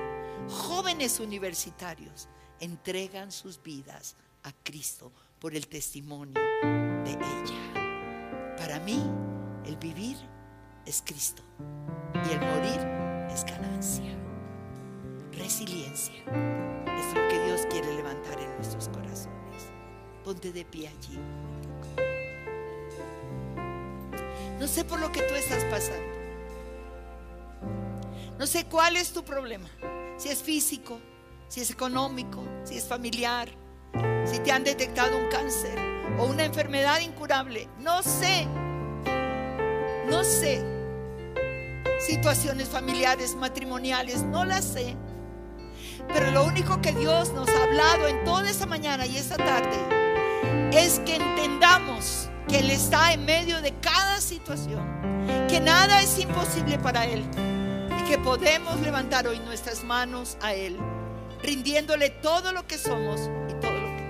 Jóvenes 0.48 1.20
universitarios 1.20 2.28
entregan 2.60 3.32
sus 3.32 3.62
vidas 3.62 4.16
a 4.42 4.52
Cristo 4.62 5.12
por 5.38 5.54
el 5.54 5.66
testimonio 5.66 6.34
de 6.34 7.12
ella. 7.12 8.56
Para 8.56 8.78
mí, 8.80 9.02
el 9.64 9.76
vivir 9.76 10.16
es 10.86 11.02
Cristo 11.04 11.42
y 12.14 12.32
el 12.32 12.40
morir 12.40 12.80
es 13.32 13.44
ganancia. 13.44 14.14
Resiliencia 15.32 16.14
es 16.14 17.14
lo 17.14 17.28
que 17.28 17.44
Dios 17.46 17.62
quiere 17.70 17.94
levantar 17.94 18.38
en 18.40 18.54
nuestros 18.56 18.88
corazones. 18.88 19.70
Ponte 20.24 20.52
de 20.52 20.64
pie 20.64 20.88
allí. 20.88 21.18
No 24.64 24.68
sé 24.68 24.82
por 24.82 24.98
lo 24.98 25.12
que 25.12 25.20
tú 25.20 25.34
estás 25.34 25.62
pasando. 25.64 26.08
No 28.38 28.46
sé 28.46 28.64
cuál 28.64 28.96
es 28.96 29.12
tu 29.12 29.22
problema. 29.22 29.68
Si 30.16 30.30
es 30.30 30.42
físico, 30.42 30.98
si 31.48 31.60
es 31.60 31.70
económico, 31.70 32.42
si 32.64 32.78
es 32.78 32.84
familiar, 32.84 33.50
si 34.24 34.38
te 34.38 34.52
han 34.52 34.64
detectado 34.64 35.18
un 35.18 35.28
cáncer 35.28 35.78
o 36.18 36.24
una 36.24 36.44
enfermedad 36.44 37.00
incurable. 37.00 37.68
No 37.80 38.02
sé. 38.02 38.46
No 40.08 40.24
sé. 40.24 40.64
Situaciones 42.00 42.70
familiares, 42.70 43.34
matrimoniales, 43.34 44.22
no 44.22 44.46
las 44.46 44.64
sé. 44.64 44.96
Pero 46.08 46.30
lo 46.30 46.42
único 46.42 46.80
que 46.80 46.92
Dios 46.92 47.34
nos 47.34 47.50
ha 47.50 47.64
hablado 47.64 48.08
en 48.08 48.24
toda 48.24 48.48
esa 48.48 48.64
mañana 48.64 49.04
y 49.04 49.18
esta 49.18 49.36
tarde 49.36 49.76
es 50.72 51.00
que 51.00 51.16
entendamos 51.16 52.23
que 52.48 52.58
Él 52.58 52.70
está 52.70 53.12
en 53.12 53.24
medio 53.24 53.60
de 53.62 53.72
cada 53.80 54.20
situación, 54.20 54.82
que 55.48 55.60
nada 55.60 56.00
es 56.00 56.18
imposible 56.18 56.78
para 56.78 57.06
Él 57.06 57.24
y 57.98 58.04
que 58.08 58.18
podemos 58.18 58.80
levantar 58.80 59.26
hoy 59.26 59.38
nuestras 59.40 59.84
manos 59.84 60.36
a 60.42 60.52
Él, 60.54 60.78
rindiéndole 61.42 62.10
todo 62.10 62.52
lo 62.52 62.66
que 62.66 62.78
somos 62.78 63.20
y 63.48 63.54
todo 63.60 63.72
lo 63.72 63.96
que 63.96 64.04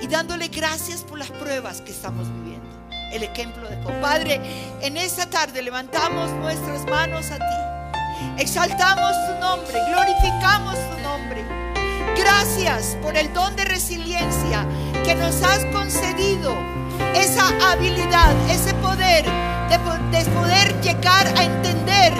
y 0.00 0.06
dándole 0.06 0.48
gracias 0.48 1.02
por 1.02 1.18
las 1.18 1.30
pruebas 1.30 1.80
que 1.80 1.90
estamos 1.90 2.28
viviendo. 2.28 2.66
El 3.12 3.22
ejemplo 3.22 3.68
de 3.68 3.76
Padre, 4.00 4.40
en 4.82 4.96
esta 4.96 5.28
tarde 5.30 5.62
levantamos 5.62 6.30
nuestras 6.32 6.84
manos 6.86 7.30
a 7.30 7.36
ti. 7.36 8.42
Exaltamos 8.42 9.12
tu 9.26 9.40
nombre, 9.40 9.78
glorificamos 9.88 10.74
tu 10.74 11.02
nombre. 11.02 11.44
Gracias 12.16 12.96
por 13.02 13.16
el 13.16 13.32
don 13.32 13.54
de 13.56 13.64
resiliencia 13.64 14.66
que 15.04 15.14
nos 15.14 15.42
has 15.42 15.64
concedido 15.66 16.75
esa 17.14 17.48
habilidad, 17.70 18.34
ese 18.50 18.74
poder 18.74 19.24
de, 19.68 20.24
poder 20.30 20.80
llegar 20.80 21.26
a 21.36 21.44
entender, 21.44 22.12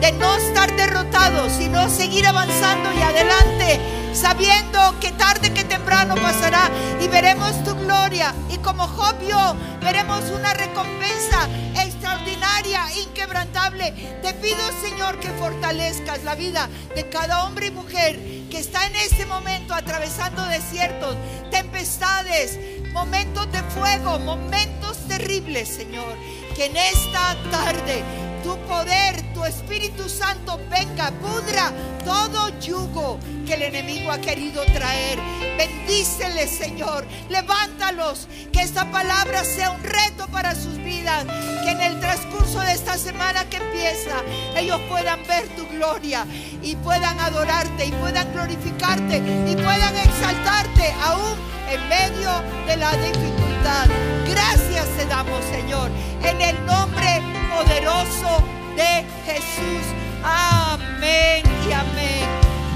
de 0.00 0.12
no 0.12 0.34
estar 0.36 0.74
derrotados, 0.76 1.52
sino 1.52 1.88
seguir 1.88 2.26
avanzando 2.26 2.92
y 2.92 3.02
adelante, 3.02 3.80
sabiendo 4.12 4.98
que 5.00 5.12
tarde 5.12 5.52
que 5.52 5.64
temprano 5.64 6.14
pasará 6.16 6.70
y 7.00 7.08
veremos 7.08 7.62
tu 7.64 7.74
gloria. 7.76 8.34
Y 8.50 8.58
como 8.58 8.86
Job 8.88 9.18
vio, 9.20 9.56
veremos 9.80 10.24
una 10.30 10.52
recompensa 10.54 11.48
extraordinaria, 11.82 12.82
inquebrantable. 13.06 13.92
Te 14.22 14.34
pido, 14.34 14.60
Señor, 14.82 15.18
que 15.20 15.28
fortalezcas 15.30 16.24
la 16.24 16.34
vida 16.34 16.68
de 16.94 17.08
cada 17.08 17.44
hombre 17.44 17.66
y 17.66 17.70
mujer 17.70 18.18
que 18.50 18.58
está 18.58 18.84
en 18.86 18.96
este 18.96 19.26
momento 19.26 19.74
atravesando 19.74 20.44
desiertos, 20.46 21.16
tempestades, 21.50 22.58
momentos 22.92 23.50
de 23.52 23.62
fuego, 23.62 24.18
momentos 24.18 24.98
terribles, 25.08 25.68
Señor. 25.68 26.14
Que 26.54 26.66
en 26.66 26.76
esta 26.76 27.36
tarde 27.50 28.02
tu 28.42 28.56
poder, 28.66 29.22
tu 29.34 29.44
Espíritu 29.44 30.08
Santo 30.08 30.58
venga, 30.70 31.10
pudra 31.12 31.72
todo 32.04 32.48
yugo 32.60 33.18
que 33.46 33.54
el 33.54 33.62
enemigo 33.62 34.10
ha 34.10 34.18
querido 34.18 34.64
traer. 34.66 35.18
Bendíceles, 35.56 36.50
Señor. 36.50 37.06
Levántalos. 37.28 38.28
Que 38.52 38.62
esta 38.62 38.90
palabra 38.90 39.44
sea 39.44 39.70
un 39.70 39.82
reto 39.82 40.26
para 40.28 40.54
sus 40.54 40.76
vidas. 40.76 41.24
Que 41.64 41.70
en 41.72 41.80
el 41.80 42.00
transcurso 42.00 42.60
de 42.60 42.72
esta 42.72 42.96
semana 42.96 43.44
que 43.48 43.56
empieza, 43.56 44.16
ellos 44.56 44.80
puedan 44.88 45.26
ver 45.26 45.48
tu 45.56 45.66
gloria 45.68 46.26
y 46.62 46.76
puedan 46.76 47.18
adorarte 47.20 47.86
y 47.86 47.92
puedan 47.92 48.32
glorificarte 48.32 49.18
y 49.18 49.54
puedan 49.54 49.96
exaltarte 49.96 50.94
aún 51.02 51.38
en 51.70 51.88
medio 51.88 52.30
de 52.66 52.76
la 52.76 52.92
dificultad. 52.92 53.86
Gracias 54.28 54.86
te 54.96 55.06
damos, 55.06 55.44
Señor, 55.44 55.90
en 56.22 56.40
el 56.40 56.66
nombre 56.66 57.39
poderoso 57.50 58.42
de 58.76 59.04
Jesús. 59.26 59.84
Amén 60.22 61.42
y 61.68 61.72
amén. 61.72 62.28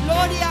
Gloria 0.04 0.50